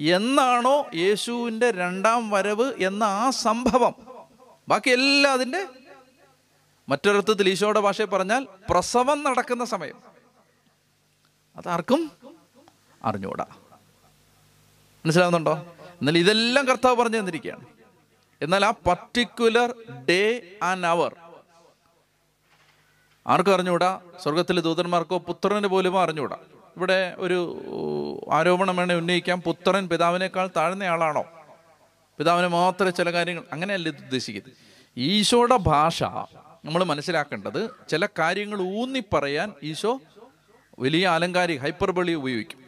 എന്നാണോ 0.00 0.86
യേശുവിന്റെ 0.94 1.70
രണ്ടാം 1.70 2.30
വരവ് 2.30 2.74
എന്ന 2.82 3.04
ആ 3.04 3.30
സംഭവം? 3.30 3.94
ബാക്കി 4.68 4.90
എല്ലാം 4.90 5.32
അതിന്റെ 5.32 5.68
മറ്റൊരർത്ഥത്തിൽ 6.88 7.48
ഈശോയുടെ 7.48 7.80
ഭാഷയിൽ 7.80 8.06
പറഞ്ഞാൽ 8.06 8.46
പ്രസവം 8.70 9.22
നടക്കുന്ന 9.22 9.64
സമയം. 9.64 10.02
അതാർക്കും 11.56 12.10
അറിഞ്ഞൂടാ 13.04 13.46
മനസ്സിലാവുന്നുണ്ടോ? 15.04 15.54
എന്നാൽ 16.00 16.18
ഇതെല്ലാം 16.18 16.66
കർത്താവ് 16.66 16.96
പറഞ്ഞു 16.96 17.18
തന്നിരിക്കുകയാണ്. 17.18 17.64
എന്നാൽ 18.42 18.66
ആ 18.66 18.70
പർട്ടിക്കുലർ 18.70 19.74
ഡേ 20.08 20.42
ആൻഡ് 20.62 20.86
അവർ 20.86 21.16
ആർക്കും 23.26 23.54
അറിഞ്ഞുകൂടാ? 23.54 24.00
സ്വർഗത്തിലെ 24.22 24.62
ദൂതന്മാർക്കോ 24.62 25.18
പുത്രന് 25.18 25.66
പോലും 25.66 26.00
അറിഞ്ഞുകൂടാ? 26.00 26.36
ഇവിടെ 26.76 27.14
ഒരു 27.18 27.40
ആരോപണം 28.32 28.76
വേണേ 28.76 28.94
ഉന്നയിക്കാം. 28.94 29.42
പുത്രൻ 29.42 29.88
പിതാവിനേക്കാൾ 29.88 30.50
താഴ്ന്നയാളാണോ 30.56 31.24
പിതാവിനെ 32.18 32.48
മാത്രമേ 32.48 32.90
ചില 32.90 33.12
കാര്യങ്ങൾ 33.12 33.44
അങ്ങനെയല്ല 33.52 33.88
ഇത് 33.88 33.96
ഉദ്ദേശിക്കുന്നത്? 33.96 34.52
ഈശോയുടെ 34.96 35.56
ഭാഷ 35.56 36.02
നമ്മൾ 36.64 36.84
മനസ്സിലാക്കേണ്ടത് 36.84 37.70
ചില 37.88 38.06
കാര്യങ്ങൾ 38.18 38.60
ഊന്നി 38.60 39.02
പറയാൻ 39.12 39.52
ഈശോ 39.62 40.00
വലിയ 40.78 41.06
അലങ്കാരിക 41.06 41.58
ഹൈപ്പർബളി 41.58 42.12
ഉപയോഗിക്കും. 42.12 42.58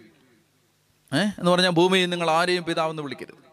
ഏഹ് 1.19 1.33
എന്ന് 1.39 1.51
പറഞ്ഞാൽ 1.51 1.71
ഭൂമിയിൽ 1.71 2.11
നിങ്ങൾ 2.11 2.31
ആരെയും 2.31 2.65
പിതാവെന്ന് 2.65 3.03
വിളിക്കരുത്. 3.03 3.49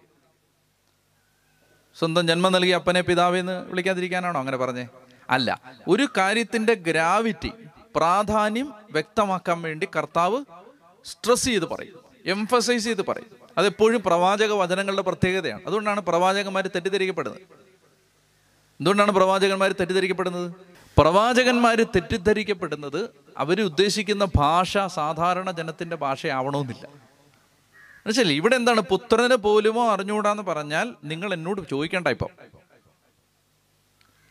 സ്വന്തം 1.99 2.27
ജന്മം 2.27 2.51
നൽകിയ 2.51 2.75
അപ്പനെ 2.75 3.01
പിതാവെന്ന് 3.01 3.69
വിളിക്കാതിരിക്കാനാണോ 3.69 4.39
അങ്ങനെ 4.39 4.57
പറഞ്ഞേ? 4.57 4.87
അല്ല. 5.29 5.61
ഒരു 5.87 6.07
കാര്യത്തിന്റെ 6.17 6.73
ഗ്രാവിറ്റി 6.73 7.51
പ്രാധാന്യം 7.95 8.73
വ്യക്തമാക്കാൻ 8.91 9.61
വേണ്ടി 9.61 9.87
കർത്താവ് 9.95 10.45
സ്ട്രെസ് 11.05 11.45
ചെയ്ത് 11.45 11.65
പറയും 11.65 11.99
എംഫസൈസ് 12.25 12.83
ചെയ്ത് 12.83 13.05
പറയും. 13.05 13.25
അതെപ്പോഴും 13.57 14.01
പ്രവാചക 14.01 14.51
വചനങ്ങളുടെ 14.51 15.01
പ്രത്യേകതയാണ്. 15.01 15.61
അതുകൊണ്ടാണ് 15.67 16.01
പ്രവാചകന്മാർ 16.01 16.67
തെറ്റിദ്ധരിക്കപ്പെടുന്നത്. 16.67 17.41
എന്തുകൊണ്ടാണ് 18.79 19.11
പ്രവാചകന്മാർ 19.11 19.71
തെറ്റിദ്ധരിക്കപ്പെടുന്നത്? 19.71 20.51
പ്രവാചകന്മാർ 20.97 21.83
തെറ്റിദ്ധരിക്കപ്പെടുന്നത് 21.83 23.09
അവരുദ്ദേശിക്കുന്ന 23.37 24.27
ഭാഷ 24.35 24.77
സാധാരണ 24.77 25.51
ജനത്തിന്റെ 25.51 25.95
ഭാഷയാവണമെന്നില്ല. 25.95 26.87
എന്നുവെച്ചാൽ 26.87 28.31
ഇവിടെ 28.31 28.55
എന്താണ് 28.55 28.81
പുത്രന് 28.81 29.35
പോലുമോ 29.35 29.89
അറിഞ്ഞുകൂടാന്ന് 29.91 30.43
പറഞ്ഞാൽ 30.43 30.95
നിങ്ങൾ 31.03 31.33
എന്നോട് 31.33 31.61
ചോദിക്കേണ്ട 31.69 32.07
ഇപ്പം. 32.07 32.29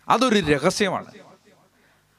അതൊരു 0.08 0.46
രഹസ്യമാണ്. 0.46 1.23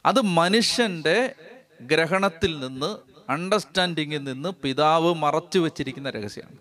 അത് 0.06 0.22
മനുഷ്യന്റെ 0.22 1.36
ഗ്രഹണത്തിൽ 1.82 2.60
നിന്ന് 2.60 2.98
അണ്ടർസ്റ്റാൻഡിങ്ങിൽ 3.32 4.24
നിന്ന് 4.24 4.50
പിതാവ് 4.50 5.16
മറച്ചു 5.16 5.60
വെച്ചിരിക്കുന്ന 5.60 6.10
രഹസ്യമാണ്. 6.10 6.58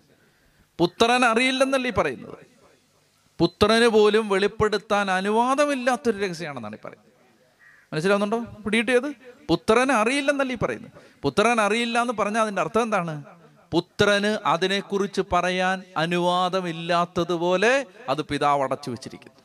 പുത്രൻ 0.78 1.24
അറിയില്ലെന്നല്ല 1.24 1.88
ഈ 1.88 1.92
പറയുന്നത്. 1.92 2.34
പുത്രന് 3.38 3.86
പോലും 3.86 4.28
വെളിപ്പെടുത്താൻ 4.28 5.10
അനുവാദമില്ലാത്തൊരു 5.10 6.18
രഹസ്യമാണെന്നാണ് 6.18 6.76
ഈ 6.76 6.78
പറയുന്നത്. 6.84 7.14
മനസ്സിലാവുന്നുണ്ടോ? 7.92 8.38
പിടികിട്ടിയത്? 8.38 9.12
പുത്രൻ 9.48 9.92
അറിയില്ലെന്നല്ല 9.92 10.52
ഈ 10.52 10.56
പറയുന്നത്. 10.56 10.90
പുത്രൻ 11.22 11.60
അറിയില്ല 11.60 12.00
എന്ന് 12.00 12.12
പറഞ്ഞാൽ 12.12 12.42
അതിന്റെ 12.42 12.62
അർത്ഥം 12.62 12.82
എന്താണ്? 12.82 13.24
പുത്രന് 13.72 14.38
അതിനെക്കുറിച്ച് 14.46 15.20
പറയാൻ 15.32 15.82
അനുവാദമില്ലാത്തതുപോലെ 15.96 17.86
അത് 18.08 18.22
പിതാവ് 18.22 18.62
അടച്ചു 18.62 18.90
വെച്ചിരിക്കുന്നു. 18.90 19.43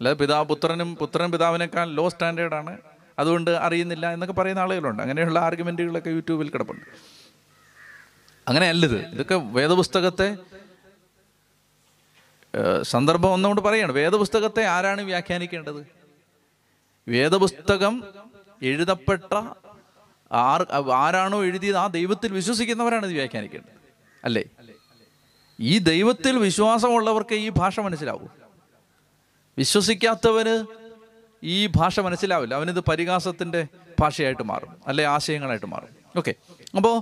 അല്ലാതെ 0.00 0.16
പിതാവ് 0.16 0.46
പുത്രനും 0.46 0.96
പുത്രൻ 0.96 1.32
പിതാവിനേക്കാൾ 1.32 1.90
ലോ 1.90 2.08
സ്റ്റാൻഡേർഡാണ് 2.08 2.78
അതുകൊണ്ട് 3.18 3.50
അറിയുന്നില്ല 3.50 4.12
എന്നൊക്കെ 4.12 4.34
പറയുന്ന 4.34 4.60
ആളുകളുണ്ട്. 4.60 5.02
അങ്ങനെയുള്ള 5.02 5.38
ആർഗ്യുമെന്റുകളൊക്കെ 5.38 6.10
യൂട്യൂബിൽ 6.10 6.50
കിടപ്പുണ്ട്. 6.50 6.84
അങ്ങനെയല്ലത്. 8.48 9.06
ഇതൊക്കെ 9.06 9.34
വേദപുസ്തകത്തെ 9.34 10.36
സന്ദർഭം 12.82 13.32
ഒന്നുകൊണ്ട് 13.32 13.60
പറയാണ്. 13.60 13.92
വേദപുസ്തകത്തെ 13.92 14.64
ആരാണ് 14.64 15.02
വ്യാഖ്യാനിക്കേണ്ടത്? 15.02 15.86
വേദപുസ്തകം 17.08 18.04
എഴുതപ്പെട്ട 18.62 19.42
ആർ 20.32 20.66
ആരാണോ 20.94 21.44
എഴുതിയത്? 21.44 21.76
ആ 21.76 21.86
ദൈവത്തിൽ 21.86 22.32
വിശ്വസിക്കുന്നവരാണ് 22.32 23.06
ഇത് 23.06 23.12
വ്യാഖ്യാനിക്കേണ്ടത്. 23.12 23.70
അല്ലേ? 24.24 24.44
ഈ 25.60 25.78
ദൈവത്തിൽ 25.78 26.38
വിശ്വാസമുള്ളവർക്ക് 26.38 27.34
ഈ 27.34 27.48
ഭാഷ 27.48 27.80
മനസ്സിലാവൂ. 27.80 28.26
വിശ്വസിക്കാത്തവന് 29.58 30.54
ഈ 31.42 31.66
ഭാഷ 31.76 32.00
മനസ്സിലാവില്ല. 32.00 32.54
അവനിത് 32.54 32.80
പരിഹാസത്തിന്റെ 32.80 33.60
ഭാഷയായിട്ട് 34.00 34.42
മാറും 34.42 34.72
അല്ലെ 34.86 35.04
ആശയങ്ങളായിട്ട് 35.06 35.66
മാറും. 35.66 35.92
ഓക്കെ 36.18 36.32
അപ്പോൾ 36.76 36.94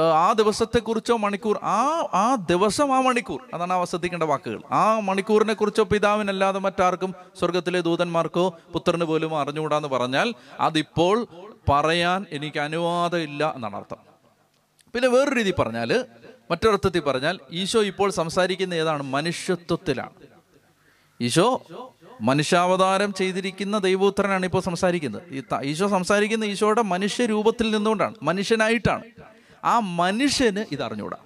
ആ 0.00 0.32
ദിവസത്തെക്കുറിച്ചോ 0.32 1.16
മണിക്കൂർ 1.16 1.56
ആ 1.62 1.78
ആ 2.14 2.34
ദിവസം 2.34 2.96
ആ 2.96 3.00
മണിക്കൂർ 3.00 3.40
അതാണ് 3.54 3.72
ആ 3.72 3.84
ശ്രദ്ധിക്കേണ്ട 3.84 4.24
വാക്കുകൾ. 4.24 4.60
ആ 4.70 5.00
മണിക്കൂറിനെ 5.00 5.54
കുറിച്ചോ 5.54 5.84
പിതാവിനല്ലാതെ 5.84 6.58
മറ്റാർക്കും 6.58 7.14
സ്വർഗത്തിലെ 7.38 7.80
ദൂതന്മാർക്കോ 7.80 8.44
പുത്രന് 8.72 9.04
പോലും 9.04 9.40
അറിഞ്ഞുകൂടാന്ന് 9.40 9.88
പറഞ്ഞാൽ 9.88 10.34
അതിപ്പോൾ 10.60 11.26
പറയാൻ 11.68 12.26
എനിക്ക് 12.32 12.60
അനുവാദം 12.60 13.18
ഇല്ല 13.18 13.52
എന്നാണ് 13.54 13.76
അർത്ഥം. 13.76 14.00
പിന്നെ 14.94 15.08
വേറൊരു 15.08 15.34
രീതി 15.34 15.54
പറഞ്ഞാൽ 15.58 16.04
മറ്റൊരർത്ഥത്തിൽ 16.50 17.00
പറഞ്ഞാൽ 17.00 17.38
ഈശോ 17.52 17.82
ഇപ്പോൾ 17.82 18.10
സംസാരിക്കുന്ന 18.10 18.74
ഏതാണ്? 18.74 19.02
മനുഷ്യത്വത്തിലാണ്. 19.02 20.16
ഈശോ 21.20 21.46
മനുഷ്യാവതാരം 22.22 23.14
ചെയ്തിരിക്കുന്ന 23.14 23.78
ദൈവപുത്രനാണ് 23.78 24.46
ഇപ്പോൾ 24.46 24.62
സംസാരിക്കുന്നത്. 24.62 25.22
ഈ 25.28 25.42
ഈശോ 25.62 25.88
സംസാരിക്കുന്ന 25.88 26.44
ഈശോയുടെ 26.44 26.82
മനുഷ്യരൂപത്തിൽ 26.82 27.70
നിന്നുകൊണ്ടാണ് 27.70 28.14
മനുഷ്യനായിട്ടാണ്. 28.22 29.04
ആ 29.64 29.78
മനുഷ്യന് 29.78 30.64
ഇത് 30.72 30.82
അറിഞ്ഞുകൂടാ 30.82 31.16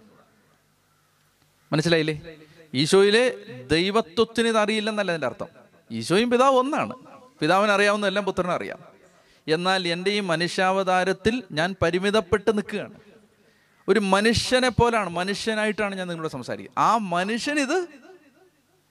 മനസ്സിലായില്ലേ? 1.72 2.36
ഈശോയിലെ 2.74 3.34
ദൈവത്വത്തിന് 3.70 4.48
ഇത് 4.48 4.58
അറിയില്ലെന്നല്ല 4.58 5.12
എന്റെ 5.12 5.26
അർത്ഥം. 5.26 5.46
ഈശോയും 5.90 6.30
പിതാവ് 6.30 6.56
ഒന്നാണ്. 6.56 6.94
പിതാവിന് 7.40 7.72
അറിയാവുന്ന 7.72 8.06
എല്ലാം 8.06 8.24
പുത്രനും 8.24 8.52
അറിയാം. 8.52 8.78
എന്നാൽ 9.48 9.88
എന്റെ 9.88 10.10
ഈ 10.10 10.20
മനുഷ്യാവതാരത്തിൽ 10.20 11.42
ഞാൻ 11.52 11.74
പരിമിതപ്പെട്ട് 11.82 12.56
നിൽക്കുകയാണ്. 12.56 12.94
ഒരു 13.88 14.00
മനുഷ്യനെ 14.00 14.68
പോലാണ് 14.68 15.08
മനുഷ്യനായിട്ടാണ് 15.08 15.94
ഞാൻ 15.94 16.08
നിങ്ങളോട് 16.08 16.32
സംസാരിക്കുക 16.32 16.74
ആ 16.78 16.96
മനുഷ്യൻ 16.96 17.58
ഇത് 17.60 18.05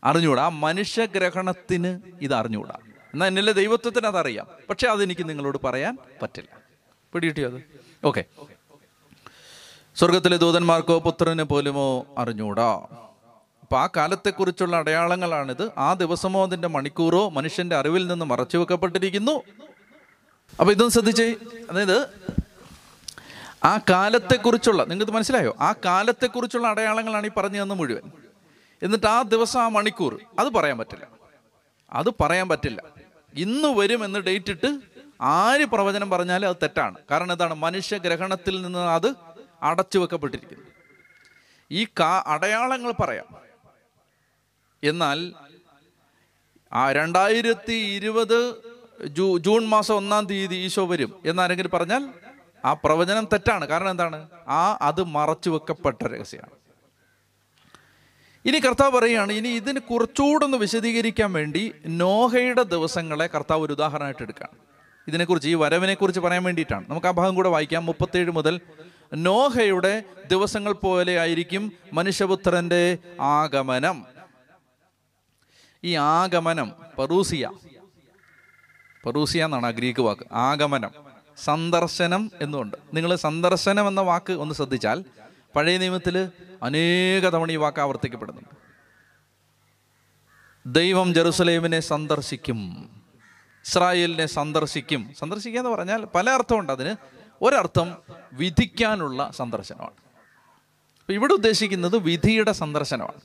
അറിഞ്ഞുകൂടാ 0.05 0.43
ആ 0.43 0.49
മനുഷ്യഗ്രഹണത്തിന് 0.49 1.99
ഇത് 2.21 2.33
അറിഞ്ഞുകൂടാ 2.33 2.77
എന്നാൽ 3.13 3.27
എന്നിലെ 3.27 3.51
ദൈവത്വത്തിന് 3.51 4.07
അതറിയാം. 4.07 4.47
പക്ഷെ 4.69 4.87
അതെനിക്ക് 4.87 5.29
നിങ്ങളോട് 5.29 5.57
പറയാൻ 5.63 5.97
പറ്റില്ല. 6.21 6.57
പിടികിട്ടിയോ 7.13 7.49
അത്. 7.49 7.63
ഓക്കെ. 8.05 8.25
സ്വർഗത്തിലെ 9.95 10.37
ദൂതന്മാർക്കോ 10.37 10.99
പുത്രന് 10.99 11.43
പോലുമോ 11.43 12.05
അറിഞ്ഞൂടാ. 12.17 12.87
അപ്പൊ 13.61 13.77
ആ 13.77 13.89
കാലത്തെക്കുറിച്ചുള്ള 13.95 14.75
അടയാളങ്ങളാണിത്. 14.75 15.71
ആ 15.77 15.93
ദിവസമോ 15.93 16.45
അതിന്റെ 16.45 16.67
മണിക്കൂറോ 16.67 17.29
മനുഷ്യന്റെ 17.29 17.75
അറിവിൽ 17.75 18.07
നിന്ന് 18.07 18.25
മറച്ചു 18.25 18.57
വെക്കപ്പെട്ടിരിക്കുന്നു. 18.57 19.43
അപ്പൊ 20.59 20.71
ഇതൊന്ന് 20.71 20.91
ശ്രദ്ധിച്ചേ. 20.91 21.35
അതായത് 21.69 22.07
ആ 23.63 23.79
കാലത്തെക്കുറിച്ചുള്ള 23.89 24.83
നിങ്ങൾക്ക് 24.83 25.11
മനസ്സിലായോ? 25.11 25.55
ആ 25.59 25.73
കാലത്തെക്കുറിച്ചുള്ള 25.85 26.67
അടയാളങ്ങളാണ് 26.67 27.27
ഈ 27.27 27.29
പറഞ്ഞു 27.37 27.63
തന്ന 27.63 27.73
മുഴുവൻ. 27.73 28.24
എന്നിട്ട് 28.83 29.05
ആ 29.05 29.21
ദിവസം 29.21 29.61
ആ 29.61 29.67
മണിക്കൂർ 29.67 30.21
അത് 30.39 30.47
പറയാൻ 30.47 30.77
പറ്റില്ല. 30.77 31.07
അത് 31.93 32.09
പറയാൻ 32.21 32.49
പറ്റില്ല. 32.49 32.83
ഇന്ന് 33.35 33.67
വരും 33.67 34.05
എന്ന് 34.05 34.19
ഡേറ്റ് 34.19 34.51
ഇട്ട് 34.51 34.79
ആര് 35.21 35.65
പ്രവചനം 35.65 36.09
പറഞ്ഞാലും 36.09 36.49
അത് 36.49 36.55
തെറ്റാണ്. 36.61 36.95
കാരണം 37.11 37.31
എന്താണ്? 37.31 37.53
മനുഷ്യഗ്രഹണത്തിൽ 37.53 38.61
നിന്ന് 38.61 38.79
അത് 38.79 39.13
അടച്ചു 39.63 39.99
വെക്കപ്പെട്ടിരിക്കുന്നു. 39.99 40.65
ഈ 41.71 41.85
കാ 41.99 42.23
അടയാളങ്ങൾ 42.27 42.91
പറയാം. 42.91 43.25
എന്നാൽ 44.83 45.33
ആ 46.73 46.91
രണ്ടായിരത്തി 46.91 47.73
ഇരുപത് 47.73 48.55
ജൂ 49.05 49.37
ജൂൺ 49.37 49.65
മാസം 49.65 49.95
ഒന്നാം 49.95 50.25
തീയതി 50.25 50.55
ഈശോ 50.55 50.85
വരും 50.85 51.21
എന്നാരെങ്കിലും 51.25 51.71
പറഞ്ഞാൽ 51.71 52.09
ആ 52.65 52.73
പ്രവചനം 52.73 53.25
തെറ്റാണ്. 53.25 53.65
കാരണം 53.65 53.89
എന്താണ്? 53.89 54.29
ആ 54.47 54.77
അത് 54.81 55.03
മറച്ചു 55.03 55.49
വെക്കപ്പെട്ട 55.49 56.03
രഹസ്യമാണ്. 56.03 56.64
ഇനി 58.45 58.59
കർത്താവ് 58.59 58.91
പറയുകയാണ് 58.91 59.31
ഇനി 59.31 59.47
ഇതിന് 59.47 59.79
കുറച്ചുകൂടെ 59.79 60.45
ഒന്ന് 60.45 60.57
വിശദീകരിക്കാൻ 60.57 61.33
വേണ്ടി 61.33 61.71
നോഹയുടെ 61.87 62.63
ദിവസങ്ങളെ 62.63 63.27
കർത്താവ് 63.27 63.61
ഒരു 63.61 63.73
ഉദാഹരണമായിട്ട് 63.73 64.23
എടുക്കുകയാണ് 64.23 64.57
ഇതിനെക്കുറിച്ച് 65.07 65.49
ഈ 65.49 65.53
വരവിനെക്കുറിച്ച് 65.53 66.19
പറയാൻ 66.19 66.43
വേണ്ടിയിട്ടാണ്. 66.43 66.85
നമുക്ക് 66.89 67.07
ആ 67.07 67.11
ഭാഗം 67.11 67.35
കൂടെ 67.35 67.49
വായിക്കാം. 67.49 67.85
മുപ്പത്തേഴ് 67.85 68.31
മുതൽ 68.31 68.61
നോഹയുടെ 69.13 70.03
ദിവസങ്ങൾ 70.27 70.73
പോലെ 70.73 71.19
ആയിരിക്കും 71.19 71.71
മനുഷ്യപുത്രന്റെ 71.93 72.97
ആഗമനം. 73.21 74.05
ഈ 75.83 75.95
ആഗമനം 75.95 76.71
പറൂസിയ. 76.99 77.51
പറൂസിയ 79.05 79.45
എന്നാണ് 79.45 79.65
ആ 79.65 79.69
ഗ്രീക്ക് 79.69 79.99
വാക്ക്. 79.99 80.23
ആഗമനം 80.31 80.91
സന്ദർശനം 81.43 82.31
എന്നുണ്ട്. 82.41 82.77
നിങ്ങൾ 82.93 83.15
സന്ദർശനം 83.15 83.87
എന്ന 83.87 84.01
വാക്ക് 84.01 84.33
ഒന്ന് 84.33 84.55
ശ്രദ്ധിച്ചാൽ 84.55 85.03
പഴയ 85.55 85.77
നിയമത്തിൽ 85.77 86.29
അനേക 86.63 87.29
തവണ 87.29 87.51
ഈ 87.51 87.55
വാക്ക് 87.55 87.79
ആവർത്തിക്കപ്പെടുന്നുണ്ട്. 87.79 88.55
ദൈവം 90.65 91.13
ജെറുസലേമിനെ 91.13 91.79
സന്ദർശിക്കും 91.79 92.89
ഇസ്രായേലിനെ 93.65 94.25
സന്ദർശിക്കും. 94.25 95.13
സന്ദർശിക്കുക 95.19 95.59
എന്ന് 95.59 95.71
പറഞ്ഞാൽ 95.71 96.05
പല 96.05 96.29
അർത്ഥമുണ്ട്. 96.29 96.71
അതിന് 96.71 96.95
ഒരർത്ഥം 97.41 97.97
വിധിക്കാനുള്ള 98.33 99.31
സന്ദർശനമാണ്. 99.31 99.93
അപ്പം 100.99 101.13
ഇവിടെ 101.13 101.33
ഉദ്ദേശിക്കുന്നത് 101.33 101.97
വിധിയുടെ 101.97 102.51
സന്ദർശനമാണ്. 102.51 103.21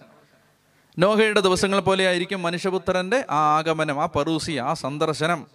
നോഹയുടെ 0.99 1.41
ദിവസങ്ങൾ 1.41 1.81
പോലെ 1.81 2.07
ആയിരിക്കും 2.07 2.43
മനുഷ്യപുത്രന്റെ 2.43 3.25
ആ 3.31 3.59
ആഗമനം 3.59 4.03
ആ 4.03 4.07
പറൂസി 4.07 4.53
ആ 4.53 4.75
സന്ദർശനം. 4.75 5.47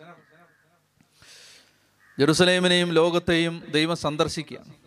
ജെറുസലേമിനെയും 2.20 2.92
ലോകത്തെയും 2.92 3.64
ദൈവം 3.72 3.96
സന്ദർശിക്കുകയാണ്. 3.96 4.85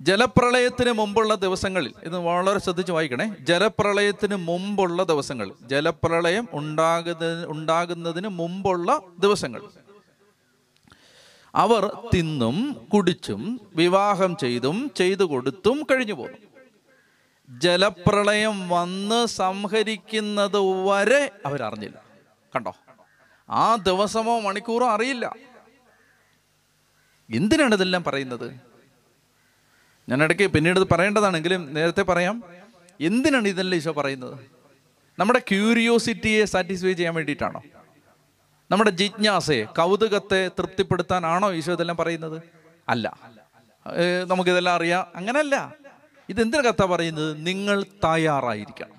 ജലപ്രളയത്തിന് 0.00 0.92
മുമ്പുള്ള 0.92 1.34
ദിവസങ്ങളിൽ 1.34 1.92
ഇത് 2.02 2.16
വളരെ 2.16 2.58
ശ്രദ്ധിച്ച് 2.58 2.92
വായിക്കണേ. 2.92 3.34
ജലപ്രളയത്തിന് 3.40 4.36
മുമ്പുള്ള 4.36 5.02
ദിവസങ്ങൾ 5.02 5.52
ജലപ്രളയം 5.62 6.48
ഉണ്ടാകുന്ന 6.52 7.44
ഉണ്ടാകുന്നതിന് 7.46 8.28
മുമ്പുള്ള 8.28 9.00
ദിവസങ്ങൾ. 9.18 9.62
അവർ 11.54 12.00
തിന്നും 12.14 12.88
കുടിച്ചും 12.92 13.60
വിവാഹം 13.76 14.36
ചെയ്തും 14.36 14.90
ചെയ്തു 14.96 15.24
കൊടുത്തും 15.24 15.86
കഴിഞ്ഞു 15.90 16.12
പോകും 16.12 16.46
ജലപ്രളയം 17.58 18.68
വന്ന് 18.68 19.26
സംഹരിക്കുന്നത് 19.26 20.58
വരെ 20.58 21.30
അവരറിഞ്ഞില്ല. 21.46 22.02
കണ്ടോ? 22.56 22.74
ആ 23.50 23.74
ദിവസമോ 23.74 24.40
മണിക്കൂറോ 24.40 24.86
അറിയില്ല. 24.86 25.34
എന്തിനാണ് 27.34 27.74
ഇതെല്ലാം 27.74 28.04
പറയുന്നത്? 28.04 28.75
ഞാൻ 30.08 30.22
ഇടയ്ക്ക് 30.22 30.46
പിന്നീട് 30.50 30.80
പറയേണ്ടതാണെങ്കിലും 30.90 31.74
നേരത്തെ 31.74 32.02
പറയാം. 32.02 32.42
എന്തിനാണ് 33.00 33.48
ഇതെല്ലാം 33.48 33.78
ഈശോ 33.78 33.92
പറയുന്നത്? 33.92 34.38
നമ്മുടെ 35.18 35.38
ക്യൂരിയോസിറ്റിയെ 35.38 36.44
സാറ്റിസ്ഫൈ 36.44 36.92
ചെയ്യാൻ 36.92 37.14
വേണ്ടിയിട്ടാണോ? 37.14 37.62
നമ്മുടെ 38.70 38.90
ജിജ്ഞാസയെ 38.90 39.64
കൗതുകത്തെ 39.64 40.48
തൃപ്തിപ്പെടുത്താനാണോ 40.48 41.52
ഈശോ 41.52 41.72
ഇതെല്ലാം 41.72 41.96
പറയുന്നത്? 41.96 42.42
അല്ല. 42.88 43.20
നമുക്കിതെല്ലാം 44.26 44.76
അറിയാം. 44.76 45.06
അങ്ങനല്ല. 45.16 45.74
ഇതെന്തിനു 46.28 46.62
കഥ 46.62 46.84
പറയുന്നത്? 46.84 47.46
നിങ്ങൾ 47.46 47.82
തയ്യാറായിരിക്കണം. 47.82 48.96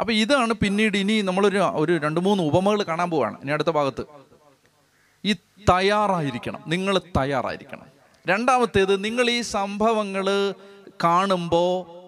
അപ്പം 0.00 0.12
ഇതാണ് 0.12 0.52
പിന്നീട് 0.52 0.96
ഇനി 0.96 1.20
നമ്മളൊരു 1.20 1.58
ഒരു 1.58 1.98
രണ്ട് 1.98 2.20
മൂന്ന് 2.20 2.42
ഉപമകൾ 2.42 2.82
കാണാൻ 2.82 3.10
പോവാണ്. 3.10 3.40
ഇനി 3.42 3.50
അടുത്ത 3.50 3.68
ഭാഗത്ത്. 3.68 4.04
ഈ 5.24 5.32
തയ്യാറായിരിക്കണം. 5.68 6.60
നിങ്ങൾ 6.66 6.98
തയ്യാറായിരിക്കണം. 6.98 7.91
രണ്ടാമത്തേത് 8.28 9.04
നിങ്ങൾ 9.04 9.30
ഈ 9.30 9.40
സംഭവങ്ങൾ 9.40 10.54
കാണുമ്പോൾ 11.04 12.02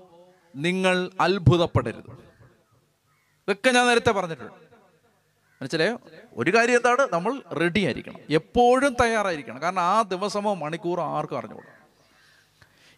നിങ്ങൾ 0.56 1.10
അത്ഭുതപ്പെടരുത്. 1.20 2.10
ഇതൊക്കെ 3.48 3.70
ഞാൻ 3.70 3.86
നേരത്തെ 3.86 4.10
പറഞ്ഞിട്ടുണ്ട്. 4.10 4.52
മനസ്സിലായോ? 5.62 6.00
ഒരു 6.36 6.54
കാര്യം 6.54 6.76
എന്താണ്? 6.76 7.08
നമ്മൾ 7.12 7.42
റെഡി 7.52 7.80
ആയിരിക്കണം. 7.84 8.20
എപ്പോഴും 8.30 8.96
തയ്യാറായിരിക്കണം. 9.00 9.62
കാരണം 9.62 9.82
ആ 9.82 10.02
ദിവസമോ 10.02 10.54
മണിക്കൂറോ 10.54 11.04
ആർക്കും 11.04 11.38
അറിഞ്ഞുകൂടാ. 11.38 11.72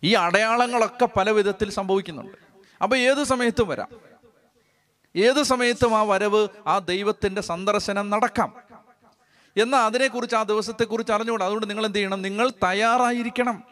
ഈ 0.02 0.14
അടയാളങ്ങളൊക്കെ 0.14 1.08
പല 1.16 1.30
വിധത്തിൽ 1.30 1.70
സംഭവിക്കുന്നുണ്ട്. 1.70 2.36
അപ്പോൾ 2.82 2.96
ഏത് 2.96 3.24
സമയത്തും 3.24 3.68
വരാം. 3.68 3.88
ഏത് 5.16 5.42
സമയത്തും 5.42 5.96
ആ 5.96 6.02
വരവ് 6.02 6.48
ആ 6.66 6.78
ദൈവത്തിന്റെ 6.78 7.40
സന്ദർശനം 7.40 8.10
നടക്കാം. 8.10 8.65
എന്നാൽ 9.56 9.80
അതിനെക്കുറിച്ച് 9.80 10.36
ആ 10.36 10.42
ദിവസത്തെക്കുറിച്ച് 10.42 11.12
അറിഞ്ഞുകൂടാ 11.12 11.44
അതുകൊണ്ട് 11.44 11.70
നിങ്ങൾ 11.70 11.86
എന്ത് 11.86 11.98
ചെയ്യണം? 11.98 12.22
നിങ്ങൾ 12.22 12.50
തയ്യാറായിരിക്കണം. 12.50 13.62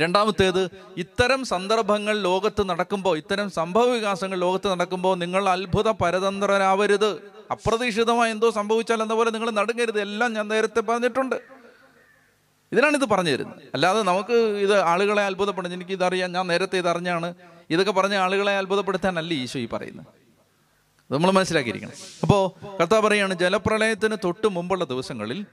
രണ്ടാമത്തേത് 0.00 0.70
ഇത്തരം 0.96 1.44
സന്ദർഭങ്ങൾ 1.44 2.18
ലോകത്ത് 2.18 2.68
നടക്കുമ്പോൾ 2.68 3.16
ഇത്തരം 3.16 3.50
സംഭവ 3.50 3.84
വികാസങ്ങൾ 3.84 4.38
ലോകത്ത് 4.38 4.68
നടക്കുമ്പോൾ 4.68 5.16
നിങ്ങൾ 5.16 5.48
അത്ഭുത 5.48 5.90
പരതന്ത്രരാവരുത്. 5.90 7.32
അപ്രതീക്ഷിതമായി 7.50 8.30
എന്തോ 8.30 8.50
സംഭവിച്ചാൽ 8.50 9.02
എന്ന 9.02 9.14
പോലെ 9.14 9.30
നിങ്ങൾ 9.30 9.50
നടുങ്ങരുത്. 9.50 10.00
എല്ലാം 10.00 10.32
ഞാൻ 10.32 10.48
നേരത്തെ 10.48 10.80
പറഞ്ഞിട്ടുണ്ട്. 10.80 11.36
ഇതിനാണ് 12.72 12.96
ഇത് 12.96 13.04
പറഞ്ഞു 13.04 13.30
തരുന്നത്. 13.30 13.62
അല്ലാതെ 13.74 14.02
നമുക്ക് 14.02 14.32
ഇത് 14.32 14.80
ആളുകളെ 14.80 15.22
അത്ഭുതപ്പെടുന്നത് 15.22 15.78
എനിക്ക് 15.78 15.92
ഇതറിയാം 15.92 16.32
ഞാൻ 16.32 16.46
നേരത്തെ 16.46 16.78
ഇതറിഞ്ഞാണ് 16.78 17.34
ഇതൊക്കെ 17.70 17.92
പറഞ്ഞ 17.92 18.14
ആളുകളെ 18.14 18.58
അത്ഭുതപ്പെടുത്താനല്ല 18.58 19.34
ഈശോ 19.34 19.58
ഈ 19.58 19.68
പറയുന്നത്. 19.68 20.21
നമ്മൾ 21.12 21.30
മനസ്സിലാക്കിയിരിക്കണം. 21.30 21.92
അപ്പോൾ 22.22 22.42
കഥ 22.82 23.00
പറയാണ് 23.00 23.34
ജലപ്രളയത്തിന് 23.34 24.16
തൊട്ട് 24.24 24.48
മുമ്പുള്ള 24.48 24.84
ദിവസങ്ങളിൽ 24.84 25.46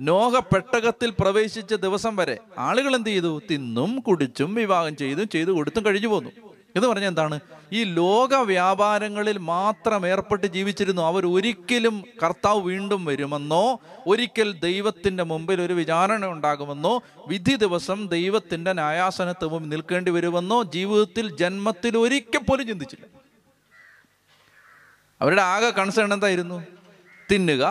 നോഹ 0.00 0.38
പെട്ടകത്തിൽ 0.38 1.12
പ്രവേശിച്ച 1.20 1.74
ദിവസം 1.74 2.16
വരെ 2.16 2.38
ആളുകൾ 2.58 2.94
എന്ത് 2.94 3.08
ചെയ്തു? 3.08 3.42
തിന്നും 3.50 4.00
കുടിച്ചും 4.00 4.54
വിവാഹം 4.54 4.96
ചെയ്തും 4.96 5.28
ചെയ്തു 5.28 5.50
കൊടുത്തും 5.50 5.86
കഴിഞ്ഞു 5.86 6.08
പോന്നു. 6.08 6.30
എന്ന് 6.76 6.88
പറഞ്ഞാൽ 6.88 7.08
എന്താണ്? 7.08 7.40
ഈ 7.72 7.84
ലോക 7.84 8.34
വ്യാപാരങ്ങളിൽ 8.34 9.38
മാത്രം 9.38 10.06
ഏർപ്പെട്ട് 10.06 10.46
ജീവിച്ചിരുന്നു. 10.46 11.02
അവർ 11.02 11.26
ഒരിക്കലും 11.26 12.04
കർത്താവ് 12.22 12.60
വീണ്ടും 12.60 13.04
വരുമെന്നോ 13.04 13.80
ഒരിക്കൽ 14.06 14.52
ദൈവത്തിന്റെ 14.52 15.22
മുമ്പിൽ 15.22 15.60
ഒരു 15.60 15.72
വിചാരണ 15.72 16.26
ഉണ്ടാകുമെന്നോ 16.26 17.02
വിധി 17.28 17.56
ദിവസം 17.56 18.08
ദൈവത്തിന്റെ 18.08 18.72
ന്യായാസനത്തിന് 18.72 19.50
മുമ്പിൽ 19.50 19.68
നിൽക്കേണ്ടി 19.68 20.10
വരുമെന്നോ 20.10 20.62
ജീവിതത്തിൽ 20.62 21.36
ജന്മത്തിൽ 21.36 21.98
ഒരിക്കൽ 21.98 22.38
പോലും 22.38 22.66
ചിന്തിച്ചില്ല. 22.66 23.21
അവരുടെ 25.22 25.42
ആകെ 25.42 25.70
കൺസേൺ 25.70 26.12
എന്തായിരുന്നു? 26.14 26.56
തിന്നുക 27.30 27.64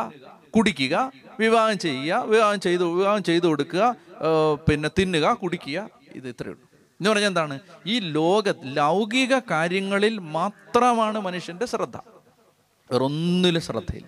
കുടിക്കുക 0.55 0.95
വിവാഹം 1.39 1.77
ചെയ്യുക 1.77 2.19
വിവാഹം 2.31 2.59
ചെയ്തു 2.59 2.85
വിവാഹം 2.97 3.23
ചെയ്തു 3.23 3.45
കൊടുക്കുക 3.45 3.95
പിന്നെ 4.69 4.89
തിന്നുക 4.99 5.33
കുടിക്കുക 5.33 5.79
ഇത് 6.15 6.27
ഇത്രയേ 6.29 6.51
ഉള്ളൂ. 6.51 6.65
എന്ന് 6.99 7.09
പറഞ്ഞാൽ 7.09 7.27
എന്താണ്? 7.27 7.55
ഈ 7.85 7.95
ലോക 7.99 8.47
ലൗകിക 8.63 9.33
കാര്യങ്ങളിൽ 9.51 10.17
മാത്രമാണ് 10.17 11.19
മനുഷ്യന്റെ 11.19 11.65
ശ്രദ്ധ. 11.65 11.97
വേറൊന്നിലും 12.91 13.61
ശ്രദ്ധയില്ല. 13.61 14.07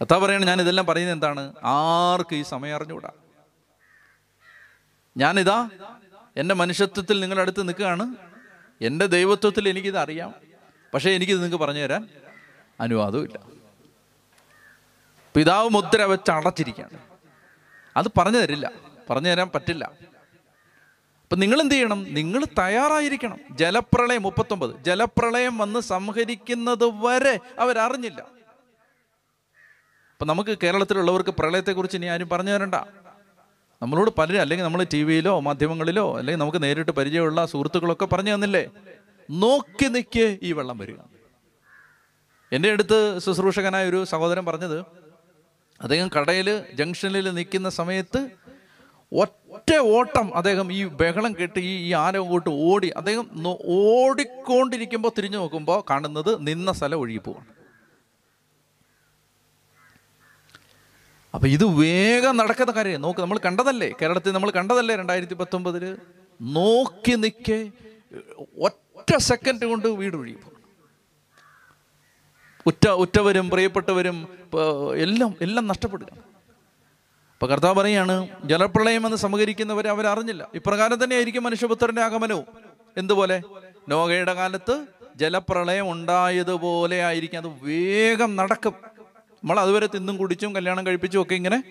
കഥാ 0.00 0.16
പറയണ 0.18 0.44
ഞാൻ 0.44 0.60
ഇതെല്ലാം 0.60 0.86
പറയുന്നത് 0.86 1.16
എന്താണ്? 1.16 1.42
ആർക്ക് 1.64 2.34
ഈ 2.34 2.42
സമയം 2.42 2.74
അറിഞ്ഞുകൂടാ. 2.76 3.10
ഞാനിതാ 5.16 5.58
എന്റെ 6.36 6.54
മനുഷ്യത്വത്തിൽ 6.54 7.20
നിങ്ങളുടെ 7.20 7.42
അടുത്ത് 7.42 7.62
നിൽക്കുകയാണ്. 7.68 8.06
എന്റെ 8.80 9.06
ദൈവത്വത്തിൽ 9.06 9.68
എനിക്കിത് 9.68 9.98
അറിയാം 9.98 10.34
പക്ഷേ 10.96 11.10
എനിക്കിത് 11.10 11.38
നിങ്ങൾക്ക് 11.38 11.64
പറഞ്ഞു 11.64 11.80
തരാൻ 11.80 12.08
അനുവാദവും 12.80 13.28
പിതാവ് 15.34 15.68
മുദ്ര 15.68 16.02
വെച്ച് 16.02 16.30
അടച്ചിരിക്കുകയാണ്. 16.30 16.98
അത് 17.96 18.06
പറഞ്ഞു 18.18 18.38
തരില്ല. 18.38 18.72
പറഞ്ഞു 19.10 19.28
തരാൻ 19.28 19.50
പറ്റില്ല. 19.54 19.84
അപ്പം 21.22 21.38
നിങ്ങൾ 21.38 21.60
എന്ത് 21.60 21.74
ചെയ്യണം? 21.74 22.14
നിങ്ങൾ 22.14 22.44
തയ്യാറായിരിക്കണം. 22.58 23.40
ജലപ്രളയം 23.50 24.22
മുപ്പത്തൊമ്പത്. 24.22 24.84
ജലപ്രളയം 24.84 25.58
വന്ന് 25.58 25.80
സംഹരിക്കുന്നത് 25.80 26.84
വരെ 26.84 27.40
അവരറിഞ്ഞില്ല. 27.58 28.20
അപ്പം 30.12 30.26
നമുക്ക് 30.26 30.58
കേരളത്തിലുള്ളവർക്ക് 30.62 31.30
പ്രളയത്തെക്കുറിച്ച് 31.30 31.96
ഇനി 31.96 32.06
ആരും 32.06 32.28
പറഞ്ഞു 32.28 32.50
തരണ്ട. 32.50 32.74
നമ്മളോട് 33.82 34.10
പലരും 34.18 34.40
അല്ലെങ്കിൽ 34.40 34.64
നമ്മൾ 34.64 34.86
ടി 34.92 35.02
വിയിലോ 35.02 35.40
മാധ്യമങ്ങളിലോ 35.40 36.18
അല്ലെങ്കിൽ 36.18 36.40
നമുക്ക് 36.40 36.62
നേരിട്ട് 36.62 36.90
പരിചയമുള്ള 36.90 37.46
സുഹൃത്തുക്കളൊക്കെ 37.46 38.04
പറഞ്ഞു 38.04 38.34
തന്നില്ലേ? 38.34 38.66
നോക്കി 39.30 39.84
നിൽക്ക് 39.84 40.38
ഈ 40.42 40.52
വെള്ളം 40.52 40.78
വരിക. 40.78 40.98
എന്റെ 42.52 42.70
അടുത്ത് 42.70 43.18
ശുശ്രൂഷകനായ 43.18 43.88
ഒരു 43.88 44.04
സഹോദരൻ 44.04 44.44
പറഞ്ഞത് 44.46 44.78
അദ്ദേഹം 45.82 46.08
കടയിൽ 46.16 46.64
ജംഗ്ഷനിൽ 46.74 47.30
നിൽക്കുന്ന 47.30 47.68
സമയത്ത് 47.68 48.20
ഒറ്റ 49.12 49.70
ഓട്ടം 49.96 50.36
അദ്ദേഹം 50.36 50.72
ഈ 50.72 50.84
ബഹളം 50.84 51.32
കേട്ട് 51.32 51.58
ഈ 51.58 51.72
ഈ 51.88 51.92
ആന 51.92 52.16
ഓടി 52.70 52.88
അദ്ദേഹം 52.96 53.26
ഓടിക്കൊണ്ടിരിക്കുമ്പോൾ 53.68 55.12
തിരിഞ്ഞു 55.18 55.38
നോക്കുമ്പോൾ 55.38 55.84
കാണുന്നത് 55.90 56.48
നിന്ന 56.48 56.72
സ്ഥലം 56.72 56.98
ഒഴുകി 56.98 57.18
പോവാണ്. 57.18 57.46
അപ്പൊ 61.34 61.48
ഇത് 61.48 61.64
വേഗം 61.64 62.36
നടക്കുന്ന 62.36 62.72
കാര്യം 62.72 63.02
നോക്ക് 63.02 63.20
നമ്മൾ 63.20 63.38
കണ്ടതല്ലേ? 63.46 63.92
കേരളത്തിൽ 64.02 64.30
നമ്മൾ 64.30 64.50
കണ്ടതല്ലേ 64.50 64.96
രണ്ടായിരത്തി 64.96 65.34
പത്തൊമ്പതിൽ 65.34 65.98
നോക്കി 66.40 67.14
നിൽക്കെ 67.24 67.72
ഒറ്റ 68.58 68.85
സെക്കൻഡ് 69.18 69.66
കൊണ്ട് 69.66 69.88
വീട് 69.88 70.16
ഒഴിയും 70.16 70.56
ഉറ്റ 72.66 72.88
ഉറ്റവരും 72.88 73.50
പ്രിയപ്പെട്ടവരും 73.50 74.28
എല്ലാം 74.96 75.34
എല്ലാം 75.40 75.66
നഷ്ടപ്പെടുക. 75.66 76.08
അപ്പൊ 77.32 77.46
കർത്താവ് 77.46 77.74
പറയാണ് 77.74 78.28
ജലപ്രളയം 78.44 79.06
എന്ന് 79.06 79.16
സമകരിക്കുന്നവരെ 79.16 79.88
അവരറിഞ്ഞില്ല 79.88 80.48
ഇപ്രകാരം 80.54 81.04
തന്നെ 81.04 81.16
ആയിരിക്കും 81.16 81.42
മനുഷ്യപുത്രന്റെ 81.42 82.02
ആഗമനവും. 82.02 82.44
എന്തുപോലെ? 82.96 83.42
നോഗയുടെ 83.88 84.34
കാലത്ത് 84.34 84.86
ജലപ്രളയം 85.16 85.92
ഉണ്ടായതുപോലെ 85.92 87.02
ആയിരിക്കും. 87.02 87.38
അത് 87.38 87.46
വേഗം 87.46 88.36
നടക്കും. 88.36 88.72
നമ്മൾ 89.34 89.60
അതുവരെ 89.60 89.86
തിന്നും 89.86 90.16
കുടിച്ചും 90.16 90.54
കല്യാണം 90.54 90.86
കഴിപ്പിച്ചും 90.86 91.22
ഒക്കെ 91.22 91.34
ഇങ്ങനെ 91.34 91.62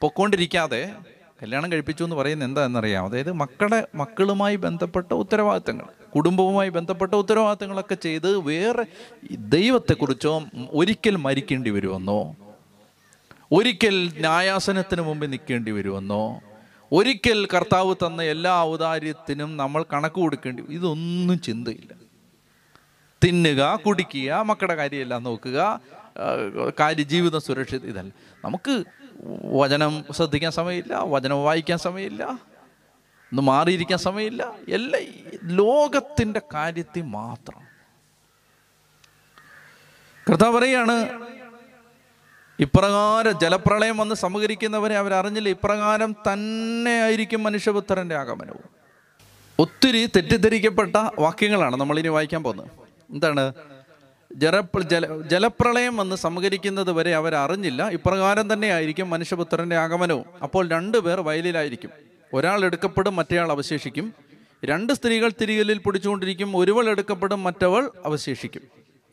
പൊക്കോണ്ടിരിക്കാതെ 0.00 0.94
കല്യാണം 1.42 1.72
കഴിപ്പിച്ചു 1.72 2.04
എന്ന് 2.04 2.16
പറയുന്നത് 2.16 2.48
എന്താണെന്നറിയാം 2.48 3.04
അതായത് 3.04 3.32
മക്കളെ 3.32 3.86
മക്കളുമായി 3.94 4.56
ബന്ധപ്പെട്ട 4.56 5.12
ഉത്തരവാദിത്തങ്ങൾ 5.12 5.84
കുടുംബവുമായി 6.16 6.68
ബന്ധപ്പെട്ട 6.68 7.14
ഉത്തരവാദിത്തങ്ങളൊക്കെ 7.14 7.94
ചെയ്ത് 7.94 8.38
വേറെ 8.38 8.84
ദൈവത്തെക്കുറിച്ചോ 9.30 10.42
ഒരിക്കൽ 10.70 11.16
മരിക്കേണ്ടി 11.16 11.70
വരുമെന്നോ 11.70 12.36
ഒരിക്കൽ 13.52 14.10
ന്യായാസനത്തിന് 14.18 15.02
മുമ്പ് 15.02 15.32
നിൽക്കേണ്ടി 15.32 15.70
വരുമെന്നോ 15.70 16.40
ഒരിക്കൽ 16.92 17.46
കർത്താവ് 17.46 17.94
തന്ന 17.94 18.22
എല്ലാ 18.22 18.60
ഔദാര്യത്തിനും 18.60 19.56
നമ്മൾ 19.56 19.84
കണക്ക് 19.92 20.14
കൊടുക്കേണ്ടി 20.14 20.62
ഇതൊന്നും 20.68 21.40
ചിന്തയില്ല. 21.40 21.92
തിന്നുക 23.24 23.74
കുടിക്കുക 23.86 24.32
മക്കളുടെ 24.32 24.74
കാര്യമെല്ലാം 24.74 25.22
നോക്കുക 25.22 25.80
കാര്യ 26.80 27.02
ജീവിതം 27.02 27.40
സുരക്ഷിത 27.40 27.84
ഇതല്ല. 27.84 28.12
നമുക്ക് 28.44 28.84
വചനം 29.44 30.04
ശ്രദ്ധിക്കാൻ 30.12 30.52
സമയമില്ല 30.52 30.98
വചനം 30.98 31.44
വായിക്കാൻ 31.44 31.78
സമയമില്ല 31.78 32.50
ഒന്ന് 33.32 33.42
മാറിയിരിക്കാൻ 33.42 33.98
സമയമില്ല. 33.98 34.54
എല്ലാം 34.68 35.02
ലോകത്തിന്റെ 35.44 36.42
കാര്യത്തിൽ 36.54 37.02
മാത്രം. 37.02 37.62
കർത്താവ് 40.30 40.56
പറയാണ് 40.56 41.20
ഇപ്രകാരം 42.60 43.40
ജലപ്രളയം 43.40 43.96
വന്ന് 43.96 44.14
സമകരിക്കുന്നവരെ 44.14 44.96
അവരറിഞ്ഞില്ല 44.96 45.48
ഇപ്രകാരം 45.48 46.16
തന്നെ 46.32 47.02
ആയിരിക്കും 47.02 47.42
മനുഷ്യപുത്രന്റെ 47.42 48.16
ആഗമനവും. 48.16 48.68
ഒത്തിരി 49.58 50.10
തെറ്റിദ്ധരിക്കപ്പെട്ട 50.16 50.96
വാക്യങ്ങളാണ് 51.18 51.76
നമ്മളിനി 51.76 52.08
വായിക്കാൻ 52.08 52.42
പോകുന്നത്. 52.42 52.70
എന്താണ്? 53.10 53.69
ജലപ്ര 54.36 54.80
ജല 54.80 55.20
ജലപ്രളയം 55.20 55.96
വന്ന് 55.96 56.16
സമകരിക്കുന്നത് 56.16 56.92
വരെ 56.92 57.14
അവരറിഞ്ഞില്ല 57.14 57.88
ഇപ്രകാരം 57.88 58.52
തന്നെ 58.52 58.68
ആയിരിക്കും 58.68 59.10
മനുഷ്യപുത്രന്റെ 59.10 59.76
ആഗമനവും. 59.76 60.24
അപ്പോൾ 60.42 60.68
രണ്ടുപേർ 60.68 61.20
വയലിലായിരിക്കും. 61.20 61.90
ഒരാൾ 62.34 62.64
എടുക്കപ്പെടും 62.64 63.16
മറ്റേയാൾ 63.16 63.50
അവശേഷിക്കും. 63.50 64.14
രണ്ട് 64.64 64.92
സ്ത്രീകൾ 64.92 65.32
തിരികലിൽ 65.40 65.78
പിടിച്ചുകൊണ്ടിരിക്കും. 65.78 66.56
ഒരുവൾ 66.56 66.88
എടുക്കപ്പെടും 66.88 67.42
മറ്റവൾ 67.42 67.90
അവശേഷിക്കും. 68.04 68.62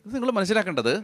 ഇത് 0.06 0.14
നിങ്ങൾ 0.14 0.30
മനസ്സിലാക്കേണ്ടത് 0.30 1.02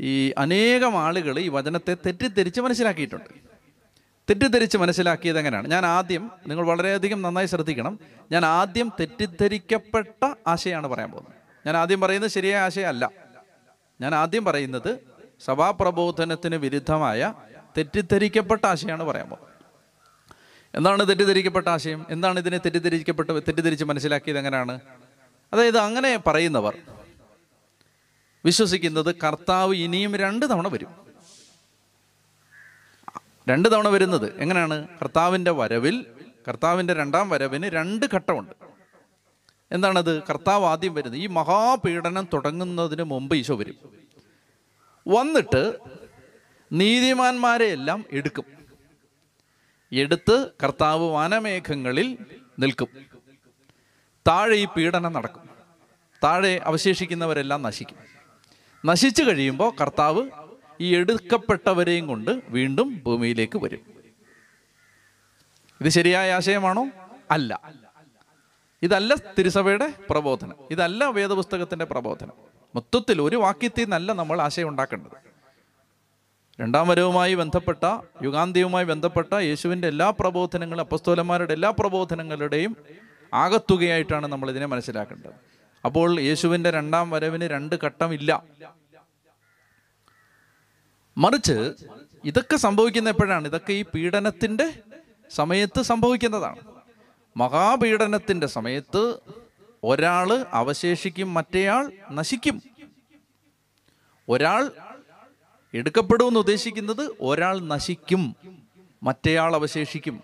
ഈ 0.00 0.30
അനേകം 0.30 0.96
ആളുകൾ 0.96 1.38
ഈ 1.38 1.48
വചനത്തെ 1.48 1.96
തെറ്റിദ്ധരിച്ച് 2.06 2.60
മനസ്സിലാക്കിയിട്ടുണ്ട്. 2.60 3.48
തെറ്റിദ്ധരിച്ച് 4.30 4.78
മനസ്സിലാക്കിയത് 4.78 5.38
എങ്ങനെയാണ്? 5.38 5.68
ഞാൻ 5.68 5.86
ആദ്യം 5.86 6.30
നിങ്ങൾ 6.48 6.66
വളരെയധികം 6.66 7.22
നന്നായി 7.22 7.46
ശ്രദ്ധിക്കണം. 7.46 7.98
ഞാൻ 8.32 8.44
ആദ്യം 8.44 8.92
തെറ്റിദ്ധരിക്കപ്പെട്ട 9.00 10.34
ആശയമാണ് 10.46 10.86
പറയാൻ 10.86 11.10
പോകുന്നത്. 11.10 11.37
ഞാൻ 11.66 11.76
ആദ്യം 11.76 12.00
പറയുന്നത് 12.00 12.30
ശരിയായ 12.30 12.62
ആശയമല്ല. 12.62 13.10
ഞാൻ 14.00 14.14
ആദ്യം 14.14 14.44
പറയുന്നത് 14.44 14.98
സഭാപ്രബോധനത്തിന് 15.44 16.56
വിരുദ്ധമായ 16.56 17.34
തെറ്റിദ്ധരിക്കപ്പെട്ട 17.78 18.66
ആശയമാണ് 18.66 19.04
പറയാൻ 19.04 19.28
പോകുന്നത്. 19.28 19.54
എന്താണ് 20.76 21.08
തെറ്റിദ്ധരിക്കപ്പെട്ട 21.08 21.68
ആശയം? 21.68 22.06
എന്താണ് 22.10 22.40
ഇതിനെ 22.40 22.58
തെറ്റിദ്ധരിക്കപ്പെട്ട 22.58 23.30
തെറ്റിദ്ധരിച്ച് 23.30 23.84
മനസ്സിലാക്കിയത് 23.84 24.38
എങ്ങനെയാണ്? 24.38 24.80
അതായത് 25.52 25.78
അങ്ങനെ 25.78 26.16
പറയുന്നവർ 26.16 26.76
വിശ്വസിക്കുന്നത് 28.44 29.14
കർത്താവ് 29.14 29.74
ഇനിയും 29.74 30.16
രണ്ട് 30.16 30.50
തവണ 30.50 30.68
വരും. 30.68 31.08
രണ്ട് 33.48 33.72
തവണ 33.72 33.88
വരുന്നത് 33.88 34.40
എങ്ങനെയാണ്? 34.40 34.88
കർത്താവിന്റെ 34.88 35.50
വരവിൽ 35.50 36.06
കർത്താവിന്റെ 36.48 36.94
രണ്ടാം 36.94 37.30
വരവിന് 37.30 37.66
രണ്ട് 37.66 38.06
ഘട്ടമുണ്ട്. 38.14 38.67
എന്താണത്? 39.72 40.22
കർത്താവ് 40.22 40.64
ആദ്യം 40.64 40.94
വരുന്നത് 40.94 41.20
ഈ 41.20 41.26
മഹാപീഡനം 41.26 42.28
തുടങ്ങുന്നതിന് 42.32 43.02
മുമ്പ് 43.02 43.36
ഈശോ 43.36 43.56
വരും. 43.56 43.74
വന്നിട്ട് 45.08 45.78
നീതിമാന്മാരെ 46.72 47.66
എല്ലാം 47.66 48.04
എടുക്കും. 48.12 48.44
എടുത്ത് 49.92 50.50
കർത്താവ് 50.62 51.10
വനമേഘങ്ങളിൽ 51.10 52.18
നിൽക്കും. 52.58 52.88
താഴെ 54.28 54.56
ഈ 54.56 54.64
പീഡനം 54.64 55.12
നടക്കും. 55.12 55.48
താഴെ 56.24 56.60
അവശേഷിക്കുന്നവരെല്ലാം 56.64 57.62
നശിക്കും. 57.62 57.96
നശിച്ചു 58.86 59.22
കഴിയുമ്പോൾ 59.22 59.74
കർത്താവ് 59.80 60.30
ഈ 60.80 60.96
എടുക്കപ്പെട്ടവരെയും 60.96 62.06
കൊണ്ട് 62.06 62.42
വീണ്ടും 62.48 63.02
ഭൂമിയിലേക്ക് 63.06 63.58
വരും. 63.58 63.80
ഇത് 65.80 65.88
ശരിയായ 65.88 66.32
ആശയമാണോ? 66.32 66.90
അല്ല. 67.30 67.60
ഇതല്ല 68.82 69.14
തിരുസഭയുടെ 69.38 69.94
പ്രബോധനം. 70.10 70.54
ഇതല്ല 70.70 71.04
വേദപുസ്തകത്തിന്റെ 71.04 71.84
പ്രബോധനം. 71.84 72.32
മൊത്തത്തിൽ 72.74 73.22
ഒരു 73.22 73.36
വാക്യത്തിൽ 73.36 73.82
നിന്നല്ല 73.82 74.12
നമ്മൾ 74.12 74.40
ആശയം 74.40 74.68
ഉണ്ടാക്കേണ്ടത്. 74.68 75.16
രണ്ടാം 76.60 76.88
വരവുമായി 76.88 77.34
ബന്ധപ്പെട്ട 77.34 77.84
യുഗാന്ത്യവുമായി 78.22 78.84
ബന്ധപ്പെട്ട 78.84 79.34
യേശുവിന്റെ 79.34 79.88
എല്ലാ 79.88 80.10
പ്രബോധനങ്ങളും 80.10 80.80
അപ്പസ്തോലന്മാരുടെ 80.80 81.52
എല്ലാ 81.52 81.70
പ്രബോധനങ്ങളുടെയും 81.70 82.76
ആകത്തുകയായിട്ടാണ് 83.34 84.26
നമ്മൾ 84.26 84.50
ഇതിനെ 84.50 84.66
മനസ്സിലാക്കേണ്ടത്. 84.66 85.32
അപ്പോൾ 85.84 86.20
യേശുവിന്റെ 86.20 86.70
രണ്ടാം 86.70 87.10
വരവിന് 87.10 87.44
രണ്ട് 87.44 87.76
ഘട്ടമില്ല 87.84 88.44
മറിച്ച് 91.18 91.74
ഇതൊക്കെ 92.24 92.56
സംഭവിക്കുന്ന 92.56 93.08
എപ്പോഴാണ്? 93.08 93.48
ഇതൊക്കെ 93.48 93.72
ഈ 93.72 93.84
പീഡനത്തിന്റെ 93.94 94.78
സമയത്ത് 95.30 95.82
സംഭവിക്കുന്നതാണ്. 95.82 96.67
മഹാപീഡനത്തിന്റെ 97.38 98.46
സമയത്ത് 98.46 99.18
ഒരാൾ 99.84 100.46
അവശേഷിക്കും 100.52 101.34
മറ്റേയാൾ 101.34 101.92
നശിക്കും. 102.12 102.62
ഒരാൾ 104.28 104.70
എടുക്കപ്പെടുമെന്ന് 105.74 106.40
ഉദ്ദേശിക്കുന്നത് 106.40 107.10
ഒരാൾ 107.20 107.60
നശിക്കും 107.60 108.36
മറ്റേയാൾ 109.02 109.54
അവശേഷിക്കും. 109.54 110.22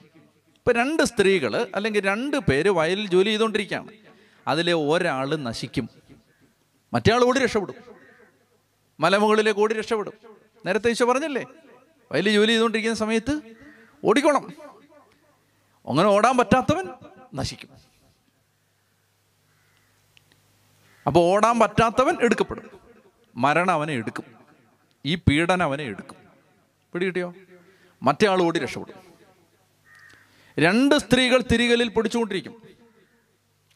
ഇപ്പൊ 0.55 0.73
രണ്ട് 0.73 1.03
സ്ത്രീകൾ 1.03 1.67
അല്ലെങ്കിൽ 1.75 2.01
രണ്ട് 2.01 2.37
പേര് 2.37 2.71
വയലിൽ 2.71 3.07
ജോലി 3.09 3.29
ചെയ്തുകൊണ്ടിരിക്കുകയാണ്. 3.29 3.89
അതിലെ 4.49 4.73
ഒരാൾ 4.73 5.37
നശിക്കും 5.37 5.89
മറ്റേയാൾ 6.93 7.25
ഓടി 7.25 7.39
രക്ഷപ്പെടും. 7.39 7.75
മലമുകളിലേക്ക് 9.01 9.61
ഓടി 9.61 9.75
രക്ഷപ്പെടും. 9.75 10.13
നേരത്തെ 10.67 10.91
ഈശോ 10.91 11.05
പറഞ്ഞല്ലേ 11.05 11.45
വയലിൽ 12.13 12.33
ജോലി 12.33 12.47
ചെയ്തുകൊണ്ടിരിക്കുന്ന 12.47 12.97
സമയത്ത് 12.97 13.41
ഓടിക്കോണം. 14.05 14.74
അങ്ങനെ 15.89 16.09
ഓടാൻ 16.09 16.37
പറ്റാത്തവൻ 16.37 16.85
നശിക്കും. 17.35 17.69
അപ്പോൾ 21.07 21.21
ഓടാൻ 21.21 21.59
പറ്റാത്തവൻ 21.59 22.17
എടുക്കപ്പെടും. 22.23 22.71
മരണം 23.37 23.71
അവനെ 23.71 23.93
എടുക്കും. 23.93 24.25
ഈ 25.05 25.15
പീഡനം 25.15 25.63
അവനെ 25.63 25.85
എടുക്കും. 25.85 26.17
പിടികിട്ടിയോ? 26.93 27.35
മറ്റേ 28.03 28.29
ആൾ 28.29 28.43
ഓടി 28.43 28.59
രക്ഷപ്പെടും. 28.59 28.95
രണ്ട് 30.59 30.99
സ്ത്രീകൾ 30.99 31.45
തിരികലിൽ 31.53 31.89
പിടിച്ചുകൊണ്ടിരിക്കും. 31.89 32.63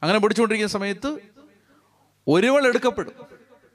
അങ്ങനെ 0.03 0.19
പിടിച്ചുകൊണ്ടിരിക്കുന്ന 0.19 0.79
സമയത്ത് 0.79 1.19
ഒരുവൾ 2.29 2.67
എടുക്കപ്പെടും. 2.67 3.13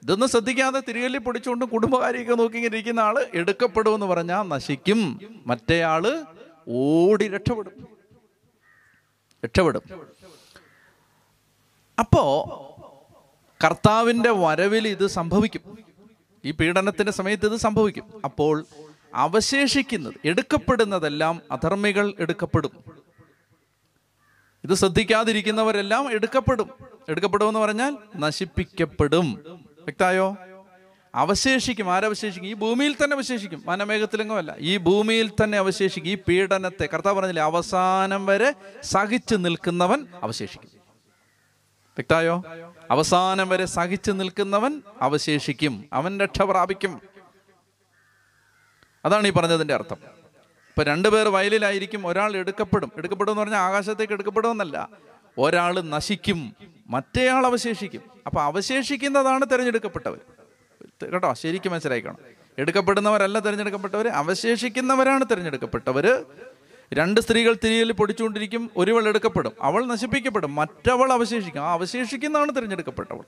ഇതൊന്നും 0.02 0.28
ശ്രദ്ധിക്കാതെ 0.28 0.80
തിരികലിൽ 0.80 1.18
പിടിച്ചുകൊണ്ട് 1.18 1.64
കുടുംബകാരിയൊക്കെ 1.64 2.34
നോക്കി 2.34 2.56
ഇങ്ങനെ 2.56 2.74
ഇരിക്കുന്ന 2.74 3.00
ആൾ 3.00 3.26
എടുക്കപ്പെടുമെന്ന് 3.34 4.06
പറഞ്ഞാൽ 4.06 4.42
നശിക്കും. 4.42 5.20
മറ്റേ 5.46 5.82
ആൾ 5.82 6.24
ഓടി 6.68 7.28
രക്ഷപ്പെടും. 7.28 7.93
രക്ഷപ്പെടും. 9.44 9.82
അപ്പോ 11.98 12.44
കർത്താവിന്റെ 13.64 14.30
വരവിൽ 14.30 14.88
ഇത് 14.88 15.06
സംഭവിക്കും. 15.06 15.78
ഈ 16.44 16.50
പീഡനത്തിന്റെ 16.50 17.12
സമയത്ത് 17.12 17.46
ഇത് 17.46 17.56
സംഭവിക്കും. 17.56 18.20
അപ്പോൾ 18.24 18.66
അവശേഷിക്കുന്നത് 19.14 20.14
എടുക്കപ്പെടുന്നതെല്ലാം 20.24 21.42
അധർമ്മികൾ 21.50 22.14
എടുക്കപ്പെടും. 22.18 22.70
ഇത് 24.64 24.74
ശ്രദ്ധിക്കാതിരിക്കുന്നവരെല്ലാം 24.74 26.12
എടുക്കപ്പെടും. 26.12 26.70
എടുക്കപ്പെടുമെന്ന് 27.08 27.60
പറഞ്ഞാൽ 27.60 27.96
നശിപ്പിക്കപ്പെടും. 28.16 29.32
വ്യക്തായോ 29.80 30.36
അവശേഷിക്കും. 31.14 31.92
ആരവശേഷിക്കും 31.92 32.48
ഈ 32.48 32.54
ഭൂമിയിൽ 32.54 32.96
തന്നെ 33.04 33.14
അവശേഷിക്കും. 33.14 33.62
വനമേഘത്തിലെങ്ങുമല്ല 33.66 34.56
ഈ 34.58 34.76
ഭൂമിയിൽ 34.76 35.30
തന്നെ 35.44 35.58
അവശേഷിക്കും. 35.58 36.10
ഈ 36.10 36.14
പീഡനത്തെ 36.28 36.88
കർത്താവ് 36.94 37.16
പറഞ്ഞില്ലേ 37.16 37.42
അവസാനം 37.42 38.26
വരെ 38.26 38.54
സഹിച്ചു 38.82 39.36
നിൽക്കുന്നവൻ 39.36 40.06
അവശേഷിക്കും. 40.22 40.70
വ്യക്തായോ? 41.96 42.44
അവസാനം 42.90 43.48
വരെ 43.48 43.64
സഹിച്ചു 43.64 44.12
നിൽക്കുന്നവൻ 44.12 44.82
അവശേഷിക്കും. 45.00 45.84
അവൻ 45.92 46.20
രക്ഷ 46.20 46.42
പ്രാപിക്കും. 46.42 47.00
അതാണ് 49.04 49.28
ഈ 49.28 49.30
പറഞ്ഞതിന്റെ 49.30 49.74
അർത്ഥം. 49.74 49.96
ഇപ്പൊ 50.68 50.82
രണ്ടുപേർ 50.82 51.28
വയലിലായിരിക്കും 51.28 52.06
ഒരാൾ 52.06 52.36
എടുക്കപ്പെടും. 52.36 52.92
എടുക്കപ്പെടും 52.96 53.32
എന്ന് 53.32 53.40
പറഞ്ഞാൽ 53.40 53.58
ആകാശത്തേക്ക് 53.58 54.12
എടുക്കപ്പെടുമെന്നല്ല. 54.12 54.88
ഒരാൾ 55.38 55.80
നശിക്കും. 55.80 56.56
മറ്റേയാൾ 56.86 57.46
അവശേഷിക്കും. 57.46 58.02
അപ്പൊ 58.26 58.42
അവശേഷിക്കുന്നതാണ് 58.42 59.44
തിരഞ്ഞെടുക്കപ്പെട്ടവർ. 59.52 60.20
കേട്ടോ 61.02 61.34
ശരിക്കും 61.34 61.72
മനസ്സിലാക്കണം 61.72 62.16
എടുക്കപ്പെടുന്നവരല്ല 62.58 63.38
തിരഞ്ഞെടുക്കപ്പെട്ടവർ 63.38 64.08
അവശേഷിക്കുന്നവരാണ് 64.08 65.24
തിരഞ്ഞെടുക്കപ്പെട്ടവർ 65.30 66.24
രണ്ട് 66.92 67.20
സ്ത്രീകൾ 67.20 67.56
തിരിയിൽ 67.64 67.92
പൊടിച്ചുകൊണ്ടിരിക്കും 67.92 68.70
ഒരുവൾ 68.76 69.08
എടുക്കപ്പെടും. 69.08 69.52
അവൾ 69.60 69.86
നശിപ്പിക്കപ്പെടും 69.86 70.54
മറ്റവൾ 70.54 71.12
അവശേഷിക്കും. 71.12 71.62
ആ 71.62 71.72
അവശേഷിക്കുന്നതാണ് 71.72 72.56
തിരഞ്ഞെടുക്കപ്പെട്ടവൾ. 72.56 73.22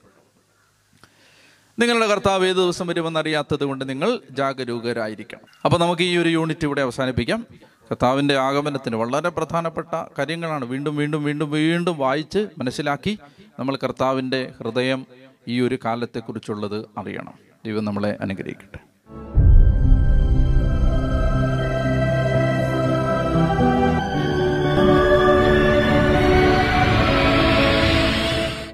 നിങ്ങളുടെ 1.79 2.07
കർത്താവ് 2.07 2.47
ഏത് 2.47 2.55
ദിവസം 2.55 2.87
വരുമെന്ന് 2.87 3.19
അറിയാത്തത് 3.19 3.63
കൊണ്ട് 3.63 3.89
നിങ്ങൾ 3.89 4.19
ജാഗരൂകരായിരിക്കണം. 4.31 5.41
അപ്പോൾ 5.65 5.77
നമുക്ക് 5.77 6.01
ഈ 6.01 6.17
ഒരു 6.17 6.29
യൂണിറ്റ് 6.29 6.65
ഇവിടെ 6.65 6.81
അവസാനിപ്പിക്കാം. 6.81 7.45
കർത്താവിന്റെ 7.91 8.37
ആഗമനത്തിന് 8.37 8.95
വളരെ 8.95 9.29
പ്രധാനപ്പെട്ട 9.29 10.05
കാര്യങ്ങളാണ് 10.17 10.65
വീണ്ടും 10.65 10.95
വീണ്ടും 10.95 11.23
വീണ്ടും 11.23 11.51
വീണ്ടും 11.51 11.97
വായിച്ച് 11.97 12.47
മനസ്സിലാക്കി 12.57 13.19
നമ്മൾ 13.59 13.77
കർത്താവിന്റെ 13.83 14.53
ഹൃദയം 14.61 15.07
ഈ 15.47 15.61
ഒരു 15.61 15.79
കാലത്തെക്കുറിച്ചുള്ളത് 15.85 16.85
അറിയണം. 16.97 17.46
ദൈവം 17.67 17.85
നമ്മളെ 17.85 18.17
അനുഗ്രഹിക്കട്ടെ. 18.21 18.96